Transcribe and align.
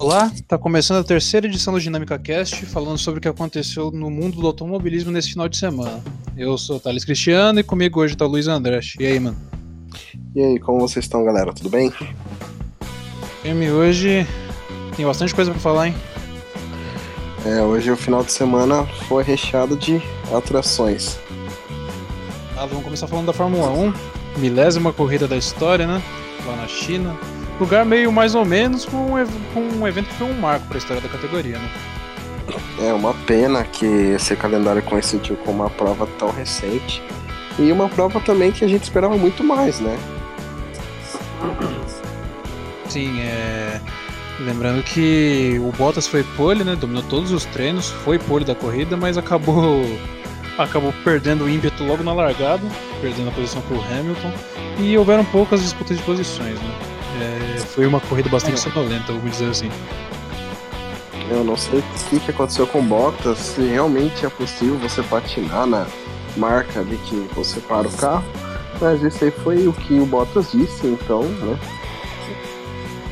Olá, 0.00 0.32
está 0.34 0.56
começando 0.56 0.98
a 0.98 1.04
terceira 1.04 1.46
edição 1.46 1.74
do 1.74 1.78
Dinâmica 1.78 2.18
Cast, 2.18 2.64
falando 2.64 2.96
sobre 2.96 3.18
o 3.18 3.20
que 3.20 3.28
aconteceu 3.28 3.90
no 3.90 4.08
mundo 4.08 4.40
do 4.40 4.46
automobilismo 4.46 5.12
nesse 5.12 5.32
final 5.32 5.46
de 5.46 5.58
semana. 5.58 6.02
Eu 6.38 6.56
sou 6.56 6.76
o 6.76 6.80
Thales 6.80 7.04
Cristiano 7.04 7.60
e 7.60 7.62
comigo 7.62 8.00
hoje 8.00 8.14
está 8.14 8.24
o 8.24 8.28
Luiz 8.28 8.48
André. 8.48 8.80
E 8.98 9.06
aí, 9.06 9.20
mano? 9.20 9.36
E 10.34 10.42
aí, 10.42 10.58
como 10.58 10.80
vocês 10.80 11.04
estão, 11.04 11.22
galera? 11.22 11.52
Tudo 11.52 11.68
bem? 11.68 11.92
Filme 13.42 13.70
hoje 13.70 14.26
tem 14.96 15.04
bastante 15.04 15.34
coisa 15.34 15.50
para 15.50 15.60
falar, 15.60 15.88
hein? 15.88 15.94
É, 17.44 17.60
hoje 17.60 17.90
o 17.90 17.96
final 17.96 18.24
de 18.24 18.32
semana 18.32 18.86
foi 19.06 19.22
recheado 19.22 19.76
de 19.76 20.00
atrações. 20.34 21.18
Ah, 22.56 22.64
vamos 22.64 22.84
começar 22.84 23.06
falando 23.06 23.26
da 23.26 23.34
Fórmula 23.34 23.68
1, 23.68 23.92
milésima 24.38 24.94
corrida 24.94 25.28
da 25.28 25.36
história, 25.36 25.86
né? 25.86 26.02
Lá 26.46 26.56
na 26.56 26.66
China. 26.66 27.14
Lugar 27.60 27.84
meio 27.84 28.10
mais 28.10 28.34
ou 28.34 28.44
menos 28.44 28.86
com 28.86 28.96
um, 28.96 29.26
com 29.52 29.60
um 29.60 29.86
evento 29.86 30.08
que 30.08 30.14
foi 30.14 30.26
um 30.26 30.40
marco 30.40 30.66
para 30.66 30.76
a 30.76 30.78
história 30.78 31.02
da 31.02 31.08
categoria, 31.08 31.58
né? 31.58 31.70
É 32.80 32.92
uma 32.92 33.12
pena 33.12 33.62
que 33.64 33.84
esse 33.84 34.34
calendário 34.34 34.82
coincidiu 34.82 35.36
com 35.36 35.52
uma 35.52 35.68
prova 35.68 36.06
tão 36.18 36.30
recente 36.30 37.02
e 37.58 37.70
uma 37.70 37.88
prova 37.88 38.18
também 38.20 38.50
que 38.50 38.64
a 38.64 38.68
gente 38.68 38.84
esperava 38.84 39.16
muito 39.16 39.44
mais, 39.44 39.78
né? 39.78 39.98
Sim, 42.88 43.20
é. 43.20 43.80
Lembrando 44.40 44.82
que 44.82 45.60
o 45.60 45.70
Bottas 45.72 46.06
foi 46.06 46.24
pole, 46.36 46.64
né? 46.64 46.74
Dominou 46.74 47.02
todos 47.02 47.30
os 47.30 47.44
treinos, 47.44 47.90
foi 47.90 48.18
pole 48.18 48.44
da 48.44 48.54
corrida, 48.54 48.96
mas 48.96 49.18
acabou 49.18 49.82
acabou 50.58 50.92
perdendo 51.04 51.44
o 51.44 51.48
ímpeto 51.48 51.84
logo 51.84 52.02
na 52.02 52.12
largada, 52.12 52.62
perdendo 53.00 53.28
a 53.28 53.32
posição 53.32 53.60
para 53.62 53.76
o 53.76 53.80
Hamilton 53.80 54.32
e 54.78 54.96
houveram 54.96 55.24
poucas 55.26 55.62
disputas 55.62 55.98
de 55.98 56.02
posições, 56.02 56.54
né? 56.54 56.74
É, 57.20 57.49
foi 57.74 57.86
uma 57.86 58.00
corrida 58.00 58.28
bastante 58.28 58.54
é. 58.54 58.56
sonolenta, 58.56 59.12
vamos 59.12 59.30
dizer 59.30 59.50
assim. 59.50 59.70
Eu 61.30 61.44
não 61.44 61.56
sei 61.56 61.78
o 61.78 61.84
que, 62.08 62.18
que 62.18 62.30
aconteceu 62.30 62.66
com 62.66 62.84
Bottas, 62.84 63.38
se 63.38 63.62
realmente 63.62 64.26
é 64.26 64.28
possível 64.28 64.76
você 64.78 65.02
patinar 65.02 65.66
na 65.66 65.86
marca 66.36 66.82
de 66.82 66.96
que 66.96 67.16
você 67.34 67.60
para 67.60 67.86
o 67.86 67.92
carro, 67.92 68.24
mas 68.80 69.02
isso 69.02 69.24
aí 69.24 69.30
foi 69.30 69.68
o 69.68 69.72
que 69.72 69.94
o 69.94 70.06
Bottas 70.06 70.50
disse, 70.52 70.86
então, 70.86 71.22
né? 71.22 71.58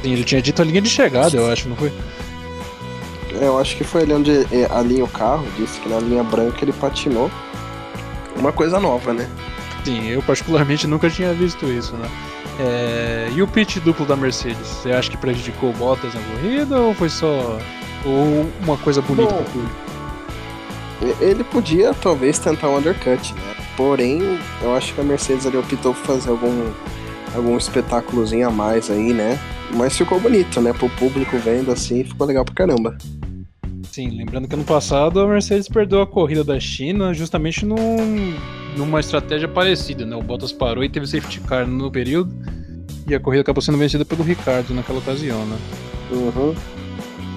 Sim, 0.02 0.12
ele 0.12 0.24
tinha 0.24 0.42
dito 0.42 0.60
a 0.62 0.64
linha 0.64 0.80
de 0.80 0.90
chegada, 0.90 1.36
eu 1.36 1.50
acho, 1.50 1.68
não 1.68 1.76
foi? 1.76 1.92
É, 3.40 3.46
eu 3.46 3.58
acho 3.58 3.76
que 3.76 3.84
foi 3.84 4.02
ali 4.02 4.12
onde 4.12 4.32
é, 4.52 4.66
alinha 4.70 5.04
o 5.04 5.08
carro, 5.08 5.46
disse 5.56 5.78
que 5.80 5.88
na 5.88 6.00
linha 6.00 6.24
branca 6.24 6.58
ele 6.62 6.72
patinou. 6.72 7.30
Uma 8.36 8.52
coisa 8.52 8.80
nova, 8.80 9.12
né? 9.12 9.28
Sim, 9.84 10.08
eu 10.08 10.22
particularmente 10.22 10.86
nunca 10.86 11.08
tinha 11.10 11.32
visto 11.32 11.66
isso, 11.66 11.94
né? 11.96 12.08
É... 12.58 13.30
E 13.34 13.42
o 13.42 13.46
pit 13.46 13.78
duplo 13.80 14.04
da 14.04 14.16
Mercedes? 14.16 14.66
Você 14.66 14.90
acha 14.90 15.10
que 15.10 15.16
prejudicou 15.16 15.72
Bottas 15.74 16.12
na 16.14 16.20
corrida 16.20 16.80
ou 16.80 16.94
foi 16.94 17.08
só 17.08 17.58
ou 18.04 18.48
uma 18.64 18.76
coisa 18.78 19.00
bonita 19.02 19.32
Bom, 19.32 19.44
pro 19.44 21.24
Ele 21.24 21.44
podia 21.44 21.94
talvez 21.94 22.38
tentar 22.38 22.68
um 22.68 22.78
undercut, 22.78 23.32
né? 23.34 23.54
Porém, 23.76 24.20
eu 24.62 24.74
acho 24.74 24.92
que 24.92 25.00
a 25.00 25.04
Mercedes 25.04 25.46
ali 25.46 25.56
optou 25.56 25.94
por 25.94 26.04
fazer 26.04 26.30
algum 26.30 26.72
algum 27.34 27.56
espetáculozinho 27.56 28.48
a 28.48 28.50
mais 28.50 28.90
aí, 28.90 29.12
né? 29.12 29.38
Mas 29.74 29.96
ficou 29.96 30.18
bonito, 30.18 30.60
né? 30.60 30.72
Pro 30.72 30.88
público 30.90 31.36
vendo 31.38 31.70
assim, 31.70 32.02
ficou 32.02 32.26
legal 32.26 32.44
pra 32.44 32.54
caramba. 32.54 32.96
Sim, 33.90 34.10
lembrando 34.10 34.48
que 34.48 34.54
ano 34.54 34.64
passado 34.64 35.20
a 35.20 35.26
Mercedes 35.26 35.68
perdeu 35.68 36.00
a 36.00 36.06
corrida 36.06 36.44
da 36.44 36.58
China 36.58 37.12
justamente 37.12 37.64
num, 37.64 38.34
numa 38.76 39.00
estratégia 39.00 39.48
parecida, 39.48 40.04
né? 40.06 40.16
O 40.16 40.22
Bottas 40.22 40.52
parou 40.52 40.84
e 40.84 40.88
teve 40.88 41.06
safety 41.06 41.40
car 41.40 41.66
no 41.66 41.90
período 41.90 42.34
e 43.06 43.14
a 43.14 43.20
corrida 43.20 43.42
acabou 43.42 43.62
sendo 43.62 43.78
vencida 43.78 44.04
pelo 44.04 44.22
Ricardo 44.22 44.74
naquela 44.74 44.98
ocasião, 44.98 45.44
né? 45.46 45.56
Uhum. 46.10 46.54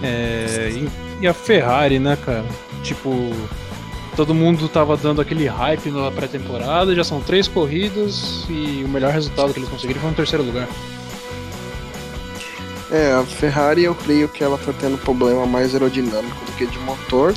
É, 0.03 0.69
e, 0.71 0.89
e, 1.21 1.27
a 1.27 1.33
Ferrari, 1.33 1.99
né, 1.99 2.17
cara? 2.25 2.43
Tipo, 2.83 3.09
todo 4.15 4.33
mundo 4.33 4.67
tava 4.67 4.97
dando 4.97 5.21
aquele 5.21 5.47
hype 5.47 5.89
na 5.91 6.11
pré-temporada, 6.11 6.95
já 6.95 7.03
são 7.03 7.21
três 7.21 7.47
corridas 7.47 8.45
e 8.49 8.83
o 8.83 8.89
melhor 8.89 9.13
resultado 9.13 9.53
que 9.53 9.59
eles 9.59 9.69
conseguiram 9.69 10.01
foi 10.01 10.09
um 10.09 10.13
terceiro 10.13 10.43
lugar. 10.43 10.67
É, 12.91 13.13
a 13.13 13.23
Ferrari 13.23 13.85
eu 13.85 13.95
creio 13.95 14.27
que 14.27 14.43
ela 14.43 14.57
tá 14.57 14.73
tendo 14.77 14.97
problema 14.97 15.45
mais 15.45 15.73
aerodinâmico 15.73 16.45
do 16.45 16.51
que 16.57 16.65
de 16.65 16.77
motor, 16.79 17.33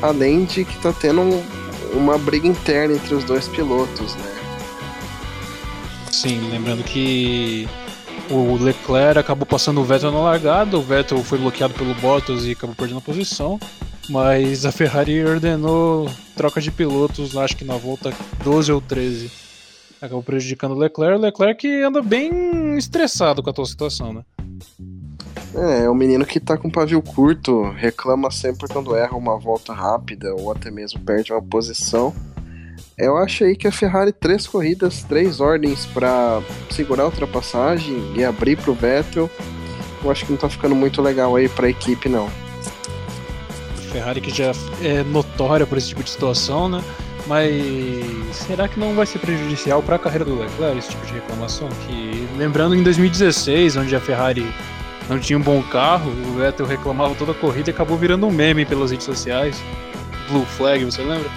além 0.00 0.44
de 0.44 0.64
que 0.64 0.78
tá 0.78 0.94
tendo 0.94 1.20
um, 1.20 1.44
uma 1.92 2.18
briga 2.18 2.46
interna 2.46 2.94
entre 2.94 3.14
os 3.14 3.24
dois 3.24 3.48
pilotos, 3.48 4.14
né? 4.14 4.38
Sim, 6.10 6.50
lembrando 6.50 6.82
que 6.82 7.68
o 8.30 8.56
Leclerc 8.56 9.18
acabou 9.18 9.46
passando 9.46 9.80
o 9.80 9.84
Vettel 9.84 10.10
na 10.10 10.20
largada, 10.20 10.76
o 10.76 10.82
Vettel 10.82 11.22
foi 11.22 11.38
bloqueado 11.38 11.74
pelo 11.74 11.94
Bottas 11.94 12.44
e 12.44 12.52
acabou 12.52 12.74
perdendo 12.74 12.98
a 12.98 13.02
posição, 13.02 13.58
mas 14.08 14.66
a 14.66 14.72
Ferrari 14.72 15.24
ordenou 15.24 16.10
troca 16.36 16.60
de 16.60 16.70
pilotos, 16.70 17.36
acho 17.36 17.56
que 17.56 17.64
na 17.64 17.76
volta 17.76 18.12
12 18.42 18.72
ou 18.72 18.80
13. 18.80 19.30
Acabou 20.00 20.22
prejudicando 20.22 20.72
o 20.72 20.78
Leclerc, 20.78 21.18
o 21.18 21.20
Leclerc 21.20 21.82
anda 21.82 22.02
bem 22.02 22.76
estressado 22.76 23.42
com 23.42 23.50
a 23.50 23.52
tua 23.52 23.66
situação, 23.66 24.12
né? 24.12 24.22
É, 25.54 25.84
é 25.84 25.90
um 25.90 25.94
menino 25.94 26.24
que 26.26 26.38
tá 26.38 26.56
com 26.56 26.70
pavio 26.70 27.00
curto, 27.00 27.70
reclama 27.72 28.30
sempre 28.30 28.68
quando 28.68 28.94
erra 28.94 29.16
uma 29.16 29.38
volta 29.38 29.72
rápida 29.72 30.34
ou 30.34 30.52
até 30.52 30.70
mesmo 30.70 31.00
perde 31.00 31.32
uma 31.32 31.42
posição. 31.42 32.14
Eu 32.96 33.16
achei 33.16 33.54
que 33.54 33.66
a 33.66 33.72
Ferrari 33.72 34.12
três 34.12 34.46
corridas, 34.46 35.04
três 35.04 35.40
ordens 35.40 35.86
para 35.86 36.42
segurar 36.70 37.04
a 37.04 37.06
ultrapassagem 37.06 38.12
e 38.16 38.24
abrir 38.24 38.56
pro 38.56 38.74
Vettel. 38.74 39.30
Eu 40.02 40.10
acho 40.10 40.26
que 40.26 40.32
não 40.32 40.38
tá 40.38 40.48
ficando 40.48 40.74
muito 40.74 41.00
legal 41.00 41.34
aí 41.36 41.48
pra 41.48 41.68
equipe, 41.68 42.08
não. 42.08 42.28
Ferrari 43.92 44.20
que 44.20 44.30
já 44.30 44.52
é 44.82 45.02
notória 45.02 45.66
por 45.66 45.78
esse 45.78 45.88
tipo 45.88 46.02
de 46.02 46.10
situação, 46.10 46.68
né? 46.68 46.82
Mas 47.26 48.36
será 48.36 48.68
que 48.68 48.80
não 48.80 48.94
vai 48.94 49.06
ser 49.06 49.18
prejudicial 49.18 49.82
para 49.82 49.96
a 49.96 49.98
carreira 49.98 50.24
do 50.24 50.38
Leclerc 50.38 50.78
esse 50.78 50.88
tipo 50.90 51.06
de 51.06 51.12
reclamação? 51.12 51.68
Que 51.86 52.26
lembrando 52.36 52.74
em 52.74 52.82
2016, 52.82 53.76
onde 53.76 53.94
a 53.94 54.00
Ferrari 54.00 54.46
não 55.08 55.18
tinha 55.18 55.38
um 55.38 55.42
bom 55.42 55.62
carro, 55.62 56.10
o 56.10 56.38
Vettel 56.38 56.66
reclamava 56.66 57.14
toda 57.14 57.32
a 57.32 57.34
corrida 57.34 57.70
e 57.70 57.72
acabou 57.72 57.96
virando 57.96 58.26
um 58.26 58.30
meme 58.30 58.66
pelas 58.66 58.90
redes 58.90 59.06
sociais. 59.06 59.60
Blue 60.28 60.44
Flag, 60.44 60.84
você 60.84 61.02
lembra? 61.02 61.30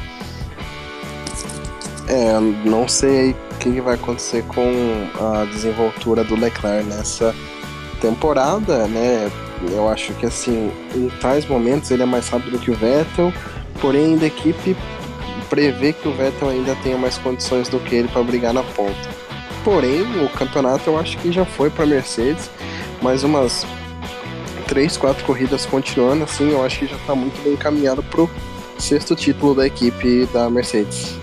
É, 2.08 2.38
não 2.66 2.88
sei 2.88 3.32
o 3.32 3.56
que 3.60 3.80
vai 3.80 3.96
acontecer 3.96 4.44
com 4.44 4.70
a 5.20 5.46
desenvoltura 5.46 6.24
do 6.24 6.36
Leclerc 6.36 6.86
nessa 6.90 7.34
temporada, 8.02 8.86
né? 8.88 9.32
Eu 9.72 9.88
acho 9.88 10.14
que 10.16 10.26
assim, 10.26 10.72
em 10.94 11.08
tais 11.22 11.46
momentos 11.46 11.90
ele 11.92 12.04
é 12.04 12.06
mais 12.06 12.28
rápido 12.28 12.60
que 12.60 12.72
o 12.72 12.76
Vettel, 12.76 13.32
porém 13.80 14.18
da 14.18 14.26
equipe 14.26 14.76
prevê 15.50 15.94
que 15.94 16.08
o 16.08 16.14
Vettel 16.14 16.50
ainda 16.50 16.76
tenha 16.84 16.98
mais 16.98 17.18
condições 17.18 17.70
do 17.70 17.80
que 17.80 17.96
ele 17.96 18.08
para 18.10 18.24
brigar 18.24 18.54
na 18.54 18.64
ponta. 18.64 19.22
Porém, 19.64 20.02
o 20.02 20.30
campeonato 20.30 20.90
eu 20.90 20.98
acho 20.98 21.18
que 21.20 21.32
já 21.32 21.46
foi 21.46 21.70
para 21.70 21.86
Mercedes 21.86 22.50
mais 23.02 23.24
umas 23.24 23.66
três, 24.68 24.96
quatro 24.96 25.24
corridas 25.26 25.66
continuando, 25.66 26.24
assim, 26.24 26.52
eu 26.52 26.64
acho 26.64 26.80
que 26.80 26.88
já 26.88 26.96
está 26.96 27.14
muito 27.14 27.42
bem 27.44 27.54
encaminhado 27.54 28.02
pro 28.04 28.30
sexto 28.78 29.16
título 29.16 29.54
da 29.54 29.68
equipe 29.68 30.26
da 30.28 30.50
Mercedes. 30.50 31.20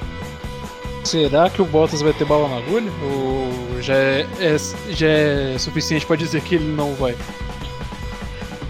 Será 1.05 1.49
que 1.49 1.63
o 1.63 1.65
Bottas 1.65 2.03
vai 2.03 2.13
ter 2.13 2.27
bala 2.27 2.49
na 2.49 2.59
agulha? 2.59 2.93
Ou 3.03 3.81
já 3.81 3.95
é, 3.95 4.27
é 4.39 4.57
já 4.91 5.09
é 5.09 5.57
suficiente 5.59 6.05
para 6.05 6.17
dizer 6.17 6.43
que 6.43 6.57
ele 6.57 6.71
não 6.71 6.95
vai? 6.95 7.17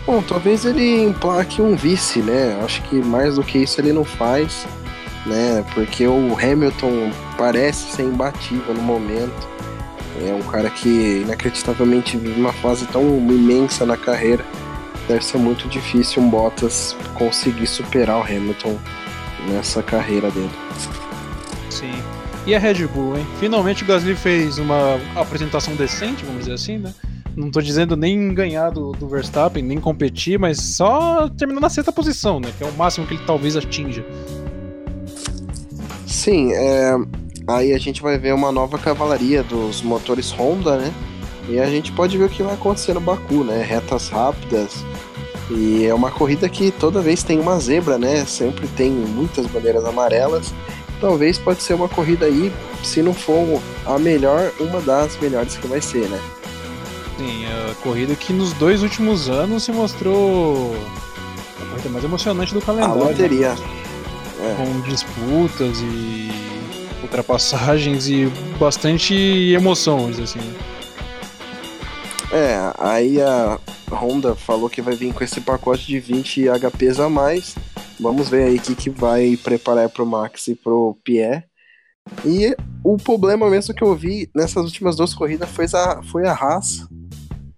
Bom, 0.07 0.23
talvez 0.23 0.65
ele 0.65 1.03
emplaque 1.03 1.61
um 1.61 1.75
vice, 1.75 2.21
né? 2.21 2.59
Acho 2.65 2.81
que 2.83 2.97
mais 2.97 3.35
do 3.35 3.43
que 3.43 3.59
isso 3.59 3.81
ele 3.81 3.93
não 3.93 4.05
faz, 4.05 4.67
né? 5.27 5.65
Porque 5.75 6.07
o 6.07 6.39
Hamilton 6.39 7.11
parece 7.37 7.93
ser 7.97 8.05
imbatível 8.05 8.73
no 8.73 8.83
momento. 8.83 9.49
É 10.27 10.34
um 10.34 10.43
cara 10.43 10.69
que 10.71 11.23
inacreditavelmente 11.23 12.17
vive 12.17 12.41
uma 12.41 12.53
fase 12.53 12.87
tão 12.87 13.03
imensa 13.03 13.87
na 13.87 13.97
carreira. 13.97 14.45
Deve 15.06 15.25
ser 15.25 15.39
muito 15.39 15.69
difícil 15.69 16.22
um 16.22 16.28
Bottas 16.28 16.97
conseguir 17.15 17.66
superar 17.66 18.19
o 18.19 18.22
Hamilton 18.22 18.77
nessa 19.48 19.83
carreira 19.83 20.31
dele. 20.31 20.51
Sim. 21.71 21.92
E 22.47 22.54
a 22.54 22.59
Red 22.59 22.87
Bull, 22.87 23.19
hein? 23.19 23.27
Finalmente 23.39 23.84
o 23.84 23.87
Gasly 23.87 24.15
fez 24.15 24.59
uma 24.59 24.98
apresentação 25.15 25.75
decente, 25.75 26.25
vamos 26.25 26.41
dizer 26.41 26.54
assim, 26.54 26.78
né? 26.78 26.95
Não 27.37 27.51
tô 27.51 27.60
dizendo 27.60 27.97
nem 27.97 28.34
ganhar 28.34 28.71
do, 28.71 28.92
do 28.92 29.07
Verstappen, 29.07 29.63
nem 29.63 29.78
competir, 29.78 30.39
mas 30.39 30.59
só 30.59 31.28
terminar 31.28 31.60
na 31.60 31.69
sexta 31.69 31.92
posição, 31.92 32.41
né? 32.41 32.51
Que 32.57 32.65
é 32.65 32.66
o 32.66 32.72
máximo 32.72 33.07
que 33.07 33.15
ele 33.15 33.22
talvez 33.25 33.57
atinja. 33.57 34.04
Sim, 36.07 36.53
é, 36.53 36.97
Aí 37.48 37.72
a 37.72 37.78
gente 37.78 38.03
vai 38.03 38.18
ver 38.18 38.34
uma 38.34 38.53
nova 38.53 38.78
cavalaria 38.78 39.42
dos 39.42 39.80
motores 39.80 40.30
Honda, 40.30 40.77
né? 40.77 40.92
E 41.48 41.59
a 41.59 41.65
gente 41.65 41.91
pode 41.92 42.18
ver 42.18 42.24
o 42.24 42.28
que 42.28 42.42
vai 42.42 42.53
acontecer 42.53 42.92
no 42.92 43.00
Baku, 43.00 43.42
né? 43.42 43.65
Retas 43.66 44.10
rápidas. 44.10 44.84
E 45.50 45.86
é 45.86 45.95
uma 45.95 46.10
corrida 46.10 46.47
que 46.47 46.71
toda 46.71 47.00
vez 47.00 47.22
tem 47.22 47.41
uma 47.41 47.59
zebra, 47.59 47.97
né? 47.97 48.22
Sempre 48.27 48.68
tem 48.68 48.91
muitas 48.91 49.47
bandeiras 49.47 49.83
amarelas. 49.86 50.53
Talvez 51.00 51.39
pode 51.39 51.62
ser 51.62 51.72
uma 51.72 51.89
corrida 51.89 52.27
aí, 52.27 52.53
se 52.84 53.00
não 53.00 53.15
for 53.15 53.62
a 53.86 53.98
melhor, 53.98 54.53
uma 54.60 54.80
das 54.83 55.16
melhores 55.16 55.56
que 55.56 55.66
vai 55.66 55.80
ser, 55.80 56.06
né? 56.09 56.21
Sim, 57.16 57.47
a 57.47 57.74
corrida 57.83 58.15
que 58.15 58.33
nos 58.33 58.53
dois 58.53 58.83
últimos 58.83 59.30
anos 59.30 59.62
se 59.62 59.72
mostrou 59.72 60.77
a 61.62 61.65
corrida 61.71 61.89
mais 61.89 62.04
emocionante 62.04 62.53
do 62.53 62.60
calendário. 62.60 63.03
A 63.03 63.06
loteria. 63.06 63.54
Né? 63.54 63.78
É. 64.41 64.54
Com 64.54 64.80
disputas 64.83 65.78
e 65.80 66.38
ultrapassagens 67.09 68.07
e 68.09 68.27
bastante 68.59 69.15
emoção, 69.15 70.09
assim. 70.09 70.39
É, 72.31 72.72
aí 72.78 73.21
a 73.21 73.59
Honda 73.91 74.34
falou 74.34 74.69
que 74.69 74.83
vai 74.83 74.95
vir 74.95 75.15
com 75.15 75.25
esse 75.25 75.41
pacote 75.41 75.87
de 75.87 75.99
20 75.99 76.45
HPs 76.49 77.01
a 77.01 77.09
mais. 77.09 77.57
Vamos 77.99 78.28
ver 78.28 78.45
aí 78.45 78.57
o 78.57 78.60
que, 78.60 78.75
que 78.75 78.91
vai 78.91 79.37
preparar 79.43 79.89
pro 79.89 80.07
Max 80.07 80.47
e 80.49 80.55
pro 80.55 80.99
Pierre. 81.03 81.45
E 82.25 82.55
o 82.84 82.97
problema 82.97 83.49
mesmo 83.49 83.75
que 83.75 83.83
eu 83.83 83.95
vi 83.97 84.31
nessas 84.34 84.65
últimas 84.65 84.97
duas 84.97 85.15
corridas 85.15 85.49
foi 85.49 85.66
a, 85.75 86.03
foi 86.03 86.27
a 86.27 86.33
Haas, 86.33 86.87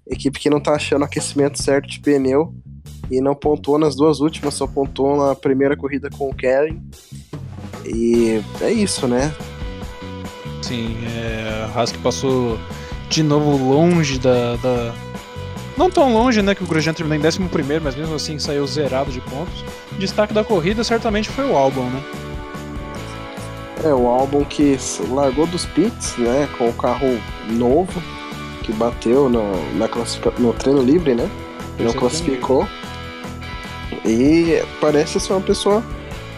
equipe 0.06 0.38
que 0.38 0.50
não 0.50 0.60
tá 0.60 0.74
achando 0.74 1.04
aquecimento 1.04 1.62
certo 1.62 1.88
de 1.88 2.00
pneu 2.00 2.54
e 3.10 3.20
não 3.20 3.34
pontuou 3.34 3.78
nas 3.78 3.96
duas 3.96 4.20
últimas, 4.20 4.54
só 4.54 4.66
pontuou 4.66 5.16
na 5.16 5.34
primeira 5.34 5.76
corrida 5.76 6.08
com 6.10 6.28
o 6.28 6.34
Kevin. 6.34 6.80
E 7.84 8.42
é 8.60 8.70
isso, 8.70 9.06
né? 9.06 9.34
Sim, 10.62 10.96
é, 11.16 11.68
a 11.74 11.86
que 11.86 11.98
passou 11.98 12.58
de 13.08 13.22
novo 13.22 13.56
longe 13.72 14.18
da, 14.18 14.56
da, 14.56 14.94
Não 15.76 15.90
tão 15.90 16.12
longe, 16.12 16.42
né? 16.42 16.54
Que 16.54 16.62
o 16.62 16.66
Grosjean 16.66 16.94
terminou 16.94 17.24
em 17.24 17.26
11, 17.26 17.40
mas 17.82 17.96
mesmo 17.96 18.14
assim 18.14 18.38
saiu 18.38 18.66
zerado 18.66 19.10
de 19.10 19.20
pontos. 19.20 19.64
O 19.92 19.96
destaque 19.96 20.32
da 20.32 20.44
corrida 20.44 20.84
certamente 20.84 21.28
foi 21.28 21.44
o 21.44 21.56
Albon, 21.56 21.84
né? 21.84 22.02
É, 23.82 23.94
o 23.94 24.06
álbum 24.06 24.44
que 24.44 24.78
largou 25.08 25.46
dos 25.46 25.64
pits, 25.66 26.16
né? 26.18 26.48
Com 26.58 26.68
o 26.68 26.72
carro 26.72 27.18
novo, 27.50 28.00
que 28.62 28.72
bateu 28.72 29.28
no, 29.28 29.42
na 29.76 29.88
classifica... 29.88 30.32
no 30.38 30.52
treino 30.52 30.82
livre, 30.82 31.14
né? 31.14 31.28
Não 31.78 31.92
classificou. 31.92 32.68
E 34.04 34.62
parece 34.80 35.18
ser 35.18 35.32
uma 35.32 35.40
pessoa 35.40 35.82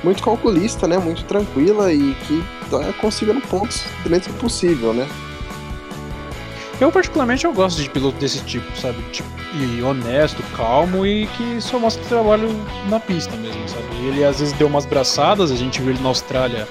muito 0.03 0.23
calculista, 0.23 0.87
né? 0.87 0.99
Muito 0.99 1.25
tranquila 1.25 1.93
e 1.93 2.15
que 2.27 2.45
tá 2.71 2.93
conseguindo 3.01 3.41
pontos 3.43 3.85
dentro 4.07 4.33
do 4.33 4.39
possível, 4.39 4.93
né? 4.93 5.09
Eu 6.81 6.91
particularmente 6.91 7.45
eu 7.45 7.53
gosto 7.53 7.81
de 7.81 7.89
piloto 7.89 8.19
desse 8.19 8.41
tipo, 8.41 8.67
sabe? 8.77 9.01
Tipo, 9.13 9.29
e 9.55 9.83
honesto, 9.83 10.43
calmo 10.57 11.07
e 11.07 11.27
que 11.27 11.61
só 11.61 11.79
mostra 11.79 12.03
trabalho 12.05 12.49
na 12.89 12.99
pista 12.99 13.37
mesmo, 13.37 13.69
sabe? 13.69 13.85
Ele 14.07 14.25
às 14.25 14.41
vezes 14.41 14.53
deu 14.55 14.67
umas 14.67 14.87
braçadas, 14.87 15.53
a 15.53 15.57
gente 15.57 15.81
viu 15.81 15.91
ele 15.91 16.03
na 16.03 16.09
Austrália 16.09 16.67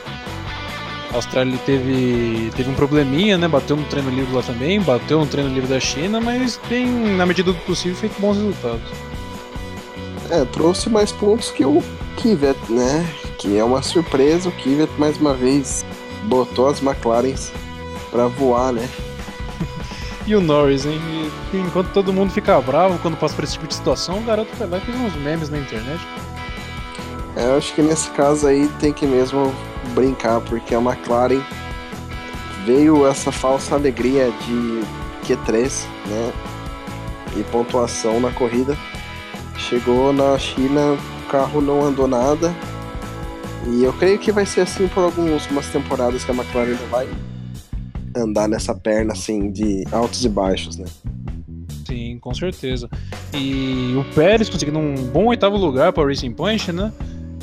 a 1.12 1.16
Austrália 1.18 1.58
teve, 1.66 2.52
teve 2.56 2.70
um 2.70 2.74
probleminha, 2.74 3.38
né? 3.38 3.48
Bateu 3.48 3.76
no 3.76 3.84
treino 3.84 4.10
livre 4.10 4.34
lá 4.34 4.42
também, 4.42 4.80
bateu 4.80 5.20
no 5.20 5.28
treino 5.28 5.54
livre 5.54 5.70
da 5.70 5.80
China, 5.80 6.22
mas 6.22 6.56
tem, 6.70 6.88
na 6.88 7.26
medida 7.26 7.52
do 7.52 7.60
possível, 7.60 7.98
feito 7.98 8.20
bons 8.20 8.38
resultados. 8.38 8.82
É, 10.30 10.46
trouxe 10.46 10.90
mais 10.90 11.12
pontos 11.12 11.52
que 11.52 11.66
o 11.66 11.84
Kivet, 12.16 12.58
né? 12.70 13.06
Que 13.42 13.58
é 13.58 13.64
uma 13.64 13.82
surpresa, 13.82 14.50
o 14.50 14.52
Kivet 14.52 14.92
mais 15.00 15.18
uma 15.18 15.34
vez 15.34 15.84
botou 16.26 16.70
as 16.70 16.80
McLarens 16.80 17.52
para 18.12 18.28
voar, 18.28 18.72
né? 18.72 18.88
e 20.28 20.36
o 20.36 20.40
Norris, 20.40 20.86
hein? 20.86 21.02
E, 21.52 21.58
enquanto 21.58 21.92
todo 21.92 22.14
mundo 22.14 22.32
fica 22.32 22.62
bravo 22.62 23.00
quando 23.00 23.18
passa 23.18 23.34
por 23.34 23.44
esse 23.44 23.54
tipo 23.54 23.66
de 23.66 23.74
situação, 23.74 24.20
o 24.20 24.22
garoto 24.22 24.56
vai 24.58 24.68
lá 24.68 24.78
e 24.78 24.82
fez 24.82 24.96
uns 24.96 25.16
memes 25.16 25.50
na 25.50 25.58
internet. 25.58 26.00
É, 27.36 27.46
eu 27.46 27.58
acho 27.58 27.74
que 27.74 27.82
nesse 27.82 28.12
caso 28.12 28.46
aí 28.46 28.68
tem 28.80 28.94
que 28.94 29.08
mesmo 29.08 29.52
brincar, 29.96 30.40
porque 30.42 30.76
a 30.76 30.80
McLaren 30.80 31.42
veio 32.64 33.08
essa 33.08 33.32
falsa 33.32 33.74
alegria 33.74 34.32
de 34.46 34.84
Q3, 35.26 35.84
né? 36.06 36.32
E 37.36 37.42
pontuação 37.46 38.20
na 38.20 38.30
corrida. 38.30 38.78
Chegou 39.58 40.14
na 40.14 40.38
China, 40.38 40.96
o 41.26 41.28
carro 41.28 41.60
não 41.60 41.84
andou 41.84 42.08
nada. 42.08 42.54
E 43.68 43.84
eu 43.84 43.94
creio 43.94 44.18
que 44.18 44.32
vai 44.32 44.46
ser 44.46 44.62
assim 44.62 44.88
por 44.88 45.04
algumas 45.04 45.48
temporadas 45.72 46.24
que 46.24 46.32
a 46.32 46.34
McLaren 46.34 46.76
vai 46.90 47.08
andar 48.16 48.48
nessa 48.48 48.74
perna 48.74 49.14
assim 49.14 49.52
de 49.52 49.84
altos 49.92 50.26
e 50.26 50.30
baixos, 50.30 50.78
né? 50.78 50.86
Sim, 51.88 52.18
com 52.20 52.34
certeza. 52.34 52.90
E 53.34 53.96
o 53.96 54.14
Pérez 54.14 54.50
conseguindo 54.50 54.80
um 54.80 54.96
bom 54.96 55.26
oitavo 55.26 55.58
lugar 55.58 55.94
para 55.94 56.04
o 56.04 56.08
Racing 56.08 56.32
Point, 56.32 56.72
né? 56.72 56.92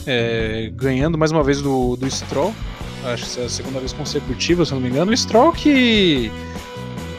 é, 0.08 0.70
ganhando 0.74 1.18
mais 1.18 1.30
uma 1.30 1.42
vez 1.42 1.60
do, 1.60 1.94
do 1.96 2.10
Stroll. 2.10 2.54
Acho 3.04 3.34
que 3.34 3.40
é 3.40 3.44
a 3.44 3.48
segunda 3.48 3.78
vez 3.78 3.92
consecutiva, 3.92 4.64
se 4.64 4.72
não 4.72 4.80
me 4.80 4.88
engano. 4.88 5.12
O 5.12 5.16
Stroll 5.16 5.52
que 5.52 6.32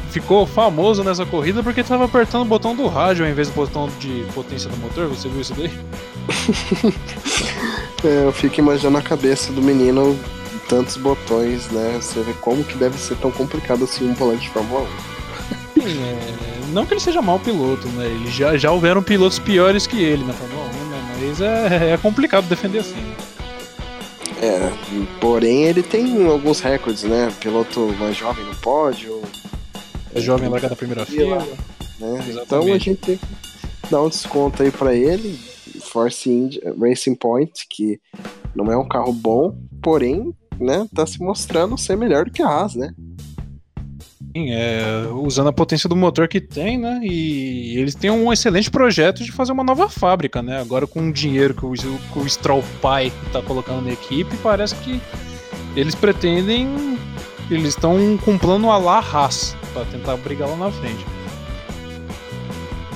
ficou 0.10 0.46
famoso 0.48 1.04
nessa 1.04 1.26
corrida 1.26 1.62
porque 1.62 1.82
estava 1.82 2.06
apertando 2.06 2.42
o 2.42 2.46
botão 2.46 2.76
do 2.76 2.88
rádio 2.88 3.24
ao 3.24 3.32
invés 3.32 3.48
do 3.48 3.54
botão 3.54 3.88
de 4.00 4.26
potência 4.34 4.70
do 4.70 4.78
motor. 4.78 5.08
Você 5.08 5.30
viu 5.30 5.42
isso 5.42 5.54
daí? 5.54 5.72
é, 8.08 8.26
eu 8.26 8.32
fico 8.32 8.60
imaginando 8.60 8.98
a 8.98 9.02
cabeça 9.02 9.52
do 9.52 9.62
menino 9.62 10.18
tantos 10.68 10.98
botões, 10.98 11.68
né? 11.72 11.98
Você 12.00 12.22
vê 12.22 12.34
como 12.34 12.64
que 12.64 12.78
deve 12.78 12.98
ser 12.98 13.16
tão 13.18 13.32
complicado 13.32 13.84
assim 13.84 14.10
um 14.10 14.14
volante 14.14 14.44
de 14.44 14.50
Fórmula 14.50 14.88
1. 15.78 15.82
Sim, 15.82 16.04
é, 16.04 16.74
não 16.74 16.86
que 16.86 16.94
ele 16.94 17.02
seja 17.02 17.22
mau 17.22 17.40
piloto, 17.40 17.88
né? 17.90 18.06
Ele 18.06 18.32
já, 18.32 18.56
já 18.56 18.72
houveram 18.72 19.02
pilotos 19.02 19.40
piores 19.40 19.88
que 19.88 20.02
ele 20.02 20.24
na 20.24 20.34
Fórmula 20.34 20.66
1 20.86 20.90
mas 21.20 21.42
é, 21.42 21.94
é 21.94 21.98
complicado 21.98 22.48
defender 22.48 22.80
assim. 22.80 23.14
É, 24.42 24.72
porém 25.20 25.64
ele 25.64 25.84
tem 25.84 26.26
alguns 26.28 26.62
recordes, 26.62 27.04
né? 27.04 27.32
Piloto 27.40 27.94
mais 28.00 28.16
jovem 28.16 28.46
no 28.46 28.56
pódio. 28.56 29.22
É 30.16 30.22
jovem 30.22 30.48
larga 30.50 30.70
da 30.70 30.76
primeira 30.76 31.06
fila. 31.06 31.46
Né? 32.00 32.26
Então 32.42 32.62
a 32.62 32.78
gente 32.78 32.96
tem 32.96 33.18
que 33.18 33.90
dar 33.92 34.02
um 34.02 34.10
desconto 34.10 34.64
aí 34.64 34.72
para 34.72 34.96
ele. 34.96 35.38
Force 35.80 36.30
India, 36.30 36.74
Racing 36.80 37.16
Point, 37.16 37.66
que 37.70 38.00
não 38.56 38.72
é 38.72 38.78
um 38.78 38.88
carro 38.88 39.14
bom, 39.14 39.56
porém, 39.82 40.34
né, 40.60 40.88
tá 40.94 41.06
se 41.06 41.20
mostrando 41.22 41.78
ser 41.78 41.96
melhor 41.96 42.26
do 42.26 42.32
que 42.32 42.42
a 42.42 42.48
Haas, 42.48 42.76
né? 42.76 42.94
Sim, 44.36 44.52
é, 44.52 45.08
usando 45.12 45.50
a 45.50 45.54
potência 45.54 45.90
do 45.90 45.96
motor 45.96 46.28
que 46.28 46.40
tem, 46.40 46.78
né? 46.78 47.00
E 47.02 47.78
eles 47.80 47.96
têm 47.96 48.12
um 48.12 48.32
excelente 48.32 48.70
projeto 48.70 49.24
de 49.24 49.32
fazer 49.32 49.52
uma 49.52 49.64
nova 49.64 49.90
fábrica, 49.90 50.42
né? 50.44 50.62
Agora 50.62 50.86
com 50.86 51.10
o 51.10 51.12
dinheiro 51.12 51.56
que 51.56 51.66
o, 51.66 51.74
que 51.74 52.20
o 52.20 52.30
Stroll 52.30 52.64
Pai 52.80 53.12
está 53.26 53.42
colocando 53.42 53.82
na 53.82 53.92
equipe, 53.92 54.36
parece 54.38 54.76
que 54.76 55.02
eles 55.76 55.96
pretendem. 55.96 56.98
Eles 57.50 57.70
estão 57.70 58.18
com 58.24 58.34
um 58.34 58.38
plano 58.38 58.72
a 58.72 58.78
la 58.78 59.00
Haas 59.00 59.56
para 59.74 59.84
tentar 59.86 60.16
brigar 60.18 60.48
lá 60.48 60.56
na 60.56 60.72
frente. 60.72 61.04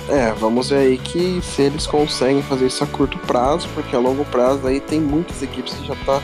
É, 0.09 0.33
vamos 0.33 0.69
ver 0.69 0.77
aí 0.77 0.97
que 0.97 1.39
se 1.41 1.61
eles 1.61 1.87
conseguem 1.87 2.41
fazer 2.43 2.67
isso 2.67 2.83
a 2.83 2.87
curto 2.87 3.17
prazo, 3.19 3.67
porque 3.73 3.95
a 3.95 3.99
longo 3.99 4.25
prazo 4.25 4.67
aí 4.67 4.79
tem 4.79 4.99
muitas 4.99 5.41
equipes 5.41 5.73
que 5.73 5.87
já 5.87 5.95
tá 6.05 6.21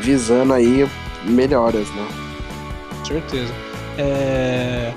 visando 0.00 0.52
aí 0.54 0.88
melhoras, 1.24 1.88
né? 1.90 2.08
Certeza. 3.06 3.52
É... 3.98 4.92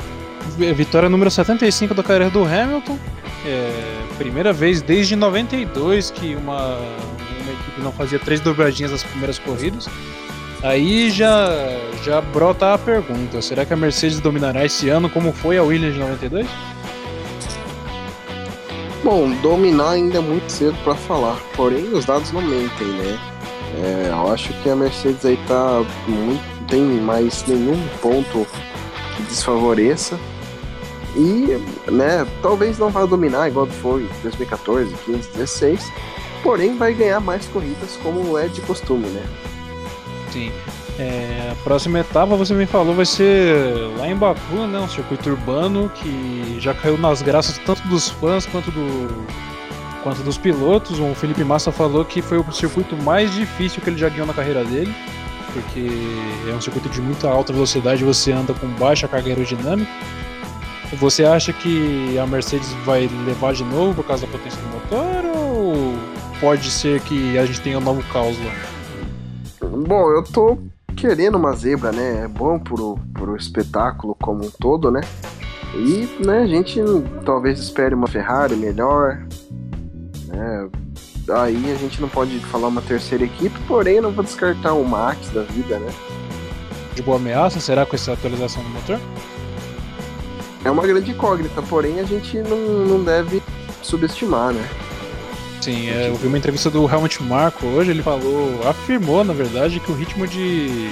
Vitória 0.73 1.09
número 1.09 1.29
75 1.29 1.93
da 1.93 2.03
carreira 2.03 2.29
do 2.29 2.43
Hamilton. 2.43 2.97
É... 3.45 4.05
Primeira 4.17 4.53
vez 4.53 4.81
desde 4.81 5.15
92 5.15 6.11
que 6.11 6.35
uma, 6.35 6.77
uma 6.77 7.51
equipe 7.51 7.81
não 7.81 7.91
fazia 7.91 8.17
três 8.17 8.39
dobradinhas 8.39 8.91
nas 8.91 9.03
primeiras 9.03 9.37
corridas. 9.37 9.89
Aí 10.63 11.11
já, 11.11 11.49
já 12.03 12.21
brota 12.21 12.73
a 12.73 12.77
pergunta: 12.77 13.41
será 13.41 13.65
que 13.65 13.73
a 13.73 13.75
Mercedes 13.75 14.21
dominará 14.21 14.63
esse 14.63 14.87
ano 14.87 15.09
como 15.09 15.33
foi 15.33 15.57
a 15.57 15.63
Williams 15.63 15.93
de 15.95 15.99
92? 15.99 16.47
Bom, 19.05 19.29
dominar 19.39 19.91
ainda 19.91 20.17
é 20.17 20.19
muito 20.19 20.49
cedo 20.51 20.75
para 20.83 20.95
falar, 20.95 21.39
porém 21.55 21.93
os 21.93 22.05
dados 22.05 22.31
não 22.31 22.41
mentem, 22.41 22.87
né? 22.87 23.19
É, 23.77 24.09
eu 24.09 24.31
acho 24.31 24.51
que 24.63 24.67
a 24.67 24.75
Mercedes 24.75 25.23
aí 25.23 25.37
tá 25.47 25.85
muito, 26.07 26.67
tem 26.67 26.81
mais 26.81 27.45
nenhum 27.45 27.77
ponto 28.01 28.47
que 29.15 29.21
desfavoreça. 29.21 30.19
E, 31.15 31.45
né, 31.91 32.25
talvez 32.41 32.79
não 32.79 32.89
vá 32.89 33.05
dominar 33.05 33.47
igual 33.47 33.67
foi 33.67 34.05
em 34.05 34.21
2014, 34.23 34.95
15, 35.05 35.29
16, 35.33 35.91
porém 36.41 36.75
vai 36.75 36.95
ganhar 36.95 37.19
mais 37.19 37.45
corridas 37.45 37.99
como 38.01 38.35
é 38.39 38.47
de 38.47 38.59
costume, 38.61 39.05
né? 39.05 39.23
Sim. 40.31 40.51
É, 40.97 41.51
a 41.51 41.55
próxima 41.63 41.99
etapa, 41.99 42.35
você 42.35 42.53
me 42.53 42.65
falou, 42.65 42.95
vai 42.95 43.05
ser 43.05 43.55
lá 43.97 44.07
em 44.07 44.15
Baku, 44.15 44.67
né? 44.67 44.79
Um 44.79 44.87
circuito 44.87 45.29
urbano 45.29 45.89
que 45.89 46.57
já 46.59 46.73
caiu 46.73 46.97
nas 46.97 47.21
graças 47.21 47.57
tanto 47.59 47.85
dos 47.87 48.09
fãs 48.09 48.45
quanto, 48.45 48.71
do, 48.71 49.25
quanto 50.03 50.23
dos 50.23 50.37
pilotos. 50.37 50.99
O 50.99 51.13
Felipe 51.15 51.43
Massa 51.43 51.71
falou 51.71 52.05
que 52.05 52.21
foi 52.21 52.37
o 52.37 52.51
circuito 52.51 52.95
mais 52.97 53.33
difícil 53.33 53.81
que 53.81 53.89
ele 53.89 53.97
já 53.97 54.09
ganhou 54.09 54.25
na 54.25 54.33
carreira 54.33 54.63
dele 54.63 54.93
porque 55.55 55.87
é 56.49 56.53
um 56.53 56.59
circuito 56.59 56.89
de 56.89 57.01
muita 57.01 57.29
alta 57.29 57.53
velocidade, 57.53 58.03
você 58.03 58.33
anda 58.33 58.53
com 58.53 58.67
baixa 58.67 59.07
carga 59.07 59.29
aerodinâmica. 59.29 59.89
Você 60.99 61.23
acha 61.23 61.51
que 61.51 62.17
a 62.17 62.27
Mercedes 62.27 62.71
vai 62.85 63.09
levar 63.25 63.53
de 63.53 63.63
novo 63.63 63.95
por 63.95 64.05
causa 64.05 64.25
da 64.25 64.31
potência 64.31 64.61
do 64.61 64.67
motor 64.67 65.25
ou 65.35 65.93
pode 66.39 66.69
ser 66.69 66.99
que 67.01 67.37
a 67.37 67.45
gente 67.45 67.61
tenha 67.61 67.77
um 67.79 67.81
novo 67.81 68.03
caos 68.11 68.37
lá? 68.39 68.53
Bom, 69.69 70.11
eu 70.11 70.23
tô 70.23 70.57
querendo 70.95 71.35
uma 71.35 71.53
zebra, 71.53 71.91
né? 71.91 72.23
É 72.23 72.27
bom 72.27 72.57
pro, 72.57 72.97
pro 73.13 73.35
espetáculo 73.35 74.15
como 74.15 74.45
um 74.45 74.49
todo, 74.49 74.89
né? 74.89 75.01
E 75.75 76.23
né, 76.25 76.39
a 76.39 76.47
gente 76.47 76.79
talvez 77.25 77.59
espere 77.59 77.93
uma 77.93 78.07
Ferrari 78.07 78.55
melhor. 78.55 79.25
Né? 80.27 80.69
Aí 81.29 81.71
a 81.71 81.75
gente 81.75 81.99
não 82.01 82.07
pode 82.07 82.39
falar 82.45 82.67
uma 82.67 82.81
terceira 82.81 83.25
equipe, 83.25 83.57
porém 83.67 83.99
não 83.99 84.11
vou 84.11 84.23
descartar 84.23 84.73
o 84.73 84.85
Max 84.85 85.29
da 85.29 85.41
vida, 85.41 85.79
né? 85.79 85.91
De 86.93 87.01
boa 87.01 87.17
ameaça, 87.17 87.59
será 87.59 87.85
com 87.85 87.95
essa 87.95 88.13
atualização 88.13 88.63
do 88.63 88.69
motor? 88.69 88.99
É 90.63 90.71
uma 90.71 90.85
grande 90.87 91.11
incógnita, 91.11 91.61
porém 91.63 91.99
a 91.99 92.03
gente 92.03 92.37
não, 92.37 92.57
não 92.85 93.03
deve 93.03 93.43
subestimar, 93.81 94.53
né? 94.53 94.65
Sim, 95.65 95.89
é, 95.89 96.09
eu 96.09 96.15
vi 96.15 96.27
uma 96.27 96.37
entrevista 96.37 96.69
do 96.69 96.87
Helmut 96.87 97.23
Marko 97.23 97.65
hoje, 97.65 97.89
ele 97.89 98.03
falou, 98.03 98.61
afirmou 98.69 99.23
na 99.23 99.33
verdade 99.33 99.79
que 99.79 99.91
o 99.91 99.95
ritmo 99.95 100.27
de 100.27 100.91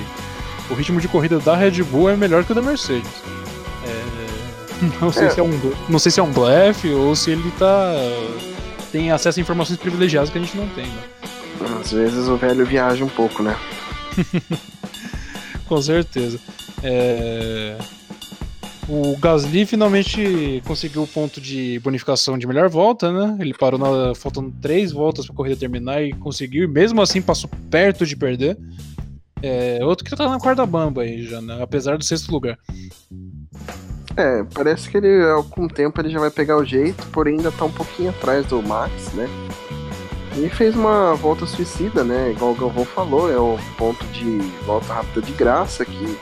o 0.67 0.73
ritmo 0.73 0.99
de 0.99 1.07
corrida 1.07 1.37
da 1.37 1.55
Red 1.55 1.83
Bull 1.83 2.09
é 2.09 2.15
melhor 2.15 2.43
que 2.43 2.53
o 2.53 2.55
da 2.55 2.61
Mercedes. 2.63 3.07
É, 3.85 4.99
não 4.99 5.11
sei 5.11 5.27
é. 5.27 5.29
se 5.29 5.39
é 5.39 5.43
um 5.43 5.51
não 5.87 5.99
sei 5.99 6.11
se 6.11 6.19
é 6.19 6.23
um 6.23 6.31
blefe 6.31 6.89
ou 6.89 7.15
se 7.15 7.29
ele 7.29 7.51
tá 7.51 7.93
tem 8.91 9.11
acesso 9.11 9.39
a 9.39 9.41
informações 9.43 9.77
privilegiadas 9.77 10.31
que 10.31 10.39
a 10.39 10.41
gente 10.41 10.57
não 10.57 10.67
tem. 10.69 10.87
Né? 10.87 11.03
Às 11.79 11.91
vezes 11.91 12.27
o 12.27 12.35
velho 12.35 12.65
viaja 12.65 13.05
um 13.05 13.09
pouco, 13.09 13.43
né? 13.43 13.55
Com 15.69 15.79
certeza. 15.83 16.39
É... 16.81 17.77
O 18.87 19.15
Gasly 19.17 19.65
finalmente 19.65 20.61
conseguiu 20.65 21.03
o 21.03 21.07
ponto 21.07 21.39
de 21.39 21.79
bonificação 21.79 22.37
de 22.37 22.45
melhor 22.45 22.69
volta, 22.69 23.11
né? 23.11 23.37
Ele 23.39 23.53
parou 23.53 23.79
na, 23.79 24.13
faltando 24.13 24.53
três 24.61 24.91
voltas 24.91 25.25
para 25.25 25.33
a 25.33 25.37
corrida 25.37 25.55
terminar 25.55 26.03
e 26.03 26.11
conseguiu, 26.11 26.65
e 26.65 26.67
mesmo 26.67 27.01
assim 27.01 27.21
passou 27.21 27.49
perto 27.71 28.05
de 28.05 28.15
perder. 28.15 28.57
É, 29.41 29.79
outro 29.83 30.03
que 30.03 30.15
tá 30.15 30.27
na 30.27 30.39
quarta 30.39 30.65
bamba 30.65 31.03
aí 31.03 31.23
já, 31.23 31.41
né? 31.41 31.61
Apesar 31.61 31.97
do 31.97 32.03
sexto 32.03 32.31
lugar. 32.31 32.57
É, 34.15 34.43
parece 34.53 34.89
que 34.89 34.97
ele, 34.97 35.09
com 35.49 35.65
o 35.65 35.67
tempo, 35.67 35.99
ele 35.99 36.09
já 36.09 36.19
vai 36.19 36.29
pegar 36.29 36.57
o 36.57 36.65
jeito, 36.65 37.05
porém 37.07 37.37
ainda 37.37 37.51
tá 37.51 37.65
um 37.65 37.71
pouquinho 37.71 38.09
atrás 38.09 38.45
do 38.45 38.61
Max, 38.61 39.13
né? 39.13 39.27
E 40.37 40.49
fez 40.49 40.75
uma 40.75 41.13
volta 41.15 41.45
suicida, 41.45 42.03
né? 42.03 42.31
Igual 42.31 42.51
o 42.51 42.55
Galvão 42.55 42.85
falou, 42.85 43.31
é 43.31 43.37
o 43.37 43.57
ponto 43.77 44.05
de 44.07 44.39
volta 44.65 44.93
rápida 44.93 45.21
de 45.21 45.31
graça, 45.31 45.85
que 45.85 46.17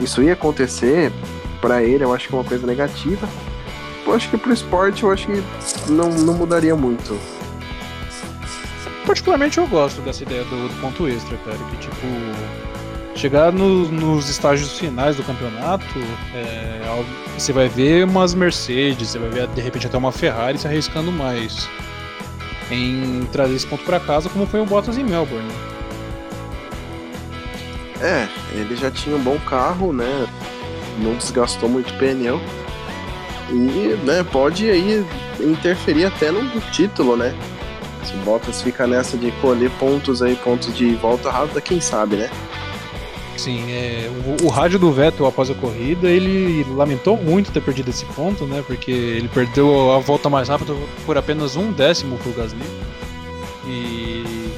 isso 0.00 0.22
ia 0.22 0.34
acontecer 0.34 1.10
para 1.56 1.82
ele, 1.82 2.04
eu 2.04 2.14
acho 2.14 2.28
que 2.28 2.34
é 2.34 2.38
uma 2.38 2.44
coisa 2.44 2.66
negativa. 2.66 3.28
Eu 4.06 4.14
acho 4.14 4.30
que 4.30 4.36
pro 4.36 4.52
esporte, 4.52 5.02
eu 5.02 5.10
acho 5.10 5.26
que 5.26 5.42
não, 5.90 6.10
não 6.10 6.34
mudaria 6.34 6.76
muito. 6.76 7.18
Particularmente 9.04 9.58
eu 9.58 9.66
gosto 9.66 10.00
dessa 10.02 10.22
ideia 10.22 10.44
do, 10.44 10.68
do 10.68 10.80
ponto 10.80 11.08
extra, 11.08 11.36
cara, 11.38 11.58
que 11.70 11.76
tipo 11.78 12.06
chegar 13.16 13.52
no, 13.52 13.88
nos 13.90 14.28
estágios 14.28 14.78
finais 14.78 15.16
do 15.16 15.22
campeonato, 15.22 15.84
é, 16.34 17.04
você 17.36 17.52
vai 17.52 17.68
ver 17.68 18.04
umas 18.04 18.34
Mercedes, 18.34 19.08
você 19.08 19.18
vai 19.18 19.30
ver 19.30 19.48
de 19.48 19.60
repente 19.60 19.86
até 19.86 19.96
uma 19.96 20.12
Ferrari 20.12 20.58
se 20.58 20.66
arriscando 20.66 21.10
mais 21.10 21.68
em 22.70 23.26
trazer 23.32 23.54
esse 23.54 23.66
ponto 23.66 23.84
para 23.84 23.98
casa, 23.98 24.28
como 24.28 24.46
foi 24.46 24.60
o 24.60 24.66
Bottas 24.66 24.98
em 24.98 25.04
Melbourne. 25.04 25.50
É, 28.00 28.28
ele 28.52 28.76
já 28.76 28.90
tinha 28.90 29.16
um 29.16 29.22
bom 29.22 29.38
carro, 29.40 29.92
né? 29.92 30.26
Não 30.98 31.14
desgastou 31.14 31.68
muito 31.68 31.92
pneu. 31.94 32.40
E 33.50 33.96
né, 34.04 34.24
pode 34.30 34.68
aí 34.68 35.06
interferir 35.40 36.06
até 36.06 36.30
no 36.30 36.60
título, 36.72 37.16
né? 37.16 37.34
Se 38.04 38.14
o 38.14 38.18
Bottas 38.18 38.62
fica 38.62 38.86
nessa 38.86 39.16
de 39.16 39.30
colher 39.40 39.70
pontos 39.78 40.22
aí, 40.22 40.36
pontos 40.36 40.74
de 40.74 40.94
volta 40.94 41.30
rápida, 41.30 41.60
quem 41.60 41.80
sabe, 41.80 42.16
né? 42.16 42.30
Sim, 43.36 43.70
é, 43.70 44.10
o, 44.40 44.46
o, 44.46 44.48
rádio 44.48 44.78
do 44.78 44.90
Vettel 44.90 45.26
após 45.26 45.50
a 45.50 45.54
corrida, 45.54 46.08
ele 46.08 46.64
lamentou 46.74 47.16
muito 47.18 47.52
ter 47.52 47.60
perdido 47.60 47.90
esse 47.90 48.04
ponto, 48.06 48.46
né? 48.46 48.64
Porque 48.66 48.90
ele 48.90 49.28
perdeu 49.28 49.92
a 49.92 49.98
volta 49.98 50.30
mais 50.30 50.48
rápida 50.48 50.74
por 51.04 51.18
apenas 51.18 51.54
um 51.54 51.70
décimo 51.70 52.16
pro 52.18 52.32
Gasly. 52.32 52.62
E 53.66 54.50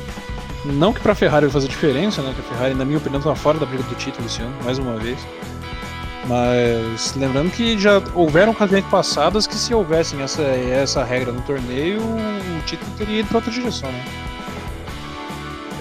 não 0.64 0.92
que 0.92 1.00
pra 1.00 1.14
Ferrari 1.14 1.50
fazer 1.50 1.66
diferença, 1.68 2.22
né? 2.22 2.32
Que 2.34 2.40
a 2.40 2.56
Ferrari, 2.56 2.74
na 2.74 2.84
minha 2.84 2.98
opinião, 2.98 3.20
tá 3.20 3.34
fora 3.34 3.58
da 3.58 3.66
briga 3.66 3.82
do 3.82 3.94
título 3.96 4.26
esse 4.26 4.40
ano, 4.42 4.54
mais 4.64 4.78
uma 4.78 4.96
vez. 4.96 5.18
Mas 6.28 7.14
lembrando 7.16 7.50
que 7.50 7.78
já 7.78 8.02
houveram 8.14 8.52
ocasiões 8.52 8.84
passadas 8.84 9.46
que 9.46 9.54
se 9.54 9.72
houvessem 9.72 10.20
essa, 10.20 10.42
essa 10.42 11.02
regra 11.02 11.32
no 11.32 11.40
torneio, 11.40 12.02
o 12.02 12.62
título 12.66 12.90
teria 12.98 13.20
ido 13.20 13.28
para 13.28 13.38
outra 13.38 13.50
direção, 13.50 13.90
né? 13.90 14.04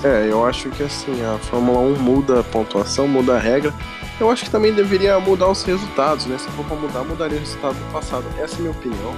É, 0.03 0.31
eu 0.31 0.45
acho 0.45 0.69
que 0.69 0.83
assim, 0.83 1.21
a 1.25 1.37
Fórmula 1.37 1.79
1 1.79 1.99
muda 1.99 2.39
a 2.39 2.43
pontuação, 2.43 3.07
muda 3.07 3.35
a 3.35 3.39
regra. 3.39 3.73
Eu 4.19 4.31
acho 4.31 4.45
que 4.45 4.49
também 4.49 4.73
deveria 4.73 5.19
mudar 5.19 5.49
os 5.49 5.63
resultados, 5.63 6.25
né? 6.27 6.37
Se 6.37 6.47
for 6.51 6.65
pra 6.65 6.77
mudar, 6.77 7.03
mudaria 7.03 7.37
o 7.37 7.39
resultado 7.41 7.75
do 7.75 7.91
passado. 7.91 8.25
Essa 8.39 8.55
é 8.55 8.57
a 8.57 8.59
minha 8.61 8.71
opinião. 8.71 9.11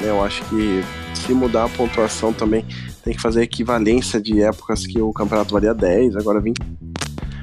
Né? 0.00 0.08
Eu 0.08 0.24
acho 0.24 0.42
que 0.44 0.82
se 1.14 1.34
mudar 1.34 1.64
a 1.64 1.68
pontuação 1.68 2.32
também 2.32 2.64
tem 3.04 3.12
que 3.12 3.20
fazer 3.20 3.42
equivalência 3.42 4.20
de 4.20 4.42
épocas 4.42 4.86
que 4.86 5.00
o 5.00 5.12
campeonato 5.12 5.52
valia 5.52 5.74
10, 5.74 6.16
agora 6.16 6.40
20. 6.40 6.56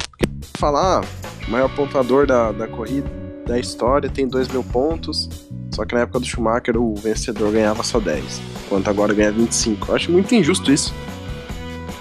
Porque 0.09 0.25
falar, 0.57 1.03
maior 1.49 1.69
pontuador 1.75 2.25
da, 2.25 2.51
da 2.51 2.67
corrida, 2.67 3.09
da 3.45 3.59
história, 3.59 4.09
tem 4.09 4.27
2 4.27 4.47
mil 4.49 4.63
pontos. 4.63 5.29
Só 5.73 5.85
que 5.85 5.95
na 5.95 6.01
época 6.01 6.19
do 6.19 6.25
Schumacher 6.25 6.77
o 6.77 6.95
vencedor 6.95 7.51
ganhava 7.51 7.83
só 7.83 7.99
10, 7.99 8.41
enquanto 8.65 8.87
agora 8.89 9.13
ganha 9.13 9.31
25. 9.31 9.91
Eu 9.91 9.95
acho 9.95 10.11
muito 10.11 10.33
injusto 10.33 10.71
isso 10.71 10.93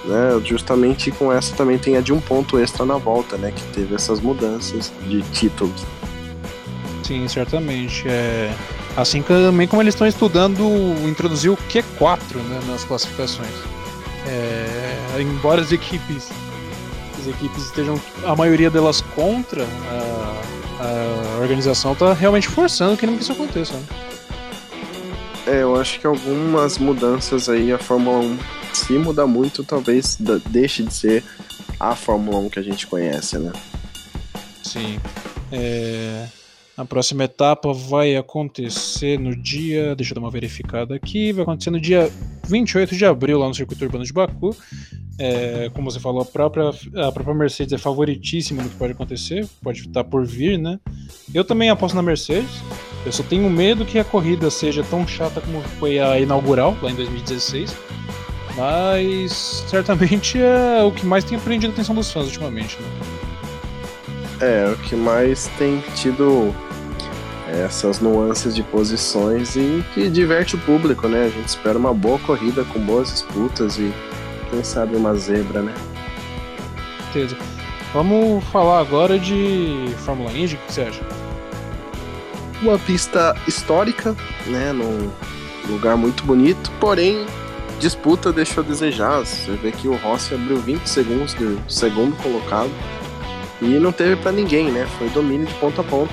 né? 0.09 0.41
Justamente 0.45 1.11
com 1.11 1.33
essa 1.33 1.55
também 1.55 1.79
tem 1.79 1.97
a 1.97 2.01
de 2.01 2.13
um 2.13 2.21
ponto 2.21 2.59
extra 2.59 2.85
na 2.85 2.97
volta, 2.97 3.37
né? 3.37 3.53
Que 3.55 3.63
teve 3.75 3.95
essas 3.95 4.21
mudanças 4.21 4.91
de 5.07 5.23
títulos. 5.31 5.85
Sim, 7.05 7.29
certamente. 7.29 8.09
É... 8.09 8.53
Assim 8.97 9.23
também 9.23 9.69
como 9.69 9.81
eles 9.83 9.95
estão 9.95 10.07
estudando 10.07 10.65
introduzir 11.07 11.51
o 11.51 11.57
Q4 11.57 12.37
né, 12.37 12.61
nas 12.67 12.83
classificações. 12.85 13.55
É... 14.27 15.21
Embora 15.21 15.61
as 15.61 15.71
equipes 15.71 16.31
as 17.21 17.27
equipes 17.27 17.65
estejam 17.65 18.01
a 18.25 18.37
maioria 18.37 18.71
delas 18.71 19.01
contra 19.01 19.65
a, 19.65 20.43
a 20.85 21.41
organização 21.41 21.93
está 21.93 22.13
realmente 22.13 22.49
forçando 22.49 22.97
que 22.97 23.07
isso 23.07 23.33
aconteça. 23.33 23.75
Né? 23.75 23.87
É, 25.47 25.63
eu 25.63 25.77
acho 25.77 25.99
que 25.99 26.07
algumas 26.07 26.79
mudanças 26.79 27.49
aí 27.49 27.73
a 27.73 27.79
Fórmula 27.79 28.19
1 28.19 28.39
se 28.75 28.93
mudar 28.99 29.27
muito, 29.27 29.65
talvez 29.65 30.17
deixe 30.51 30.83
de 30.83 30.93
ser 30.93 31.25
a 31.81 31.95
Fórmula 31.95 32.39
1 32.39 32.51
que 32.51 32.59
a 32.59 32.63
gente 32.63 32.87
conhece, 32.87 33.39
né? 33.39 33.53
Sim. 34.63 35.01
É... 35.51 36.27
A 36.77 36.85
próxima 36.85 37.25
etapa 37.25 37.73
vai 37.73 38.15
acontecer 38.15 39.19
no 39.19 39.35
dia. 39.35 39.97
Deixa 39.97 40.13
eu 40.13 40.15
dar 40.15 40.21
uma 40.21 40.31
verificada 40.31 40.95
aqui. 40.95 41.33
Vai 41.33 41.43
acontecer 41.43 41.71
no 41.71 41.81
dia 41.81 42.09
28 42.47 42.95
de 42.95 43.05
abril, 43.05 43.41
lá 43.41 43.49
no 43.49 43.55
circuito 43.55 43.85
urbano 43.85 44.05
de 44.05 44.13
Baku. 44.13 44.55
É, 45.19 45.69
como 45.75 45.91
você 45.91 45.99
falou, 45.99 46.23
a 46.23 46.25
própria, 46.25 46.69
a 46.69 47.13
própria 47.13 47.35
Mercedes 47.35 47.73
é 47.73 47.79
favoritíssima 47.79 48.63
no 48.63 48.69
que 48.69 48.77
pode 48.77 48.93
acontecer, 48.93 49.47
pode 49.63 49.81
estar 49.81 50.05
por 50.05 50.25
vir, 50.25 50.59
né? 50.59 50.79
Eu 51.35 51.45
também 51.45 51.71
aposto 51.71 51.95
na 51.95 52.03
Mercedes. 52.03 52.51
Eu 53.05 53.13
só 53.13 53.23
tenho 53.23 53.49
medo 53.51 53.85
que 53.85 53.99
a 53.99 54.05
corrida 54.05 54.51
seja 54.51 54.85
tão 54.85 55.07
chata 55.07 55.41
como 55.41 55.61
foi 55.81 55.99
a 55.99 56.21
inaugural, 56.21 56.77
lá 56.81 56.91
em 56.91 56.95
2016. 56.95 57.75
Mas 58.57 59.65
certamente 59.69 60.41
é 60.41 60.83
o 60.83 60.93
que 60.93 61.07
mais 61.07 61.25
tem 61.25 61.39
prendido 61.39 61.71
a 61.71 61.75
atenção 61.75 61.95
dos 61.95 62.11
fãs 62.11 62.27
ultimamente, 62.27 62.77
né? 62.81 62.89
É, 64.41 64.71
o 64.71 64.77
que 64.77 64.95
mais 64.95 65.49
tem 65.59 65.83
tido 65.97 66.55
essas 67.49 67.99
nuances 68.01 68.55
de 68.55 68.63
posições 68.63 69.57
e 69.57 69.85
que 69.95 70.09
diverte 70.09 70.55
o 70.55 70.59
público, 70.59 71.09
né? 71.09 71.25
A 71.25 71.29
gente 71.29 71.49
espera 71.49 71.79
uma 71.79 71.95
boa 71.95 72.19
corrida 72.21 72.65
com 72.65 72.79
boas 72.81 73.11
disputas 73.11 73.79
e 73.79 73.93
quem 74.51 74.63
sabe 74.63 74.97
uma 74.97 75.15
zebra, 75.15 75.63
né? 75.63 75.75
Certeza. 77.13 77.37
Vamos 77.93 78.45
falar 78.45 78.81
agora 78.81 79.19
de 79.19 79.95
Fórmula 80.05 80.31
Indy, 80.33 80.57
o 80.57 80.59
que 80.59 80.73
você 80.73 80.83
acha? 80.83 81.01
Uma 82.61 82.79
pista 82.79 83.35
histórica, 83.47 84.15
né? 84.47 84.73
Num 84.73 85.11
lugar 85.69 85.97
muito 85.97 86.23
bonito, 86.25 86.71
porém 86.81 87.27
disputa 87.79 88.33
deixou 88.33 88.63
a 88.63 88.67
desejar. 88.67 89.21
Você 89.21 89.53
vê 89.53 89.73
que 89.73 89.89
o 89.89 89.97
Rossi 89.97 90.35
abriu 90.35 90.59
20 90.59 90.87
segundos 90.87 91.35
do 91.35 91.59
segundo 91.71 92.17
colocado 92.23 92.71
e 93.63 93.67
não 93.79 93.93
teve 93.93 94.17
para 94.17 94.33
ninguém, 94.33 94.71
né? 94.71 94.87
Foi 94.99 95.09
domínio 95.11 95.47
de 95.47 95.55
ponta 95.55 95.81
a 95.81 95.85
ponta. 95.85 96.13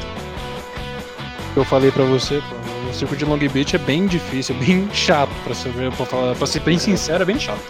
Eu 1.55 1.63
falei 1.63 1.91
para 1.91 2.03
você, 2.03 2.41
pô, 2.49 2.89
o 2.89 2.93
circuito 2.93 3.23
de 3.23 3.29
Long 3.29 3.37
Beach 3.37 3.75
é 3.75 3.79
bem 3.79 4.05
difícil, 4.07 4.55
bem 4.59 4.89
chato 4.93 5.31
para 5.43 5.53
ser, 5.53 5.71
pra 5.73 6.05
falar, 6.05 6.47
ser 6.47 6.59
bem 6.61 6.77
sincero, 6.77 7.23
é 7.23 7.25
bem 7.25 7.39
chato. 7.39 7.61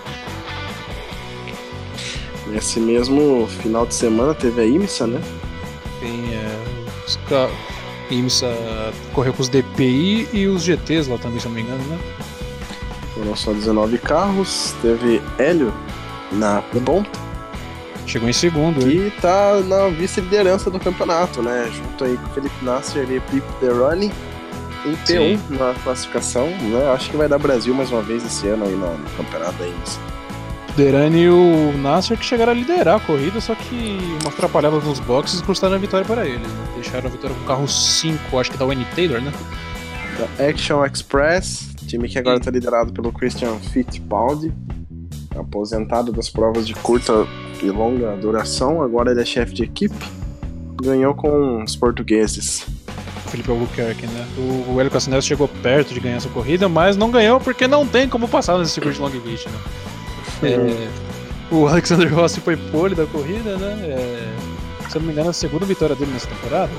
Nesse 2.56 2.80
mesmo 2.80 3.48
final 3.48 3.86
de 3.86 3.94
semana 3.94 4.34
teve 4.34 4.62
a 4.62 4.66
IMSA, 4.66 5.06
né? 5.06 5.22
Tem 6.00 6.34
é, 6.34 6.58
os 7.06 7.20
IMSA 8.10 8.48
correu 9.12 9.34
com 9.34 9.42
os 9.42 9.50
DPI 9.50 10.30
e 10.32 10.48
os 10.48 10.64
GTs 10.64 11.10
lá 11.10 11.18
também, 11.18 11.38
se 11.38 11.48
não 11.48 11.54
me 11.54 11.64
engano, 11.64 11.84
né? 11.84 12.00
Foram 13.14 13.36
só 13.36 13.52
19 13.52 13.98
carros. 13.98 14.74
Teve 14.82 15.22
Hélio 15.38 15.74
na 16.32 16.62
ponta. 16.62 17.10
Chegou 18.08 18.30
em 18.30 18.34
segundo. 18.34 18.90
E 18.90 19.12
tá 19.20 19.60
na 19.60 19.90
vice-liderança 19.90 20.72
do 20.72 20.80
campeonato, 20.80 21.42
né? 21.42 21.70
Junto 21.74 22.06
aí 22.06 22.16
com 22.16 22.26
o 22.26 22.34
Felipe 22.36 22.64
Nasser 22.64 23.06
e 23.12 23.20
Pipo 23.20 23.52
Deroni. 23.60 24.14
em 24.86 24.94
P1 24.94 25.06
Sim. 25.06 25.40
na 25.50 25.74
classificação, 25.84 26.48
né? 26.48 26.90
Acho 26.94 27.12
que 27.12 27.18
vai 27.18 27.28
dar 27.28 27.38
Brasil 27.38 27.74
mais 27.74 27.92
uma 27.92 28.02
vez 28.02 28.26
esse 28.26 28.48
ano 28.48 28.64
aí 28.64 28.76
no, 28.76 28.98
no 28.98 29.10
campeonato 29.18 29.58
da 29.58 29.68
Indy. 29.68 30.16
Derani 30.75 31.22
e 31.22 31.29
o 31.29 31.77
Nasser 31.77 32.17
que 32.17 32.25
chegaram 32.25 32.51
a 32.51 32.55
liderar 32.55 32.98
a 32.98 33.00
corrida, 33.00 33.39
só 33.39 33.55
que 33.55 33.98
uma 34.22 34.29
atrapalhada 34.29 34.77
nos 34.77 35.00
boxes 35.00 35.41
custaram 35.41 35.75
a 35.75 35.77
vitória 35.77 36.05
para 36.05 36.25
eles. 36.25 36.41
Né? 36.41 36.67
Deixaram 36.75 37.08
a 37.08 37.10
vitória 37.10 37.36
com 37.36 37.44
o 37.44 37.48
carro 37.48 37.67
5, 37.67 38.38
acho 38.38 38.51
que 38.51 38.58
da 38.58 38.65
Wayne 38.65 38.86
Taylor, 38.94 39.22
né? 39.22 39.32
Da 40.20 40.48
Action 40.48 40.86
Express, 40.86 41.70
time 41.88 42.10
que 42.10 42.20
agora 42.20 42.38
está 42.38 42.51
liderado 42.51 42.91
pelo 42.91 43.12
Christian 43.13 43.58
Fittipaldi, 43.60 44.51
aposentado 45.38 46.12
das 46.12 46.29
provas 46.29 46.67
de 46.67 46.74
curta 46.74 47.25
e 47.63 47.70
longa 47.70 48.15
duração, 48.17 48.82
agora 48.82 49.12
ele 49.12 49.22
é 49.22 49.25
chefe 49.25 49.53
de 49.53 49.63
equipe. 49.63 50.05
Ganhou 50.82 51.15
com 51.15 51.63
os 51.63 51.75
portugueses. 51.75 52.65
Felipe 53.27 53.50
Albuquerque, 53.50 54.05
né? 54.08 54.27
O, 54.70 54.79
Hélio 54.79 54.91
Cassinelli 54.91 55.22
chegou 55.22 55.48
perto 55.48 55.94
de 55.94 56.00
ganhar 56.00 56.17
essa 56.17 56.29
corrida, 56.29 56.70
mas 56.70 56.96
não 56.96 57.12
ganhou 57.12 57.39
porque 57.39 57.67
não 57.67 57.88
tem 57.88 58.08
como 58.08 58.27
passar 58.27 58.58
nesse 58.58 58.72
circuito 58.72 58.98
de 58.98 59.01
Long 59.01 59.10
Beach, 59.10 59.48
né? 59.48 59.60
É, 60.48 60.90
o 61.52 61.68
Alexander 61.68 62.14
Rossi 62.14 62.40
foi 62.40 62.56
pole 62.56 62.96
da 62.96 63.06
corrida, 63.06 63.58
né? 63.58 63.78
É, 63.84 64.36
se 64.90 64.98
eu 64.98 65.02
não 65.02 65.08
me 65.08 65.14
engano, 65.14 65.30
a 65.30 65.34
segunda 65.34 65.66
vitória 65.66 65.96
dele 65.96 66.12
nessa 66.12 66.28
temporada. 66.28 66.72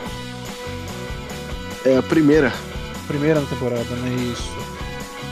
É 1.84 1.96
a 1.96 2.02
primeira. 2.02 2.52
Primeira 3.06 3.40
na 3.40 3.46
temporada, 3.46 3.84
né? 3.84 4.32
Isso. 4.32 4.50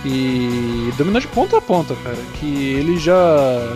E 0.05 0.93
dominou 0.99 1.21
de 1.21 1.27
ponta 1.27 1.57
a 1.57 1.61
ponta, 1.61 1.97
cara. 1.97 2.19
Que 2.39 2.75
ele 2.75 2.99
já. 2.99 3.17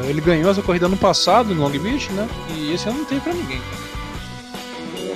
Ele 0.07 0.21
ganhou 0.21 0.51
essa 0.51 0.63
corrida 0.63 0.87
ano 0.87 0.97
passado 0.97 1.55
no 1.55 1.63
Long 1.63 1.71
Beach, 1.71 2.13
né? 2.13 2.29
E 2.51 2.73
esse 2.73 2.89
ano 2.89 2.99
não 2.99 3.05
tem 3.05 3.19
pra 3.19 3.33
ninguém. 3.33 3.61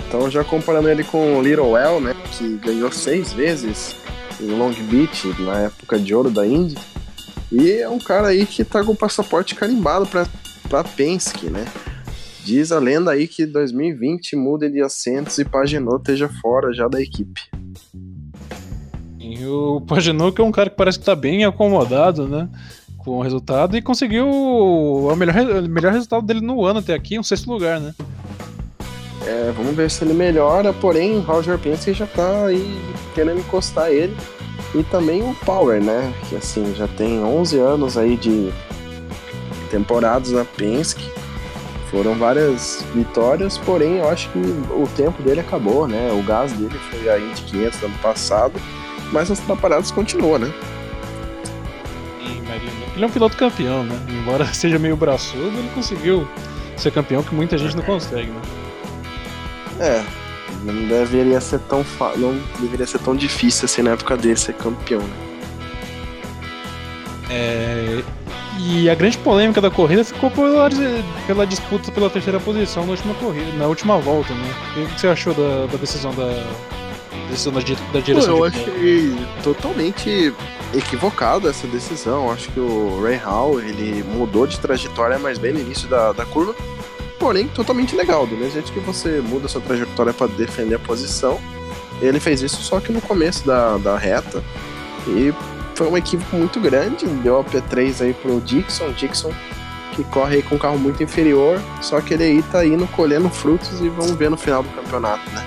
Então, 0.09 0.31
já 0.31 0.43
comparando 0.43 0.89
ele 0.89 1.05
com 1.05 1.39
o 1.39 1.43
Little 1.43 1.71
Well, 1.71 2.01
né? 2.01 2.15
Que 2.33 2.57
ganhou 2.57 2.91
seis 2.91 3.33
vezes 3.33 3.95
em 4.41 4.47
Long 4.47 4.73
Beach 4.73 5.35
na 5.39 5.61
época 5.61 5.99
de 5.99 6.15
ouro 6.15 6.31
da 6.31 6.47
Indy. 6.47 6.77
E 7.53 7.71
é 7.71 7.89
um 7.89 7.99
cara 7.99 8.29
aí 8.29 8.47
que 8.47 8.65
tá 8.65 8.83
com 8.83 8.93
o 8.93 8.97
passaporte 8.97 9.55
carimbado 9.55 10.07
pra, 10.07 10.27
pra 10.71 10.83
Penske, 10.83 11.51
né? 11.51 11.67
Diz 12.43 12.73
a 12.73 12.79
lenda 12.79 13.11
aí 13.11 13.29
que 13.29 13.45
2020 13.45 14.35
muda 14.37 14.71
de 14.71 14.81
assentos 14.81 15.39
e 15.39 15.45
Pagenot 15.45 15.99
esteja 15.99 16.31
fora 16.41 16.73
já 16.73 16.89
da 16.89 16.99
equipe. 16.99 17.43
E 19.21 19.45
o 19.45 19.83
Pagenot 19.83 20.35
que 20.35 20.41
é 20.41 20.45
um 20.45 20.51
cara 20.51 20.71
que 20.71 20.77
parece 20.77 20.99
que 20.99 21.05
tá 21.05 21.15
bem 21.15 21.45
acomodado, 21.45 22.27
né? 22.27 22.49
Com 22.97 23.19
o 23.19 23.23
resultado 23.23 23.77
e 23.77 23.83
conseguiu 23.83 24.27
o 24.31 25.15
melhor, 25.15 25.37
o 25.63 25.69
melhor 25.69 25.93
resultado 25.93 26.25
dele 26.25 26.41
no 26.41 26.65
ano 26.65 26.79
até 26.79 26.95
aqui, 26.95 27.19
um 27.19 27.23
sexto 27.23 27.53
lugar, 27.53 27.79
né? 27.79 27.95
É, 29.27 29.53
vamos 29.55 29.77
ver 29.77 29.91
se 29.91 30.03
ele 30.03 30.15
melhora, 30.15 30.73
porém 30.73 31.17
o 31.17 31.21
Roger 31.21 31.59
Penske 31.59 31.93
já 31.93 32.07
tá 32.07 32.47
aí 32.47 32.81
querendo 33.15 33.41
encostar 33.41 33.91
ele. 33.91 34.17
E 34.75 34.83
também 34.85 35.23
o 35.23 35.35
Power, 35.45 35.83
né? 35.83 36.13
Que 36.29 36.37
assim, 36.37 36.75
já 36.75 36.89
tem 36.89 37.23
11 37.23 37.59
anos 37.59 37.99
aí 37.99 38.17
de 38.17 38.53
temporadas 39.71 40.33
na 40.33 40.45
Penske. 40.45 41.11
Foram 41.91 42.15
várias 42.15 42.83
vitórias, 42.95 43.59
porém 43.59 43.99
eu 43.99 44.09
acho 44.09 44.31
que 44.31 44.39
o 44.39 44.89
tempo 44.97 45.23
dele 45.23 45.41
acabou, 45.41 45.87
né? 45.87 46.11
O 46.13 46.23
gás 46.23 46.51
dele 46.53 46.79
foi 46.91 47.11
a 47.11 47.19
Indy 47.19 47.43
500 47.43 47.81
no 47.81 47.87
ano 47.89 47.99
passado, 47.99 48.55
mas 49.13 49.31
as 49.31 49.41
atrapalhadas 49.41 49.91
continuam, 49.91 50.39
né? 50.39 50.53
Ele 52.95 53.05
é 53.05 53.07
um 53.07 53.11
piloto 53.11 53.37
campeão, 53.37 53.85
né? 53.85 53.99
Embora 54.09 54.47
seja 54.55 54.79
meio 54.79 54.97
braçudo, 54.97 55.49
ele 55.59 55.71
conseguiu 55.75 56.27
ser 56.77 56.93
campeão 56.93 57.23
que 57.23 57.35
muita 57.35 57.59
gente 57.59 57.77
não 57.77 57.83
consegue, 57.83 58.31
né? 58.31 58.41
É, 59.81 60.22
não 60.65 60.87
deveria 60.87 61.41
ser 61.41 61.59
tão 61.61 61.83
fa... 61.83 62.13
não 62.17 62.39
deveria 62.61 62.87
ser 62.87 62.99
tão 62.99 63.15
difícil 63.15 63.65
assim 63.65 63.83
na 63.83 63.93
época 63.93 64.17
dele 64.17 64.37
ser 64.37 64.55
campeão. 64.55 65.01
Né? 65.01 65.17
É... 67.31 68.03
E 68.59 68.89
a 68.89 68.95
grande 68.95 69.19
polêmica 69.19 69.61
da 69.61 69.71
corrida 69.71 70.05
ficou 70.05 70.31
pela, 70.31 70.69
pela 71.27 71.47
disputa 71.47 71.91
pela 71.91 72.09
terceira 72.11 72.39
posição 72.39 72.85
na 72.85 72.93
última 72.93 73.15
corrida, 73.15 73.51
na 73.57 73.67
última 73.67 73.99
volta, 73.99 74.33
né? 74.35 74.55
O 74.77 74.87
que 74.87 75.01
você 75.01 75.09
achou 75.09 75.35
da, 75.35 75.67
da 75.67 75.79
decisão 75.79 76.13
da, 76.15 76.45
decisão 77.31 77.53
da, 77.53 77.61
da 77.93 78.01
direção? 78.01 78.37
Pô, 78.37 78.41
eu 78.41 78.45
achei 78.45 79.17
totalmente 79.43 80.33
equivocado 80.75 81.49
essa 81.49 81.67
decisão. 81.67 82.31
Acho 82.31 82.51
que 82.51 82.61
o 82.61 83.03
Ray 83.03 83.17
Hall 83.17 83.59
ele 83.59 84.05
mudou 84.05 84.47
de 84.47 84.61
trajetória, 84.61 85.19
mas 85.19 85.39
bem 85.39 85.53
no 85.53 85.61
início 85.61 85.89
da, 85.89 86.13
da 86.13 86.25
curva 86.27 86.55
porém 87.23 87.47
totalmente 87.47 87.95
legal. 87.95 88.27
Do 88.27 88.37
mesmo 88.37 88.55
jeito 88.55 88.73
que 88.73 88.81
você 88.81 89.21
muda 89.21 89.47
sua 89.47 89.61
trajetória 89.61 90.13
para 90.13 90.27
defender 90.27 90.75
a 90.75 90.79
posição, 90.81 91.41
ele 92.01 92.19
fez 92.19 92.43
isso 92.43 92.61
só 92.61 92.81
que 92.81 92.93
no 92.93 93.01
começo 93.01 93.47
da, 93.47 93.77
da 93.79 93.97
reta. 93.97 94.43
E 95.07 95.33
foi 95.77 95.87
um 95.87 95.97
equívoco 95.97 96.35
muito 96.35 96.59
grande. 96.59 97.07
Deu 97.07 97.39
a 97.39 97.45
P3 97.45 98.03
aí 98.03 98.13
pro 98.13 98.41
Dixon. 98.41 98.91
Dixon 98.91 99.33
que 99.95 100.03
corre 100.05 100.37
aí 100.37 100.43
com 100.43 100.57
um 100.57 100.59
carro 100.59 100.79
muito 100.79 101.03
inferior, 101.03 101.61
só 101.83 102.01
que 102.01 102.15
ele 102.15 102.25
aí 102.25 102.43
tá 102.45 102.65
indo 102.65 102.87
colhendo 102.89 103.29
frutos 103.29 103.79
e 103.81 103.91
vamos 103.91 104.13
ver 104.13 104.31
no 104.31 104.39
final 104.39 104.63
do 104.63 104.71
campeonato, 104.71 105.31
né? 105.33 105.45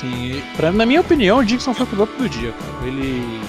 Sim, 0.00 0.42
pra, 0.56 0.72
na 0.72 0.84
minha 0.84 1.00
opinião, 1.00 1.38
o 1.38 1.44
Dixon 1.44 1.72
foi 1.72 1.86
o 1.86 1.88
piloto 1.88 2.16
do 2.18 2.28
dia, 2.28 2.52
cara. 2.52 2.88
Ele 2.88 3.40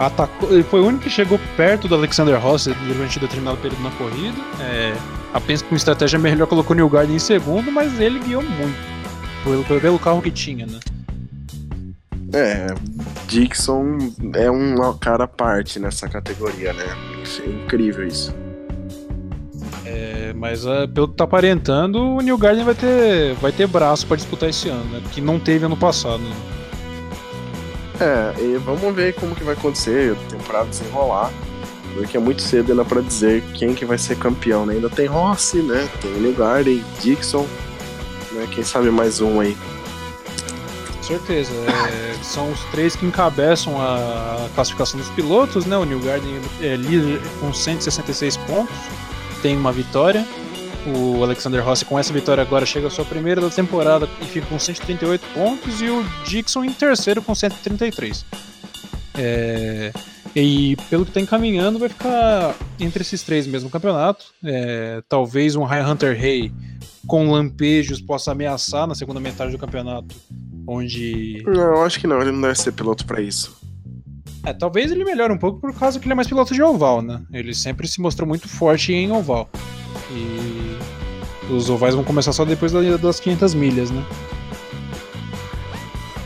atacou, 0.00 0.52
ele 0.52 0.64
foi 0.64 0.80
o 0.80 0.86
único 0.86 1.04
que 1.04 1.10
chegou 1.10 1.40
perto 1.56 1.86
do 1.86 1.94
Alexander 1.94 2.38
Rossi 2.40 2.74
durante 2.88 3.20
determinado 3.20 3.56
período 3.58 3.82
na 3.84 3.90
corrida. 3.92 4.36
É, 4.58 4.96
a 5.32 5.40
Penske 5.40 5.68
com 5.68 5.76
estratégia 5.76 6.18
melhor 6.18 6.46
colocou 6.46 6.74
o 6.74 6.76
New 6.76 6.88
Garden 6.88 7.16
em 7.16 7.20
segundo, 7.20 7.70
mas 7.70 8.00
ele 8.00 8.18
guiou 8.18 8.42
muito. 8.42 8.76
Pelo, 9.44 9.80
pelo 9.80 9.98
carro 9.98 10.20
que 10.20 10.30
tinha, 10.30 10.66
né? 10.66 10.78
É, 12.32 12.66
Dixon 13.26 13.98
é 14.34 14.50
um 14.50 14.76
cara 14.98 15.24
à 15.24 15.28
parte 15.28 15.78
nessa 15.78 16.08
categoria, 16.08 16.72
né? 16.72 16.84
É 17.44 17.48
incrível 17.48 18.06
isso. 18.06 18.34
É, 19.84 20.32
mas 20.34 20.64
uh, 20.64 20.86
pelo 20.92 21.08
que 21.08 21.14
tá 21.14 21.24
aparentando, 21.24 22.00
o 22.00 22.20
New 22.20 22.38
Garden 22.38 22.64
vai 22.64 22.74
ter, 22.74 23.34
vai 23.34 23.50
ter 23.50 23.66
braço 23.66 24.06
para 24.06 24.16
disputar 24.16 24.48
esse 24.48 24.68
ano, 24.68 24.84
né? 24.84 25.02
Que 25.10 25.20
não 25.20 25.40
teve 25.40 25.64
ano 25.64 25.76
passado. 25.76 26.22
Né? 26.22 26.36
É, 28.00 28.40
e 28.40 28.56
vamos 28.58 28.94
ver 28.94 29.14
como 29.14 29.34
que 29.34 29.42
vai 29.42 29.54
acontecer, 29.54 30.12
a 30.12 30.30
temporada 30.30 30.68
desenrolar. 30.68 31.30
Porque 31.94 32.16
é 32.16 32.20
muito 32.20 32.42
cedo 32.42 32.70
ainda 32.70 32.84
para 32.84 33.00
dizer 33.00 33.42
quem 33.54 33.74
que 33.74 33.84
vai 33.84 33.98
ser 33.98 34.16
campeão, 34.16 34.64
né? 34.64 34.74
Ainda 34.74 34.88
tem 34.88 35.06
Rossi, 35.06 35.58
né? 35.58 35.88
Tem 36.00 36.10
New 36.12 36.32
Garden, 36.32 36.84
Dixon, 37.00 37.46
né? 38.32 38.48
Quem 38.50 38.64
sabe 38.64 38.90
mais 38.90 39.20
um 39.20 39.40
aí. 39.40 39.56
Com 40.96 41.02
certeza. 41.02 41.52
É, 41.52 42.14
são 42.22 42.50
os 42.52 42.60
três 42.70 42.94
que 42.94 43.04
encabeçam 43.04 43.80
a 43.80 44.48
classificação 44.54 44.98
dos 45.00 45.08
pilotos, 45.10 45.66
né? 45.66 45.76
O 45.76 45.84
New 45.84 45.98
Garden 46.00 46.40
é 46.60 46.76
líder 46.76 47.20
com 47.40 47.52
166 47.52 48.36
pontos, 48.38 48.74
tem 49.42 49.56
uma 49.56 49.72
vitória. 49.72 50.24
O 50.86 51.22
Alexander 51.22 51.62
Rossi 51.62 51.84
com 51.84 51.98
essa 51.98 52.12
vitória 52.12 52.42
agora 52.42 52.64
chega 52.64 52.86
à 52.86 52.90
sua 52.90 53.04
primeira 53.04 53.40
da 53.40 53.50
temporada 53.50 54.08
e 54.22 54.24
fica 54.24 54.46
com 54.46 54.58
138 54.58 55.26
pontos 55.34 55.82
e 55.82 55.90
o 55.90 56.02
Dixon 56.24 56.64
em 56.64 56.72
terceiro 56.72 57.20
com 57.20 57.34
133. 57.34 58.24
É, 59.18 59.92
e 60.34 60.76
pelo 60.88 61.04
que 61.04 61.10
está 61.10 61.20
encaminhando, 61.20 61.78
vai 61.78 61.88
ficar 61.88 62.54
entre 62.78 63.02
esses 63.02 63.22
três 63.22 63.46
mesmo 63.46 63.70
campeonato. 63.70 64.26
É, 64.44 65.02
talvez 65.08 65.56
um 65.56 65.64
High 65.64 65.84
Hunter 65.84 66.18
Rey 66.18 66.52
com 67.06 67.30
lampejos 67.30 68.00
possa 68.00 68.32
ameaçar 68.32 68.86
na 68.86 68.94
segunda 68.94 69.18
metade 69.18 69.52
do 69.52 69.58
campeonato. 69.58 70.14
Onde. 70.66 71.42
Não, 71.44 71.52
eu 71.52 71.82
acho 71.82 71.98
que 71.98 72.06
não, 72.06 72.20
ele 72.20 72.30
não 72.30 72.40
deve 72.42 72.56
ser 72.56 72.72
piloto 72.72 73.04
para 73.04 73.20
isso. 73.20 73.58
É, 74.44 74.52
talvez 74.52 74.90
ele 74.90 75.04
melhore 75.04 75.32
um 75.32 75.38
pouco 75.38 75.60
por 75.60 75.74
causa 75.74 75.98
que 75.98 76.06
ele 76.06 76.12
é 76.12 76.16
mais 76.16 76.28
piloto 76.28 76.54
de 76.54 76.62
oval, 76.62 77.02
né? 77.02 77.20
Ele 77.32 77.52
sempre 77.52 77.86
se 77.86 78.00
mostrou 78.00 78.26
muito 78.26 78.48
forte 78.48 78.92
em 78.92 79.10
oval. 79.12 79.50
E 80.10 81.52
os 81.52 81.68
ovais 81.68 81.94
vão 81.94 82.04
começar 82.04 82.32
só 82.32 82.44
depois 82.44 82.72
das 82.72 83.20
500 83.20 83.54
milhas, 83.54 83.90
né? 83.90 84.04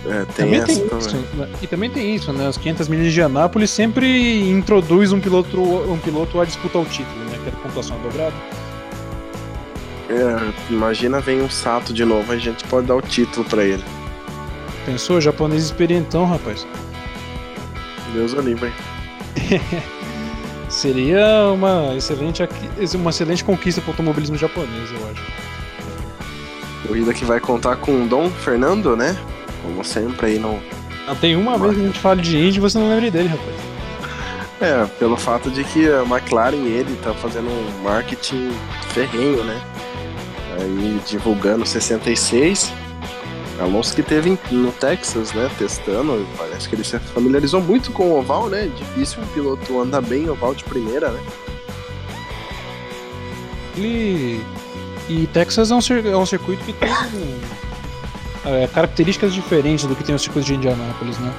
É, 0.06 0.24
tem 0.24 0.44
também 0.44 0.62
tem 0.64 0.76
isso, 0.76 1.16
né? 1.34 1.48
E 1.62 1.66
também 1.66 1.90
tem 1.90 2.14
isso, 2.14 2.32
né? 2.32 2.46
As 2.46 2.58
500 2.58 2.88
milhas 2.88 3.12
de 3.12 3.22
Anápolis 3.22 3.70
sempre 3.70 4.48
introduz 4.50 5.12
um 5.12 5.20
piloto, 5.20 5.60
um 5.60 5.98
piloto 5.98 6.40
a 6.40 6.44
disputar 6.44 6.82
o 6.82 6.84
título, 6.84 7.24
né? 7.24 7.38
Que 7.42 7.48
é 7.48 7.52
a 7.52 7.56
pontuação 7.56 7.98
dobrada. 8.02 8.34
É, 10.10 10.72
imagina 10.72 11.20
vem 11.20 11.40
um 11.40 11.48
Sato 11.48 11.92
de 11.92 12.04
novo, 12.04 12.30
a 12.30 12.36
gente 12.36 12.62
pode 12.64 12.86
dar 12.86 12.96
o 12.96 13.02
título 13.02 13.44
para 13.46 13.64
ele. 13.64 13.84
Pensou? 14.84 15.20
Japonês 15.20 15.64
experientão, 15.64 16.26
rapaz. 16.26 16.66
Deus 18.12 18.34
o 18.34 18.40
livre. 18.40 18.70
Seria 20.68 21.50
uma 21.52 21.94
excelente, 21.96 22.42
uma 22.94 23.10
excelente 23.10 23.44
conquista 23.44 23.80
para 23.80 23.88
o 23.88 23.92
automobilismo 23.92 24.36
japonês, 24.36 24.90
eu 24.90 25.10
acho. 25.10 25.22
Corrida 26.86 27.14
que 27.14 27.24
vai 27.24 27.40
contar 27.40 27.76
com 27.76 28.06
Dom 28.06 28.28
Fernando, 28.28 28.94
né? 28.94 29.16
Como 29.64 29.84
sempre 29.84 30.26
aí 30.26 30.38
no. 30.38 30.60
Ah, 31.08 31.14
tem 31.20 31.34
uma 31.36 31.58
vez 31.58 31.74
que 31.74 31.80
a 31.80 31.86
gente 31.86 31.98
fala 31.98 32.16
de 32.16 32.36
Indy 32.36 32.58
e 32.58 32.60
você 32.60 32.78
não 32.78 32.88
lembra 32.88 33.10
dele, 33.10 33.28
rapaz. 33.28 33.56
É, 34.60 34.86
pelo 34.98 35.16
fato 35.16 35.50
de 35.50 35.64
que 35.64 35.88
a 35.88 36.02
McLaren 36.02 36.64
ele 36.64 36.96
tá 37.02 37.12
fazendo 37.14 37.48
um 37.48 37.82
marketing 37.82 38.50
ferrenho, 38.92 39.42
né? 39.44 39.60
Aí 40.58 41.00
divulgando 41.06 41.66
66. 41.66 42.72
Alonso 43.60 43.94
que 43.94 44.02
teve 44.02 44.36
no 44.50 44.72
Texas, 44.72 45.32
né, 45.32 45.48
testando, 45.56 46.26
parece 46.36 46.68
que 46.68 46.74
ele 46.74 46.82
se 46.82 46.98
familiarizou 46.98 47.60
muito 47.60 47.92
com 47.92 48.10
o 48.10 48.18
oval, 48.18 48.48
né? 48.48 48.68
Difícil 48.76 49.22
um 49.22 49.26
piloto 49.26 49.80
andar 49.80 50.00
bem 50.00 50.28
oval 50.28 50.54
de 50.54 50.64
primeira, 50.64 51.10
né? 51.10 51.20
Ele 53.76 54.44
e 55.08 55.26
Texas 55.28 55.70
é 55.70 55.74
um, 55.74 55.78
é 56.10 56.16
um 56.16 56.26
circuito 56.26 56.64
que 56.64 56.72
tem 56.72 56.88
é, 58.44 58.66
características 58.66 59.32
diferentes 59.32 59.84
do 59.86 59.94
que 59.94 60.04
tem 60.04 60.14
o 60.14 60.18
circuito 60.18 60.46
de 60.46 60.54
Indianápolis, 60.54 61.18
né? 61.18 61.32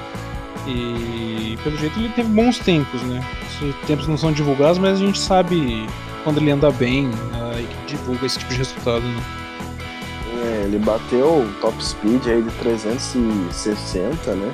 E 0.67 1.57
pelo 1.63 1.77
jeito 1.77 1.99
ele 1.99 2.09
teve 2.09 2.29
bons 2.29 2.57
tempos, 2.59 3.01
né? 3.03 3.23
Os 3.61 3.87
tempos 3.87 4.07
não 4.07 4.17
são 4.17 4.31
divulgados, 4.31 4.77
mas 4.79 4.93
a 4.93 5.05
gente 5.05 5.19
sabe 5.19 5.87
quando 6.23 6.39
ele 6.39 6.49
anda 6.49 6.71
bem, 6.71 7.09
a 7.33 7.59
equipe 7.59 7.85
divulga 7.87 8.25
esse 8.25 8.39
tipo 8.39 8.51
de 8.51 8.57
resultado, 8.57 9.01
né? 9.01 9.23
É, 10.43 10.63
ele 10.65 10.79
bateu 10.79 11.47
top 11.61 11.83
speed 11.83 12.27
aí 12.27 12.41
de 12.41 12.49
360, 12.51 14.33
né? 14.33 14.51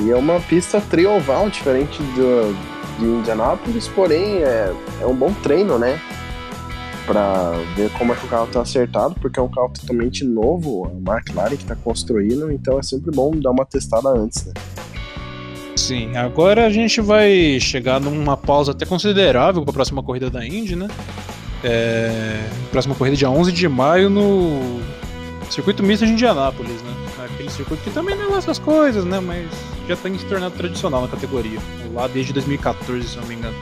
E 0.00 0.10
é 0.10 0.16
uma 0.16 0.40
pista 0.40 0.80
trioval 0.80 1.48
diferente 1.48 2.02
do, 2.02 2.54
de 2.98 3.04
Indianápolis, 3.04 3.88
porém 3.88 4.42
é, 4.42 4.74
é 5.00 5.06
um 5.06 5.14
bom 5.14 5.32
treino, 5.42 5.78
né? 5.78 5.98
Para 7.06 7.52
ver 7.76 7.90
como 7.98 8.12
é 8.12 8.16
que 8.16 8.24
o 8.24 8.28
carro 8.28 8.46
tá 8.46 8.62
acertado, 8.62 9.14
porque 9.20 9.38
é 9.38 9.42
um 9.42 9.50
carro 9.50 9.70
totalmente 9.78 10.24
novo, 10.24 10.86
a 10.86 11.16
McLaren 11.16 11.56
que 11.56 11.64
tá 11.64 11.76
construindo, 11.76 12.50
então 12.50 12.78
é 12.78 12.82
sempre 12.82 13.10
bom 13.10 13.30
dar 13.32 13.50
uma 13.50 13.66
testada 13.66 14.08
antes, 14.08 14.46
né? 14.46 14.54
Sim, 15.76 16.16
agora 16.16 16.64
a 16.66 16.70
gente 16.70 17.00
vai 17.00 17.58
chegar 17.60 18.00
numa 18.00 18.36
pausa 18.36 18.72
até 18.72 18.86
considerável 18.86 19.62
para 19.62 19.70
a 19.70 19.74
próxima 19.74 20.02
corrida 20.02 20.30
da 20.30 20.46
Indy, 20.46 20.76
né? 20.76 20.88
É, 21.62 22.48
próxima 22.70 22.94
corrida 22.94 23.16
dia 23.16 23.30
11 23.30 23.50
de 23.52 23.68
maio 23.68 24.08
no 24.08 24.80
circuito 25.50 25.82
misto 25.82 26.06
de 26.06 26.12
Indianápolis, 26.12 26.80
né? 26.82 26.94
Aquele 27.24 27.50
circuito 27.50 27.82
que 27.82 27.90
também 27.90 28.16
não 28.16 28.36
é 28.36 28.40
das 28.40 28.58
coisas, 28.58 29.04
né? 29.04 29.18
Mas 29.20 29.46
já 29.88 29.96
tem 29.96 30.16
se 30.18 30.24
tornado 30.26 30.54
tradicional 30.54 31.02
na 31.02 31.08
categoria. 31.08 31.58
Lá 31.92 32.06
desde 32.06 32.32
2014, 32.32 33.08
se 33.08 33.16
não 33.16 33.26
me 33.26 33.34
engano. 33.34 33.56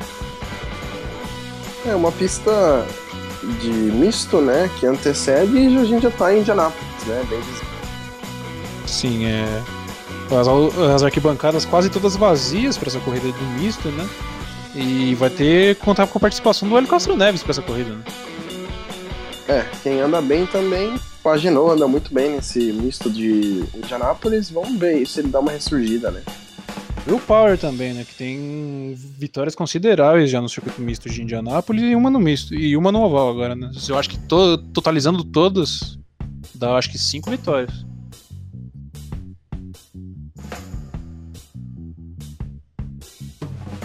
É 1.87 1.94
uma 1.94 2.12
pista 2.12 2.87
de 3.61 3.70
misto, 3.70 4.40
né? 4.40 4.70
Que 4.78 4.87
antecede 4.87 5.57
e 5.57 5.78
a 5.78 5.85
gente 5.85 6.02
já 6.02 6.11
tá 6.11 6.35
em 6.35 6.40
Indianápolis, 6.40 7.05
né? 7.07 7.24
Bem 7.28 7.40
Sim, 8.87 9.24
é. 9.26 9.62
As, 10.31 10.48
as 10.94 11.02
arquibancadas 11.02 11.64
quase 11.64 11.90
todas 11.90 12.16
vazias 12.16 12.78
para 12.78 12.88
essa 12.88 13.00
corrida 13.00 13.26
do 13.26 13.44
misto, 13.61 13.88
né? 13.88 14.09
E 14.74 15.14
vai 15.16 15.28
ter 15.28 15.76
contar 15.76 16.07
com 16.07 16.16
a 16.16 16.20
participação 16.20 16.68
do 16.68 16.76
Hélio 16.76 16.88
Castro 16.88 17.16
Neves 17.16 17.42
para 17.42 17.50
essa 17.50 17.62
corrida, 17.62 17.90
né? 17.90 18.02
É, 19.48 19.66
quem 19.83 20.00
anda 20.00 20.22
bem 20.22 20.46
também, 20.46 20.98
paginou, 21.22 21.70
anda 21.70 21.87
muito 21.87 22.14
bem 22.14 22.31
nesse 22.31 22.72
misto 22.72 23.11
de 23.11 23.64
Indianápolis. 23.74 24.50
Vamos 24.50 24.78
ver 24.78 25.07
se 25.07 25.20
ele 25.20 25.28
dá 25.28 25.40
uma 25.40 25.52
ressurgida, 25.52 26.11
né? 26.11 26.22
E 27.07 27.12
o 27.12 27.19
Power 27.19 27.59
também, 27.59 27.93
né? 27.93 28.05
Que 28.05 28.15
tem 28.15 28.95
vitórias 28.97 29.55
consideráveis 29.55 30.31
já 30.31 30.41
no 30.41 30.49
circuito 30.49 30.81
misto 30.81 31.11
de 31.11 31.23
Indianápolis 31.23 31.83
e 31.83 31.97
uma 31.97 32.09
no 32.09 32.21
misto. 32.21 32.55
E 32.55 32.77
uma 32.77 32.93
no 32.93 33.03
oval 33.03 33.31
agora, 33.31 33.57
né? 33.57 33.71
Eu 33.88 33.99
acho 33.99 34.09
que 34.09 34.19
to, 34.19 34.59
totalizando 34.73 35.25
todas, 35.25 35.99
dá 36.55 36.77
acho 36.77 36.91
que 36.91 36.99
cinco 36.99 37.29
vitórias. 37.29 37.85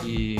E 0.05 0.39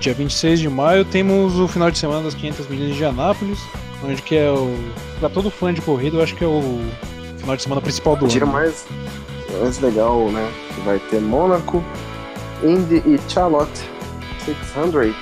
dia 0.00 0.14
26 0.14 0.60
de 0.60 0.68
maio 0.68 1.04
temos 1.04 1.56
o 1.58 1.68
final 1.68 1.90
de 1.90 1.98
semana 1.98 2.22
das 2.22 2.34
500 2.34 2.66
milhas 2.68 2.96
de 2.96 3.04
Anápolis, 3.04 3.60
onde 4.02 4.20
que 4.22 4.34
é 4.34 4.50
o 4.50 4.74
para 5.20 5.28
todo 5.28 5.50
fã 5.50 5.72
de 5.72 5.80
corrida, 5.80 6.16
eu 6.16 6.22
acho 6.22 6.34
que 6.34 6.42
é 6.42 6.48
o 6.48 6.80
final 7.38 7.54
de 7.54 7.62
semana 7.62 7.80
principal 7.80 8.16
do 8.16 8.26
Tira 8.26 8.44
ano. 8.44 8.52
mais 8.52 8.84
mais 9.60 9.78
legal, 9.80 10.30
né? 10.30 10.50
Vai 10.84 10.98
ter 10.98 11.20
Mônaco, 11.20 11.82
Indy 12.62 13.02
e 13.06 13.18
Charlotte 13.28 13.82
600. 14.44 15.14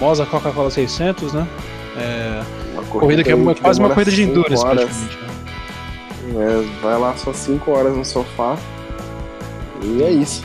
Moza 0.00 0.24
Coca-Cola 0.26 0.70
600, 0.70 1.32
né? 1.32 1.46
É, 1.96 2.42
uma 2.72 2.82
corrida, 2.84 3.22
corrida 3.22 3.24
que 3.24 3.32
é 3.32 3.54
quase 3.62 3.80
uma 3.80 3.90
corrida 3.90 4.10
de 4.10 4.22
endurance, 4.22 4.64
praticamente. 4.64 5.18
Né? 5.18 5.28
É, 6.36 6.82
vai 6.82 6.98
lá 6.98 7.16
só 7.16 7.32
5 7.32 7.70
horas 7.70 7.96
no 7.96 8.04
sofá 8.04 8.56
e 9.82 10.02
é 10.02 10.10
isso. 10.10 10.44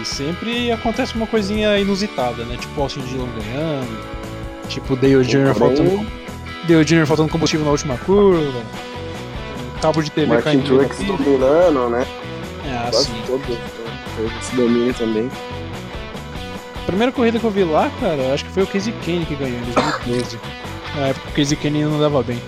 E 0.00 0.04
sempre 0.04 0.70
acontece 0.72 1.14
uma 1.14 1.26
coisinha 1.26 1.78
inusitada, 1.78 2.44
né? 2.44 2.56
Tipo 2.58 2.80
Austin 2.80 3.00
Dillon 3.00 3.28
ganhando, 3.38 3.98
tipo 4.68 4.96
Dale 4.96 5.24
Jr. 5.24 5.54
faltando, 5.54 6.06
Dale 6.68 6.84
Jr. 6.84 7.06
faltando 7.06 7.28
combustível 7.28 7.64
na 7.64 7.72
última 7.72 7.96
curva, 7.98 8.62
cabo 9.84 10.02
de 10.02 10.10
TV 10.10 10.26
Martin 10.26 10.44
caindo. 10.44 10.64
Truex 10.64 10.96
dominando, 11.00 11.90
né? 11.90 12.06
É, 12.64 12.90
Quase 12.90 13.04
sim. 13.04 13.22
todo 13.26 13.58
esse 14.40 14.56
domínio 14.56 14.94
também. 14.94 15.30
A 16.82 16.86
primeira 16.86 17.12
corrida 17.12 17.38
que 17.38 17.44
eu 17.44 17.50
vi 17.50 17.64
lá, 17.64 17.90
cara, 18.00 18.32
acho 18.32 18.46
que 18.46 18.50
foi 18.50 18.62
o 18.62 18.66
Casey 18.66 18.94
Kane 19.04 19.26
que 19.26 19.34
ganhou 19.34 19.58
em 19.58 19.72
2012. 19.72 20.38
Na 20.96 21.08
época 21.08 21.28
o 21.28 21.32
Casey 21.32 21.56
Kane 21.58 21.84
não 21.84 22.00
dava 22.00 22.22
bem. 22.22 22.40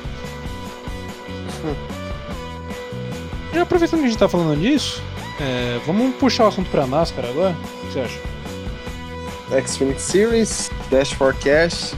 E 3.52 3.58
aproveitando 3.58 4.00
que 4.00 4.06
a 4.06 4.08
gente 4.10 4.18
tá 4.18 4.28
falando 4.28 4.60
disso, 4.60 5.02
é, 5.40 5.80
vamos 5.86 6.14
puxar 6.16 6.44
o 6.44 6.48
assunto 6.48 6.68
pra 6.70 6.86
NASCAR 6.86 7.24
agora? 7.24 7.56
O 7.82 7.86
que 7.86 7.92
você 7.94 8.00
acha? 8.00 9.66
Xfinity 9.66 10.02
Series, 10.02 10.70
Dash 10.90 11.12
for 11.12 11.34
Cash. 11.36 11.94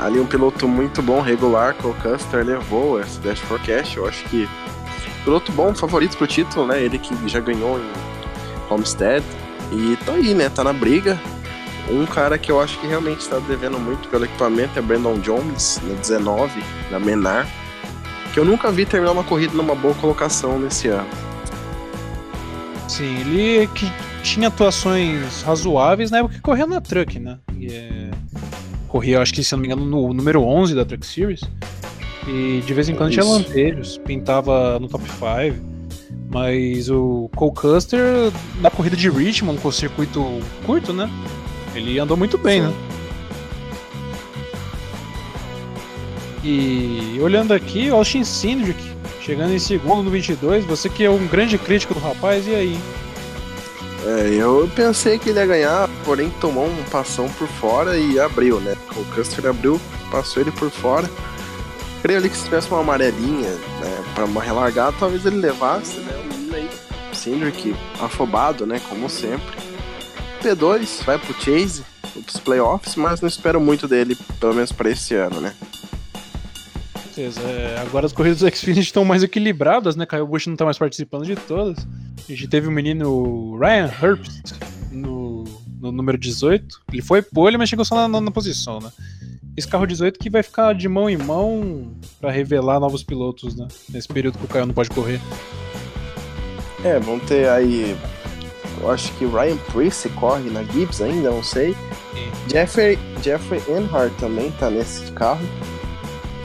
Ali 0.00 0.20
um 0.20 0.26
piloto 0.26 0.66
muito 0.68 1.00
bom, 1.00 1.20
regular, 1.20 1.74
o 1.84 1.94
Custer 1.94 2.44
levou 2.44 3.00
esse 3.00 3.18
Dash 3.20 3.38
for 3.40 3.60
Cash. 3.60 3.96
Eu 3.96 4.06
acho 4.06 4.24
que 4.24 4.48
piloto 5.24 5.52
bom, 5.52 5.74
favorito 5.74 6.16
pro 6.16 6.26
título, 6.26 6.66
né? 6.66 6.82
Ele 6.82 6.98
que 6.98 7.14
já 7.28 7.40
ganhou 7.40 7.78
em 7.78 8.72
Homestead. 8.72 9.24
E 9.72 9.96
tá 10.04 10.12
aí, 10.12 10.34
né? 10.34 10.48
Tá 10.48 10.62
na 10.62 10.72
briga. 10.72 11.18
Um 11.90 12.06
cara 12.06 12.38
que 12.38 12.50
eu 12.50 12.60
acho 12.60 12.78
que 12.78 12.86
realmente 12.86 13.20
está 13.20 13.38
devendo 13.40 13.78
muito 13.78 14.08
pelo 14.08 14.24
equipamento 14.24 14.78
é 14.78 14.82
Brandon 14.82 15.18
Jones, 15.18 15.80
no 15.82 15.94
19, 15.94 16.62
da 16.90 16.98
Menar. 16.98 17.46
Que 18.32 18.40
eu 18.40 18.44
nunca 18.44 18.70
vi 18.72 18.84
terminar 18.84 19.12
uma 19.12 19.24
corrida 19.24 19.54
numa 19.54 19.74
boa 19.74 19.94
colocação 19.94 20.58
nesse 20.58 20.88
ano. 20.88 21.08
Sim, 22.88 23.20
ele 23.20 23.66
que 23.68 23.90
tinha 24.22 24.48
atuações 24.48 25.42
razoáveis 25.42 26.10
na 26.10 26.18
época 26.18 26.34
que 26.34 26.40
corria 26.40 26.66
na 26.66 26.80
Truck, 26.80 27.18
né? 27.18 27.38
E, 27.58 27.66
é... 27.66 28.03
Corria, 28.94 29.20
acho 29.20 29.34
que 29.34 29.42
se 29.42 29.52
não 29.52 29.60
me 29.60 29.66
engano, 29.66 29.84
no 29.84 30.14
número 30.14 30.40
11 30.40 30.72
da 30.72 30.84
Truck 30.84 31.04
Series. 31.04 31.40
E 32.28 32.62
de 32.64 32.72
vez 32.72 32.88
em 32.88 32.94
quando 32.94 33.10
Isso. 33.10 33.20
tinha 33.20 33.28
lampejos, 33.28 33.98
pintava 33.98 34.78
no 34.78 34.86
top 34.86 35.04
5. 35.10 35.56
Mas 36.30 36.88
o 36.88 37.28
Cole 37.34 37.54
Custer, 37.56 38.00
na 38.60 38.70
corrida 38.70 38.94
de 38.94 39.10
Richmond, 39.10 39.60
com 39.60 39.66
o 39.66 39.72
circuito 39.72 40.24
curto, 40.64 40.92
né? 40.92 41.10
Ele 41.74 41.98
andou 41.98 42.16
muito 42.16 42.38
bem, 42.38 42.60
Sim. 42.62 42.68
né? 42.68 42.74
E 46.44 47.18
olhando 47.20 47.52
aqui, 47.52 47.88
Austin 47.88 48.22
Cindric 48.22 48.80
Chegando 49.20 49.54
em 49.54 49.58
segundo 49.58 50.04
no 50.04 50.10
22, 50.10 50.64
você 50.66 50.88
que 50.88 51.02
é 51.02 51.10
um 51.10 51.26
grande 51.26 51.58
crítico 51.58 51.94
do 51.94 52.00
rapaz, 52.00 52.46
e 52.46 52.54
aí? 52.54 52.78
É, 54.06 54.34
eu 54.34 54.70
pensei 54.76 55.18
que 55.18 55.30
ele 55.30 55.38
ia 55.38 55.46
ganhar, 55.46 55.88
porém 56.04 56.28
tomou 56.40 56.66
um 56.66 56.84
passão 56.84 57.26
por 57.30 57.48
fora 57.48 57.96
e 57.96 58.20
abriu, 58.20 58.60
né? 58.60 58.76
O 58.94 59.04
Custer 59.14 59.46
abriu, 59.46 59.80
passou 60.10 60.42
ele 60.42 60.50
por 60.52 60.70
fora. 60.70 61.08
Creio 62.02 62.18
ali 62.18 62.28
que 62.28 62.36
se 62.36 62.44
tivesse 62.44 62.68
uma 62.68 62.80
amarelinha, 62.80 63.48
né, 63.48 64.04
pra 64.14 64.26
uma 64.26 64.42
relargada, 64.42 64.94
talvez 65.00 65.24
ele 65.24 65.36
levasse, 65.36 65.96
né? 66.00 66.12
O 67.10 67.16
Cindric, 67.16 67.74
afobado, 67.98 68.66
né? 68.66 68.78
Como 68.90 69.08
sempre. 69.08 69.56
P2 70.42 71.02
vai 71.04 71.18
pro 71.18 71.32
Chase, 71.40 71.82
pros 72.26 72.38
playoffs, 72.38 72.96
mas 72.96 73.22
não 73.22 73.28
espero 73.28 73.58
muito 73.58 73.88
dele, 73.88 74.18
pelo 74.38 74.52
menos 74.52 74.70
para 74.70 74.90
esse 74.90 75.14
ano, 75.14 75.40
né? 75.40 75.54
Certeza. 77.14 77.40
É, 77.40 77.78
agora 77.78 78.06
as 78.06 78.12
corridas 78.12 78.40
do 78.40 78.50
Xfinity 78.50 78.80
estão 78.80 79.04
mais 79.04 79.22
equilibradas, 79.22 79.94
né? 79.94 80.04
Kyle 80.04 80.26
Busch 80.26 80.46
não 80.46 80.54
está 80.54 80.64
mais 80.64 80.76
participando 80.76 81.24
de 81.24 81.36
todas. 81.36 81.86
A 82.18 82.32
gente 82.32 82.48
teve 82.48 82.66
o 82.66 82.72
menino 82.72 83.56
Ryan 83.56 83.90
Herbst 84.02 84.54
no, 84.90 85.44
no 85.80 85.92
número 85.92 86.18
18. 86.18 86.82
Ele 86.92 87.02
foi 87.02 87.22
pole, 87.22 87.56
mas 87.56 87.68
chegou 87.68 87.84
só 87.84 88.08
na 88.08 88.20
na 88.20 88.30
posição, 88.30 88.80
né? 88.80 88.90
Esse 89.56 89.68
carro 89.68 89.86
18 89.86 90.18
que 90.18 90.28
vai 90.28 90.42
ficar 90.42 90.74
de 90.74 90.88
mão 90.88 91.08
em 91.08 91.16
mão 91.16 91.92
para 92.20 92.32
revelar 92.32 92.80
novos 92.80 93.04
pilotos, 93.04 93.54
né? 93.54 93.68
Nesse 93.88 94.08
período 94.08 94.38
que 94.38 94.44
o 94.44 94.48
Kyle 94.48 94.66
não 94.66 94.74
pode 94.74 94.90
correr. 94.90 95.20
É, 96.82 96.98
vão 96.98 97.18
ter 97.20 97.48
aí. 97.48 97.96
Eu 98.80 98.90
acho 98.90 99.12
que 99.12 99.24
o 99.24 99.30
Ryan 99.30 99.56
Priest 99.72 100.08
corre 100.10 100.50
na 100.50 100.64
Gibbs 100.64 101.00
ainda, 101.00 101.30
não 101.30 101.42
sei. 101.42 101.72
Sim. 101.72 102.50
Jeffrey, 102.50 102.98
Jeffrey 103.22 103.62
Earnhardt 103.68 104.14
também 104.18 104.50
tá 104.52 104.68
nesse 104.68 105.10
carro. 105.12 105.46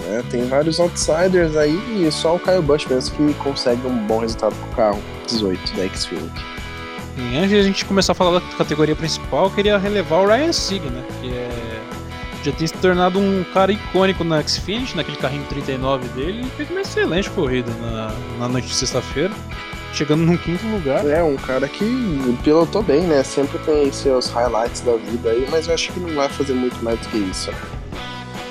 Né? 0.10 0.24
Tem 0.30 0.48
vários 0.48 0.80
outsiders 0.80 1.56
aí 1.56 2.06
e 2.06 2.12
só 2.12 2.36
o 2.36 2.40
Kyle 2.40 2.62
Busch 2.62 2.88
mesmo 2.88 3.16
que 3.16 3.34
consegue 3.36 3.86
um 3.86 3.96
bom 4.08 4.20
resultado 4.20 4.56
com 4.56 4.68
o 4.68 4.76
carro 4.76 5.00
18 5.28 5.74
da. 5.76 5.84
E 7.18 7.38
antes 7.38 7.50
de 7.50 7.58
a 7.58 7.64
gente 7.64 7.86
começar 7.86 8.14
a 8.14 8.16
falar 8.16 8.40
da 8.40 8.46
categoria 8.58 8.96
principal, 8.96 9.46
eu 9.46 9.52
queria 9.52 9.78
relevar 9.78 10.22
o 10.22 10.28
Ryan 10.28 10.54
Sieg, 10.54 10.86
né? 10.90 11.04
Que 11.22 11.30
é 11.30 11.70
já 12.44 12.54
tem 12.54 12.66
se 12.66 12.74
tornado 12.76 13.20
um 13.20 13.44
cara 13.54 13.72
icônico 13.72 14.24
na 14.24 14.42
Xfinity, 14.42 14.96
naquele 14.96 15.18
carrinho 15.18 15.44
39 15.50 16.08
dele, 16.10 16.46
e 16.46 16.50
fez 16.52 16.70
uma 16.70 16.82
excelente 16.82 17.30
corrida 17.32 17.70
na, 17.82 18.14
na 18.40 18.48
noite 18.48 18.68
de 18.68 18.76
sexta-feira, 18.76 19.34
chegando 19.94 20.24
num 20.24 20.38
quinto 20.38 20.66
lugar. 20.68 21.06
É, 21.06 21.22
um 21.22 21.36
cara 21.36 21.68
que 21.68 21.86
pilotou 22.44 22.82
bem, 22.82 23.02
né? 23.02 23.24
Sempre 23.24 23.60
tem 23.60 23.92
seus 23.92 24.30
highlights 24.30 24.82
da 24.82 24.96
vida 24.96 25.32
aí, 25.32 25.48
mas 25.52 25.68
eu 25.68 25.74
acho 25.74 25.92
que 25.92 26.00
não 26.00 26.16
vai 26.16 26.30
fazer 26.30 26.54
muito 26.54 26.82
mais 26.84 26.98
do 27.00 27.10
que 27.10 27.18
isso. 27.18 27.52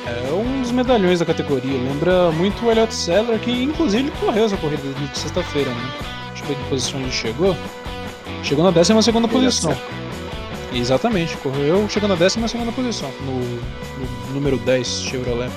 É 0.06 0.32
um 0.32 0.57
dos 0.68 0.72
medalhões 0.72 1.18
da 1.18 1.24
categoria, 1.24 1.78
lembra 1.78 2.30
muito 2.32 2.66
o 2.66 2.70
Elliott 2.70 2.94
Seller, 2.94 3.38
que 3.40 3.50
inclusive 3.50 4.10
correu 4.20 4.44
essa 4.44 4.56
corrida 4.58 4.82
de 4.82 5.18
sexta-feira, 5.18 5.70
né? 5.70 5.90
Deixa 6.28 6.44
eu 6.44 6.48
ver 6.48 6.56
que 6.56 6.68
posição 6.68 7.00
ele 7.00 7.10
chegou. 7.10 7.56
Chegou 8.42 8.64
na 8.64 8.70
12 8.70 9.02
segunda 9.02 9.26
posição. 9.26 9.74
Exatamente, 10.72 11.36
correu 11.38 11.88
chegando 11.88 12.10
na 12.10 12.16
12 12.16 12.48
segunda 12.48 12.70
posição, 12.70 13.10
no, 13.22 13.40
no 13.98 14.34
número 14.34 14.58
10 14.58 14.86
Chevrolet. 14.86 15.50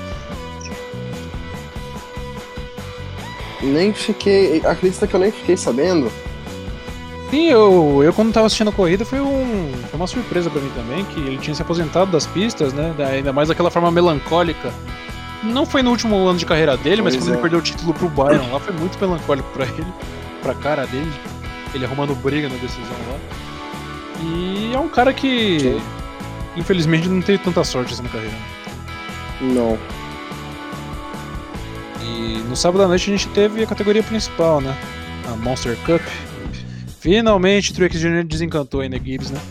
Nem 3.61 3.93
fiquei. 3.93 4.61
Acredita 4.65 5.05
que 5.07 5.13
eu 5.13 5.19
nem 5.19 5.31
fiquei 5.31 5.57
sabendo? 5.57 6.09
Sim, 7.31 7.45
eu, 7.45 8.01
eu 8.03 8.11
quando 8.11 8.33
tava 8.33 8.45
assistindo 8.45 8.71
a 8.71 8.73
corrida 8.73 9.05
foi, 9.05 9.21
um, 9.21 9.71
foi 9.89 9.97
uma 9.97 10.05
surpresa 10.05 10.49
para 10.49 10.59
mim 10.59 10.69
também, 10.75 11.05
que 11.05 11.17
ele 11.17 11.37
tinha 11.37 11.55
se 11.55 11.61
aposentado 11.61 12.11
das 12.11 12.27
pistas, 12.27 12.73
né? 12.73 12.93
Ainda 13.09 13.31
mais 13.31 13.47
daquela 13.47 13.71
forma 13.71 13.89
melancólica. 13.89 14.73
Não 15.41 15.65
foi 15.65 15.81
no 15.81 15.91
último 15.91 16.27
ano 16.27 16.37
de 16.37 16.45
carreira 16.45 16.75
dele, 16.75 17.01
pois 17.01 17.15
mas 17.15 17.23
quando 17.23 17.29
é. 17.29 17.33
ele 17.35 17.41
perdeu 17.41 17.59
o 17.59 17.61
título 17.61 17.93
pro 17.93 18.09
Byron 18.09 18.51
lá 18.51 18.59
foi 18.59 18.73
muito 18.73 18.99
melancólico 18.99 19.49
para 19.53 19.63
ele, 19.63 19.87
pra 20.41 20.53
cara 20.53 20.85
dele. 20.85 21.09
Ele 21.73 21.85
arrumando 21.85 22.13
briga 22.15 22.49
na 22.49 22.55
decisão 22.55 22.97
lá. 23.09 23.17
E 24.21 24.73
é 24.73 24.77
um 24.77 24.89
cara 24.89 25.13
que, 25.13 25.57
Sim. 25.57 25.81
infelizmente, 26.57 27.07
não 27.07 27.21
teve 27.21 27.37
tanta 27.37 27.63
sorte 27.63 27.93
assim 27.93 28.03
na 28.03 28.09
carreira. 28.09 28.35
Não. 29.39 29.79
E 32.01 32.43
no 32.49 32.57
sábado 32.57 32.83
à 32.83 32.87
noite 32.89 33.09
a 33.09 33.15
gente 33.15 33.29
teve 33.29 33.63
a 33.63 33.67
categoria 33.67 34.03
principal, 34.03 34.59
né? 34.59 34.75
A 35.31 35.37
Monster 35.37 35.77
Cup. 35.85 36.01
Finalmente 37.01 37.71
o 37.71 37.73
Truex 37.73 37.99
Jr. 37.99 38.23
desencantou 38.23 38.81
aí 38.81 38.87
na 38.87 38.97
Gibbs, 38.97 39.31
né? 39.31 39.41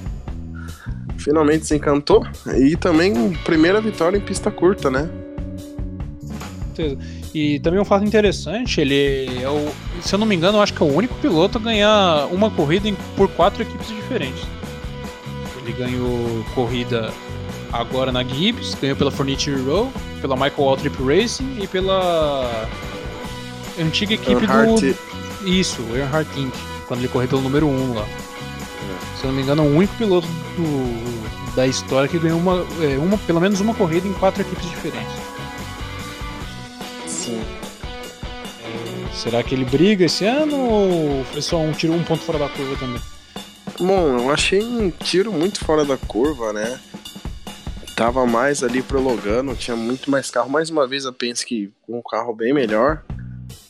Finalmente 1.18 1.62
desencantou. 1.62 2.24
E 2.56 2.76
também 2.76 3.32
primeira 3.44 3.80
vitória 3.80 4.16
em 4.16 4.20
pista 4.20 4.52
curta, 4.52 4.88
né? 4.88 5.10
E 7.34 7.58
também 7.58 7.80
um 7.80 7.84
fato 7.84 8.04
interessante, 8.04 8.80
ele 8.80 9.42
é 9.42 9.48
o, 9.48 9.68
se 10.00 10.14
eu 10.14 10.18
não 10.18 10.26
me 10.26 10.34
engano, 10.34 10.58
eu 10.58 10.62
acho 10.62 10.72
que 10.72 10.80
é 10.80 10.86
o 10.86 10.94
único 10.94 11.14
piloto 11.16 11.58
a 11.58 11.60
ganhar 11.60 12.28
uma 12.30 12.50
corrida 12.50 12.88
em, 12.88 12.96
por 13.16 13.28
quatro 13.28 13.62
equipes 13.62 13.88
diferentes. 13.88 14.42
Ele 15.60 15.72
ganhou 15.72 16.44
corrida 16.54 17.12
agora 17.72 18.12
na 18.12 18.22
Gibbs, 18.22 18.74
ganhou 18.80 18.96
pela 18.96 19.10
Furniture 19.10 19.60
Row, 19.62 19.92
pela 20.20 20.36
Michael 20.36 20.54
Waltrip 20.56 20.96
Racing 21.02 21.58
e 21.60 21.66
pela 21.66 22.68
antiga 23.78 24.14
equipe 24.14 24.32
Earnhardt. 24.32 24.96
do. 25.42 25.48
Isso, 25.48 25.82
o 25.82 25.96
Earnhardt 25.96 26.40
Inc., 26.40 26.54
quando 26.90 27.02
ele 27.02 27.08
correu 27.08 27.28
pelo 27.28 27.42
número 27.42 27.68
1 27.68 27.94
lá. 27.94 28.02
É. 28.02 29.16
Se 29.16 29.24
eu 29.24 29.28
não 29.28 29.36
me 29.36 29.42
engano, 29.42 29.62
é 29.62 29.64
o 29.64 29.76
único 29.76 29.94
piloto 29.94 30.26
do, 30.26 31.54
da 31.54 31.64
história 31.64 32.08
que 32.08 32.18
ganhou 32.18 32.40
uma, 32.40 32.66
é, 32.82 32.98
uma, 32.98 33.16
pelo 33.16 33.40
menos 33.40 33.60
uma 33.60 33.72
corrida 33.72 34.08
em 34.08 34.12
quatro 34.14 34.42
equipes 34.42 34.68
diferentes. 34.68 35.14
Sim. 37.06 37.40
Será 39.14 39.40
que 39.44 39.54
ele 39.54 39.64
briga 39.64 40.06
esse 40.06 40.24
ano 40.24 40.56
ou 40.56 41.24
foi 41.26 41.40
só 41.40 41.60
um 41.60 41.70
tiro 41.70 41.92
um 41.92 42.02
ponto 42.02 42.24
fora 42.24 42.40
da 42.40 42.48
curva 42.48 42.74
também? 42.74 43.00
Bom, 43.78 44.18
eu 44.18 44.30
achei 44.32 44.60
um 44.60 44.90
tiro 44.90 45.32
muito 45.32 45.64
fora 45.64 45.84
da 45.84 45.96
curva, 45.96 46.52
né? 46.52 46.80
Tava 47.94 48.26
mais 48.26 48.64
ali 48.64 48.82
pro 48.82 49.00
Logano, 49.00 49.54
tinha 49.54 49.76
muito 49.76 50.10
mais 50.10 50.28
carro. 50.28 50.50
Mais 50.50 50.70
uma 50.70 50.88
vez 50.88 51.04
eu 51.04 51.12
penso 51.12 51.46
que 51.46 51.70
um 51.88 52.02
carro 52.02 52.34
bem 52.34 52.52
melhor, 52.52 53.04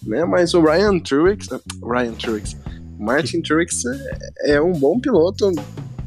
né? 0.02 0.24
Mas 0.24 0.54
o 0.54 0.62
Ryan 0.62 0.98
Truex, 0.98 1.48
Ryan 1.82 2.14
Truex, 2.14 2.56
Martin 3.00 3.40
Truex 3.40 3.84
é, 3.86 4.56
é 4.56 4.62
um 4.62 4.72
bom 4.72 5.00
piloto, 5.00 5.50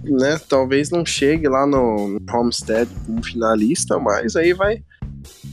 né? 0.03 0.39
Talvez 0.47 0.91
não 0.91 1.03
chegue 1.03 1.49
lá 1.49 1.65
no 1.65 2.17
Homestead 2.32 2.88
como 3.06 3.23
finalista, 3.23 3.97
mas 3.97 4.36
aí 4.36 4.53
vai 4.53 4.84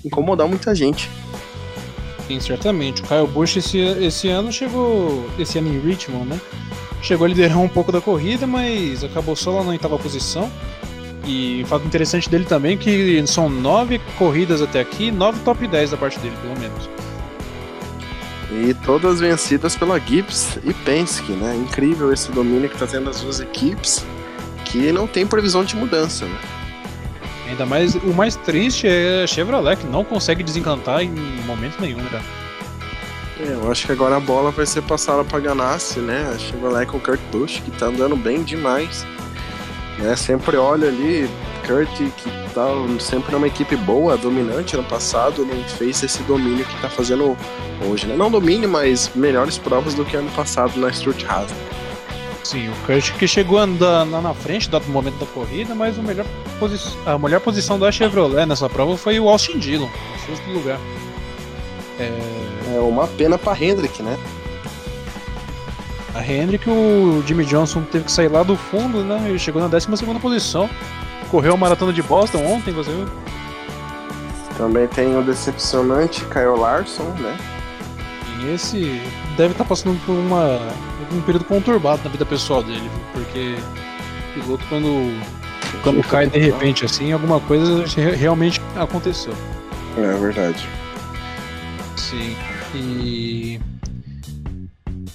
incomodar 0.04 0.46
muita 0.46 0.74
gente. 0.74 1.08
Sim, 2.28 2.38
certamente. 2.38 3.02
O 3.02 3.06
Kyle 3.06 3.26
Busch 3.26 3.56
esse, 3.56 3.78
esse 3.78 4.28
ano 4.28 4.52
chegou. 4.52 5.24
Esse 5.38 5.58
ano 5.58 5.68
em 5.68 5.80
Richmond, 5.80 6.28
né? 6.28 6.40
Chegou 7.02 7.24
a 7.24 7.28
liderar 7.28 7.58
um 7.58 7.68
pouco 7.68 7.90
da 7.90 8.00
corrida, 8.00 8.46
mas 8.46 9.02
acabou 9.02 9.34
só 9.34 9.50
lá 9.50 9.64
na 9.64 9.70
oitava 9.70 9.98
posição. 9.98 10.50
E 11.24 11.62
o 11.62 11.66
fato 11.66 11.86
interessante 11.86 12.28
dele 12.28 12.44
também 12.44 12.74
é 12.74 12.76
que 12.76 13.26
são 13.26 13.48
nove 13.48 13.98
corridas 14.18 14.60
até 14.60 14.80
aqui, 14.80 15.10
nove 15.10 15.40
top 15.40 15.66
10 15.66 15.92
da 15.92 15.96
parte 15.96 16.18
dele, 16.18 16.36
pelo 16.42 16.58
menos. 16.58 16.88
E 18.52 18.74
todas 18.84 19.20
vencidas 19.20 19.76
pela 19.76 19.98
Gibbs 19.98 20.58
e 20.64 20.74
Penske, 20.74 21.32
né? 21.32 21.54
Incrível 21.56 22.12
esse 22.12 22.32
domínio 22.32 22.68
que 22.68 22.74
está 22.74 22.86
tendo 22.86 23.08
as 23.08 23.20
duas 23.20 23.38
equipes, 23.38 24.04
que 24.64 24.90
não 24.90 25.06
tem 25.06 25.26
previsão 25.26 25.64
de 25.64 25.76
mudança, 25.76 26.26
né? 26.26 26.38
Ainda 27.48 27.64
mais, 27.66 27.94
o 27.94 28.12
mais 28.12 28.36
triste 28.36 28.86
é 28.86 29.24
a 29.24 29.26
Chevrolet, 29.26 29.76
que 29.76 29.86
não 29.86 30.04
consegue 30.04 30.42
desencantar 30.42 31.02
em 31.02 31.10
momento 31.46 31.80
nenhum, 31.80 31.98
né? 31.98 32.22
É, 33.40 33.52
eu 33.54 33.70
acho 33.70 33.86
que 33.86 33.92
agora 33.92 34.16
a 34.16 34.20
bola 34.20 34.50
vai 34.50 34.66
ser 34.66 34.82
passada 34.82 35.24
para 35.24 35.40
Ganassi, 35.40 36.00
né? 36.00 36.30
A 36.34 36.38
Chevrolet 36.38 36.86
com 36.86 36.98
o 36.98 37.00
Kurt 37.00 37.20
Busch, 37.32 37.60
que 37.60 37.70
tá 37.70 37.86
andando 37.86 38.14
bem 38.14 38.42
demais. 38.42 39.06
Né? 39.98 40.14
Sempre 40.14 40.56
olha 40.56 40.88
ali, 40.88 41.28
Kurt, 41.70 41.88
que 42.16 42.30
tá 42.52 42.66
sempre 42.98 43.30
numa 43.30 43.46
equipe 43.46 43.76
boa, 43.76 44.16
dominante 44.16 44.76
no 44.76 44.82
passado, 44.82 45.46
não 45.46 45.62
fez 45.62 46.02
esse 46.02 46.20
domínio 46.24 46.64
que 46.64 46.80
tá 46.80 46.88
fazendo 46.88 47.36
hoje, 47.88 48.08
né? 48.08 48.16
Não 48.16 48.28
domínio, 48.28 48.68
mas 48.68 49.12
melhores 49.14 49.56
provas 49.56 49.94
do 49.94 50.04
que 50.04 50.16
ano 50.16 50.30
passado 50.32 50.76
na 50.80 50.92
Stuart 50.92 51.24
Haas. 51.28 51.50
Sim, 52.42 52.68
o 52.68 52.74
Kurt 52.84 53.12
que 53.12 53.28
chegou 53.28 53.58
andando 53.58 54.20
na 54.20 54.34
frente 54.34 54.68
dado 54.68 54.88
momento 54.88 55.18
da 55.20 55.26
corrida, 55.26 55.72
mas 55.72 55.96
o 55.96 56.02
melhor 56.02 56.26
a 57.06 57.16
melhor 57.16 57.40
posição 57.40 57.78
da 57.78 57.92
Chevrolet 57.92 58.44
nessa 58.46 58.68
prova 58.68 58.96
foi 58.96 59.20
o 59.20 59.28
Austin 59.28 59.58
Dillon, 59.58 59.86
no 59.86 60.26
sexto 60.26 60.50
lugar. 60.50 60.80
É... 62.00 62.74
é 62.74 62.80
uma 62.80 63.06
pena 63.06 63.38
para 63.38 63.56
Hendrick, 63.62 64.02
né? 64.02 64.18
A 66.16 66.24
Hendrick, 66.26 66.68
o 66.68 67.22
Jimmy 67.24 67.44
Johnson 67.44 67.82
teve 67.82 68.06
que 68.06 68.12
sair 68.12 68.26
lá 68.26 68.42
do 68.42 68.56
fundo, 68.56 69.04
né? 69.04 69.22
Ele 69.28 69.38
chegou 69.38 69.62
na 69.62 69.68
12 69.68 69.86
posição. 70.20 70.68
Correu 71.30 71.54
a 71.54 71.56
maratona 71.56 71.92
de 71.92 72.02
Boston 72.02 72.44
ontem, 72.44 72.72
você 72.72 72.90
viu? 72.90 73.06
Também 74.56 74.86
tem 74.88 75.16
o 75.16 75.22
decepcionante 75.22 76.24
Kyle 76.26 76.58
Larson, 76.58 77.04
né? 77.18 77.36
E 78.40 78.52
esse 78.52 79.00
deve 79.36 79.52
estar 79.52 79.64
tá 79.64 79.68
passando 79.68 79.98
por 80.04 80.12
uma, 80.12 80.58
um 81.12 81.20
período 81.22 81.44
conturbado 81.44 82.02
na 82.04 82.10
vida 82.10 82.26
pessoal 82.26 82.62
dele, 82.62 82.90
porque 83.12 83.56
o 84.30 84.42
piloto 84.42 84.64
quando, 84.68 85.22
quando 85.82 86.02
cai 86.08 86.26
de 86.26 86.38
repente 86.38 86.84
assim, 86.84 87.12
alguma 87.12 87.38
coisa 87.40 87.84
realmente 88.16 88.60
aconteceu. 88.76 89.34
É 89.96 90.16
verdade. 90.18 90.68
Sim. 91.96 92.36
E 92.74 93.60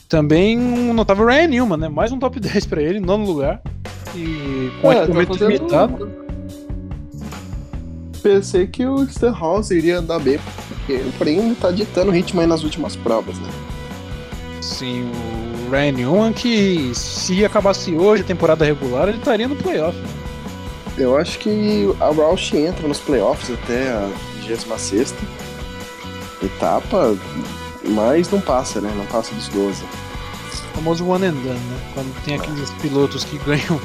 também 0.07 0.57
um 0.57 0.93
notável 0.93 1.25
Ryan 1.25 1.47
Newman, 1.47 1.77
né? 1.77 1.89
Mais 1.89 2.11
um 2.11 2.19
top 2.19 2.39
10 2.41 2.65
para 2.65 2.81
ele, 2.81 2.99
nono 2.99 3.25
lugar. 3.25 3.61
E 4.15 4.71
com 4.81 4.91
é, 4.91 5.03
equipamento 5.03 5.37
tá 5.37 5.45
limitado. 5.45 6.11
Pensei 8.23 8.65
que 8.65 8.85
o 8.85 9.05
Stenhouse 9.07 9.75
iria 9.75 9.99
andar 9.99 10.19
bem, 10.19 10.39
porque 10.69 10.93
o 10.93 11.11
Prêmio 11.13 11.55
tá 11.55 11.69
ditando 11.69 12.11
ritmo 12.11 12.41
aí 12.41 12.47
nas 12.47 12.63
últimas 12.63 12.95
provas, 12.95 13.37
né? 13.37 13.49
Sim, 14.61 15.11
o 15.67 15.69
Ryan 15.69 15.91
Newman 15.91 16.33
que 16.33 16.91
se 16.95 17.45
acabasse 17.45 17.93
hoje 17.93 18.23
a 18.23 18.25
temporada 18.25 18.65
regular, 18.65 19.09
ele 19.09 19.17
estaria 19.17 19.47
no 19.47 19.55
playoff. 19.55 19.95
Né? 19.97 20.07
Eu 20.97 21.17
acho 21.17 21.37
que 21.39 21.93
a 21.99 22.07
Roush 22.07 22.53
entra 22.53 22.87
nos 22.87 22.99
playoffs 22.99 23.51
até 23.51 23.89
a 23.89 24.09
26 24.47 25.13
etapa, 26.41 27.17
mas 27.83 28.29
não 28.31 28.39
passa, 28.39 28.79
né? 28.79 28.91
Não 28.95 29.05
passa 29.05 29.33
dos 29.35 29.47
12. 29.49 29.83
O 29.83 30.75
famoso 30.75 31.05
one 31.05 31.25
and 31.25 31.33
done, 31.33 31.59
né? 31.59 31.91
Quando 31.93 32.23
tem 32.23 32.35
aqueles 32.35 32.69
pilotos 32.81 33.23
que 33.23 33.37
ganham 33.45 33.79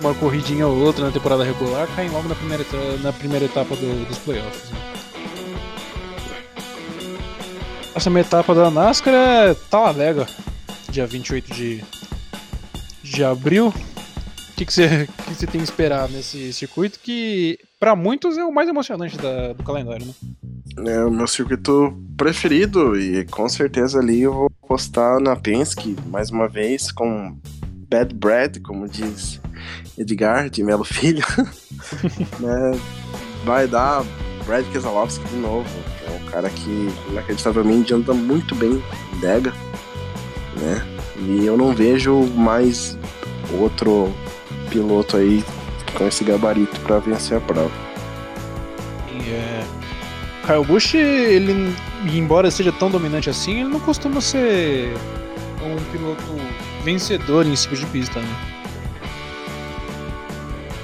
uma 0.00 0.14
corridinha 0.14 0.66
ou 0.66 0.76
outra 0.76 1.06
na 1.06 1.12
temporada 1.12 1.44
regular, 1.44 1.88
caem 1.94 2.10
logo 2.10 2.28
na 2.28 2.34
primeira, 2.34 2.64
na 3.02 3.12
primeira 3.12 3.44
etapa 3.44 3.74
do, 3.76 4.06
dos 4.06 4.18
playoffs. 4.18 4.70
Né? 4.70 4.78
Essa 7.94 8.10
etapa 8.18 8.54
da 8.54 8.70
NASCAR 8.70 9.14
é 9.14 9.54
Talalega, 9.54 10.26
dia 10.90 11.06
28 11.06 11.54
de, 11.54 11.84
de 13.02 13.24
abril. 13.24 13.68
O 13.68 14.56
que, 14.56 14.64
que, 14.64 14.72
você, 14.72 15.06
que 15.06 15.34
você 15.34 15.46
tem 15.46 15.60
que 15.60 15.64
esperar 15.64 16.08
nesse 16.08 16.52
circuito 16.52 16.98
que, 17.00 17.58
para 17.78 17.94
muitos, 17.94 18.36
é 18.36 18.44
o 18.44 18.52
mais 18.52 18.68
emocionante 18.68 19.16
da, 19.16 19.52
do 19.52 19.62
calendário, 19.62 20.06
né? 20.06 20.12
É 20.92 21.04
o 21.04 21.10
meu 21.10 21.26
circuito 21.26 21.96
preferido 22.16 22.98
e 22.98 23.24
com 23.26 23.48
certeza 23.48 24.00
ali 24.00 24.22
eu 24.22 24.32
vou 24.32 24.50
postar 24.66 25.20
na 25.20 25.36
Penske 25.36 25.96
mais 26.06 26.30
uma 26.30 26.48
vez 26.48 26.90
com 26.90 27.36
Bad 27.88 28.12
Bread, 28.12 28.60
como 28.60 28.88
diz 28.88 29.40
Edgar 29.98 30.48
de 30.50 30.62
Melo 30.62 30.84
Filho, 30.84 31.24
né? 32.40 32.80
vai 33.44 33.66
dar 33.66 34.04
Brad 34.46 34.64
Keselowski 34.72 35.24
de 35.28 35.36
novo. 35.36 35.68
É 36.06 36.10
um 36.10 36.30
cara 36.30 36.50
que 36.50 36.90
inacreditavelmente 37.08 37.94
anda 37.94 38.12
muito 38.12 38.54
bem 38.54 38.82
em 39.12 39.18
Dega, 39.18 39.52
né? 40.56 40.86
E 41.16 41.46
eu 41.46 41.56
não 41.56 41.74
vejo 41.74 42.24
mais 42.34 42.98
outro 43.58 44.12
piloto 44.70 45.16
aí 45.16 45.44
com 45.96 46.06
esse 46.06 46.24
gabarito 46.24 46.78
para 46.80 46.98
vencer 46.98 47.38
a 47.38 47.40
prova. 47.40 47.70
É... 49.30 49.64
Kyle 50.46 50.64
Busch, 50.64 50.94
ele, 50.94 51.74
embora 52.12 52.50
seja 52.50 52.70
tão 52.72 52.90
dominante 52.90 53.30
assim, 53.30 53.60
ele 53.60 53.68
não 53.70 53.80
costuma 53.80 54.20
ser 54.20 54.92
um 55.62 55.76
piloto 55.90 56.22
vencedor 56.84 57.46
em 57.46 57.56
cima 57.56 57.76
de 57.76 57.86
pista, 57.86 58.20
né? 58.20 58.63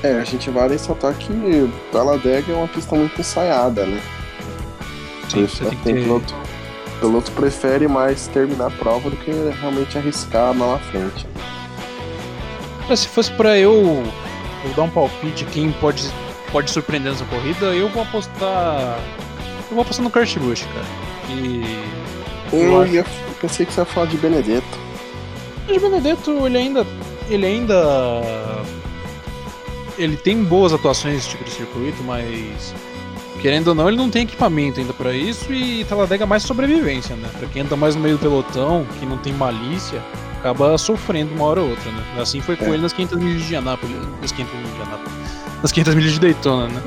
É, 0.02 0.12
a 0.12 0.24
gente 0.24 0.48
vai 0.50 0.68
ressaltar 0.68 1.14
que 1.14 1.70
Talladega 1.92 2.52
é 2.52 2.56
uma 2.56 2.68
pista 2.68 2.96
muito 2.96 3.20
ensaiada, 3.20 3.84
né? 3.84 4.00
Sim, 5.28 5.46
você 5.46 5.64
tem, 5.64 5.78
tem 5.78 5.94
piloto, 5.94 6.34
piloto 6.98 7.30
prefere 7.32 7.86
mais 7.86 8.26
terminar 8.28 8.66
a 8.66 8.70
prova 8.70 9.10
do 9.10 9.16
que 9.16 9.30
realmente 9.60 9.98
arriscar 9.98 10.56
lá 10.56 10.72
na 10.72 10.78
frente. 10.78 11.26
Se 12.96 13.06
fosse 13.06 13.30
para 13.32 13.56
eu, 13.56 14.02
eu 14.64 14.70
dar 14.74 14.82
um 14.82 14.90
palpite 14.90 15.44
quem 15.44 15.70
pode, 15.72 16.10
pode 16.50 16.70
surpreender 16.70 17.12
nessa 17.12 17.24
corrida, 17.26 17.66
eu 17.66 17.88
vou 17.88 18.02
apostar. 18.02 18.98
Eu 19.68 19.74
vou 19.74 19.82
apostar 19.82 20.02
no 20.02 20.10
Kurt 20.10 20.36
Busch, 20.38 20.64
cara. 20.64 20.86
E. 21.28 21.62
Eu, 22.52 22.84
eu 22.84 23.04
pensei 23.40 23.64
que 23.64 23.72
você 23.72 23.82
ia 23.82 23.84
falar 23.84 24.06
de 24.06 24.16
Benedetto. 24.16 24.78
De 25.68 25.78
Benedetto, 25.78 26.46
ele 26.46 26.58
ainda. 26.58 26.86
Ele 27.28 27.46
ainda. 27.46 27.74
Ele 30.00 30.16
tem 30.16 30.42
boas 30.42 30.72
atuações 30.72 31.14
nesse 31.14 31.28
tipo 31.28 31.44
de 31.44 31.50
circuito, 31.50 32.02
mas. 32.04 32.74
Querendo 33.42 33.68
ou 33.68 33.74
não, 33.74 33.88
ele 33.88 33.96
não 33.96 34.10
tem 34.10 34.22
equipamento 34.22 34.80
ainda 34.80 34.92
para 34.92 35.14
isso 35.14 35.50
e 35.50 35.82
Talladega 35.84 36.24
é 36.24 36.26
mais 36.26 36.42
sobrevivência, 36.42 37.16
né? 37.16 37.28
Pra 37.38 37.48
quem 37.48 37.62
anda 37.62 37.74
mais 37.74 37.94
no 37.94 38.02
meio 38.02 38.16
do 38.16 38.20
pelotão, 38.20 38.86
que 38.98 39.06
não 39.06 39.16
tem 39.16 39.32
malícia, 39.32 40.02
acaba 40.38 40.76
sofrendo 40.76 41.34
uma 41.34 41.44
hora 41.44 41.62
ou 41.62 41.70
outra, 41.70 41.90
né? 41.90 42.04
Assim 42.18 42.42
foi 42.42 42.56
com 42.56 42.66
é. 42.66 42.68
ele 42.70 42.82
nas 42.82 42.92
500 42.92 43.18
milhas 43.18 43.42
de 43.46 43.56
Anápolis. 43.56 43.96
Nas 44.20 44.32
500 44.32 44.54
milhas 44.54 44.74
de 44.74 44.82
Anápolis. 44.82 45.12
Nas 45.62 45.72
500 45.72 45.94
milhas 45.94 46.12
de 46.12 46.20
Daytona, 46.20 46.68
né? 46.68 46.82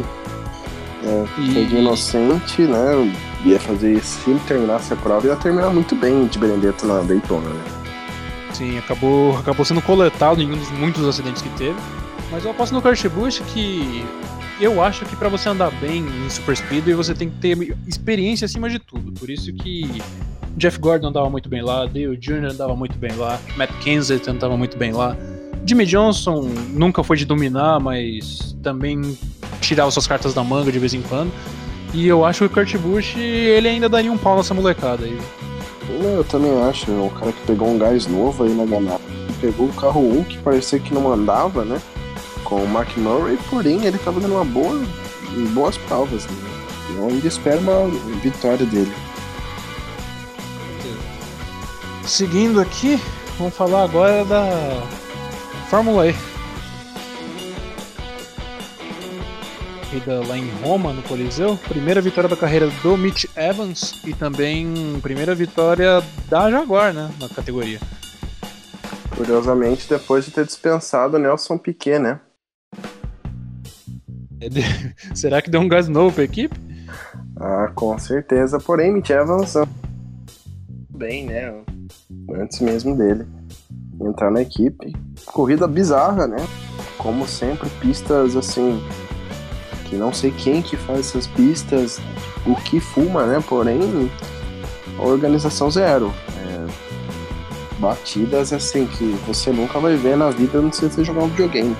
É, 1.03 1.25
e... 1.39 1.53
foi 1.53 1.65
de 1.65 1.75
inocente, 1.75 2.61
né? 2.63 3.13
Ia 3.45 3.59
fazer, 3.59 4.03
se 4.03 4.33
terminasse 4.47 4.93
a 4.93 4.95
prova, 4.95 5.25
ia 5.27 5.35
terminar 5.35 5.71
muito 5.71 5.95
bem 5.95 6.27
de 6.27 6.37
Benedetto 6.37 6.85
na 6.85 7.01
Daytona, 7.01 7.49
né? 7.49 7.63
Sim, 8.53 8.77
acabou, 8.77 9.37
acabou 9.37 9.65
sendo 9.65 9.81
coletado 9.81 10.39
em 10.39 10.51
um 10.51 10.55
dos 10.55 10.69
muitos 10.71 11.03
acidentes 11.07 11.41
que 11.41 11.49
teve. 11.49 11.75
Mas 12.33 12.43
eu 12.43 12.49
aposto 12.49 12.73
no 12.73 12.81
Kurt 12.81 13.07
Busch 13.09 13.41
que 13.53 14.03
eu 14.59 14.81
acho 14.81 15.05
que 15.05 15.15
para 15.15 15.29
você 15.29 15.49
andar 15.49 15.69
bem 15.79 16.03
em 16.03 16.29
Super 16.31 16.57
Speed 16.57 16.89
você 16.95 17.13
tem 17.13 17.29
que 17.29 17.37
ter 17.37 17.77
experiência 17.87 18.45
acima 18.45 18.67
de 18.67 18.79
tudo. 18.79 19.11
Por 19.11 19.29
isso 19.29 19.53
que 19.53 20.01
Jeff 20.57 20.79
Gordon 20.79 21.09
andava 21.09 21.29
muito 21.29 21.47
bem 21.47 21.61
lá, 21.61 21.85
Dale 21.85 22.17
Jr. 22.17 22.45
andava 22.51 22.75
muito 22.75 22.97
bem 22.97 23.11
lá, 23.15 23.39
Matt 23.55 23.69
Kenseth 23.81 24.27
andava 24.27 24.57
muito 24.57 24.75
bem 24.79 24.91
lá. 24.91 25.15
Jimmy 25.63 25.85
Johnson 25.85 26.49
nunca 26.69 27.03
foi 27.03 27.17
de 27.17 27.25
dominar, 27.25 27.79
mas 27.79 28.57
também 28.63 29.15
tirava 29.61 29.91
suas 29.91 30.07
cartas 30.07 30.33
da 30.33 30.43
manga 30.43 30.71
de 30.71 30.79
vez 30.79 30.95
em 30.95 31.03
quando. 31.03 31.31
E 31.93 32.07
eu 32.07 32.25
acho 32.25 32.39
que 32.39 32.45
o 32.45 32.49
Kurt 32.49 32.75
Busch, 32.77 33.15
ele 33.15 33.67
ainda 33.67 33.87
daria 33.87 34.11
um 34.11 34.17
pau 34.17 34.35
nessa 34.37 34.55
molecada 34.55 35.05
aí. 35.05 35.17
Eu 36.01 36.23
também 36.23 36.51
acho, 36.63 36.89
é 36.89 36.95
um 36.95 37.09
cara 37.09 37.31
que 37.31 37.45
pegou 37.45 37.69
um 37.69 37.77
gás 37.77 38.07
novo 38.07 38.43
aí 38.43 38.53
na 38.55 38.65
ganada. 38.65 39.01
Pegou 39.39 39.67
o 39.67 39.73
carro 39.73 40.01
1 40.19 40.23
que 40.23 40.37
parecia 40.39 40.79
que 40.79 40.93
não 40.93 41.13
andava, 41.13 41.63
né? 41.63 41.79
Com 42.43 42.63
o 42.63 42.67
Mark 42.67 42.95
Murray, 42.97 43.37
porém 43.49 43.85
ele 43.85 43.97
tava 43.97 44.19
dando 44.19 44.35
uma 44.35 44.45
boa, 44.45 44.79
boas 45.53 45.77
provas. 45.77 46.25
Né? 46.25 46.35
Eu 46.95 47.07
ainda 47.07 47.27
espero 47.27 47.59
uma 47.59 47.87
vitória 48.21 48.65
dele. 48.65 48.93
Seguindo 52.05 52.59
aqui, 52.59 52.99
vamos 53.37 53.55
falar 53.55 53.83
agora 53.83 54.25
da 54.25 54.43
Fórmula 55.69 56.07
E. 56.09 56.15
Corrida 59.89 60.27
lá 60.27 60.37
em 60.37 60.49
Roma, 60.61 60.91
no 60.91 61.01
Coliseu. 61.03 61.57
Primeira 61.67 62.01
vitória 62.01 62.29
da 62.29 62.35
carreira 62.35 62.67
do 62.81 62.97
Mitch 62.97 63.25
Evans 63.35 64.01
e 64.03 64.13
também 64.13 64.99
primeira 65.01 65.33
vitória 65.33 66.03
da 66.29 66.51
Jaguar, 66.51 66.93
né, 66.93 67.11
na 67.19 67.29
categoria. 67.29 67.79
Curiosamente, 69.15 69.87
depois 69.87 70.25
de 70.25 70.31
ter 70.31 70.45
dispensado 70.45 71.19
Nelson 71.19 71.57
Piquet, 71.57 71.99
né? 71.99 72.19
Será 75.13 75.41
que 75.41 75.49
deu 75.49 75.61
um 75.61 75.67
gás 75.67 75.87
novo 75.87 76.13
para 76.13 76.23
a 76.23 76.25
equipe? 76.25 76.55
Ah, 77.37 77.71
com 77.73 77.97
certeza. 77.97 78.59
Porém, 78.59 78.93
Mitch 78.93 79.09
Evans 79.09 79.55
bem, 80.89 81.25
né? 81.25 81.53
Antes 82.35 82.61
mesmo 82.61 82.95
dele 82.97 83.25
entrar 84.01 84.31
na 84.31 84.41
equipe. 84.41 84.93
Corrida 85.25 85.67
bizarra, 85.67 86.27
né? 86.27 86.37
Como 86.97 87.27
sempre, 87.27 87.69
pistas 87.81 88.35
assim 88.35 88.81
que 89.85 89.95
não 89.95 90.13
sei 90.13 90.31
quem 90.31 90.61
que 90.61 90.75
faz 90.75 91.01
essas 91.01 91.27
pistas, 91.27 91.99
o 92.45 92.55
que 92.55 92.79
fuma, 92.79 93.25
né? 93.25 93.43
Porém, 93.47 93.79
organização 94.97 95.69
zero. 95.69 96.13
É, 96.37 97.79
batidas 97.79 98.53
assim 98.53 98.87
que 98.87 99.05
você 99.27 99.51
nunca 99.51 99.79
vai 99.79 99.95
ver 99.95 100.17
na 100.17 100.29
vida, 100.29 100.61
não 100.61 100.71
sei 100.71 100.89
se 100.89 101.03
jogar 101.03 101.23
um 101.23 101.27
videogame. 101.27 101.75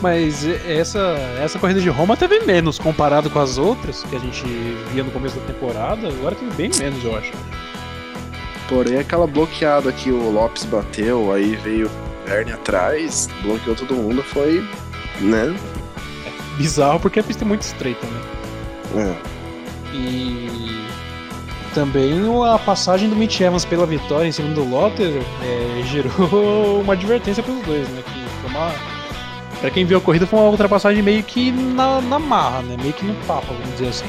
Mas 0.00 0.46
essa, 0.66 0.98
essa 1.42 1.58
corrida 1.58 1.80
de 1.80 1.88
Roma 1.90 2.16
teve 2.16 2.40
menos 2.40 2.78
comparado 2.78 3.28
com 3.28 3.38
as 3.38 3.58
outras 3.58 4.02
que 4.04 4.16
a 4.16 4.18
gente 4.18 4.44
via 4.92 5.04
no 5.04 5.10
começo 5.10 5.38
da 5.38 5.46
temporada. 5.46 6.08
Agora 6.08 6.34
teve 6.34 6.52
bem 6.54 6.70
menos, 6.78 7.04
eu 7.04 7.16
acho. 7.16 7.32
Porém, 8.68 8.98
aquela 8.98 9.26
bloqueada 9.26 9.92
que 9.92 10.10
o 10.10 10.30
Lopes 10.30 10.64
bateu, 10.64 11.32
aí 11.32 11.56
veio 11.56 11.90
Verne 12.24 12.52
atrás, 12.52 13.28
bloqueou 13.42 13.74
todo 13.74 13.94
mundo, 13.94 14.22
foi, 14.22 14.64
né? 15.20 15.54
É 16.24 16.56
bizarro 16.56 17.00
porque 17.00 17.18
a 17.18 17.22
pista 17.24 17.44
é 17.44 17.48
muito 17.48 17.62
estreita, 17.62 18.06
né? 18.06 18.20
É. 18.94 19.96
E 19.96 20.86
também 21.74 22.12
a 22.46 22.58
passagem 22.58 23.08
do 23.08 23.16
Mitch 23.16 23.40
Evans 23.40 23.64
pela 23.64 23.84
vitória 23.86 24.28
em 24.28 24.32
cima 24.32 24.54
do 24.54 24.64
Lotter 24.64 25.22
é, 25.42 25.82
gerou 25.84 26.80
uma 26.82 26.92
advertência 26.92 27.42
para 27.42 27.52
os 27.52 27.62
dois, 27.62 27.88
né? 27.88 28.02
Que 28.06 28.40
foi 28.40 28.50
uma 28.50 28.72
Pra 29.60 29.70
quem 29.70 29.84
viu 29.84 29.98
a 29.98 30.00
corrida, 30.00 30.26
foi 30.26 30.38
uma 30.38 30.48
ultrapassagem 30.48 31.02
meio 31.02 31.22
que 31.22 31.52
na, 31.52 32.00
na 32.00 32.18
marra, 32.18 32.62
né? 32.62 32.76
Meio 32.80 32.94
que 32.94 33.04
no 33.04 33.14
tapa, 33.26 33.52
vamos 33.52 33.72
dizer 33.72 33.88
assim. 33.88 34.06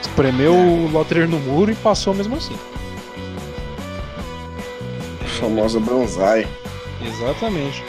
Espremeu 0.00 0.54
o 0.54 0.90
Lotterer 0.90 1.28
no 1.28 1.38
muro 1.38 1.70
e 1.70 1.74
passou 1.74 2.14
mesmo 2.14 2.36
assim. 2.36 2.56
A 5.22 5.28
famosa 5.40 5.78
bronzai. 5.78 6.48
Exatamente. 7.02 7.84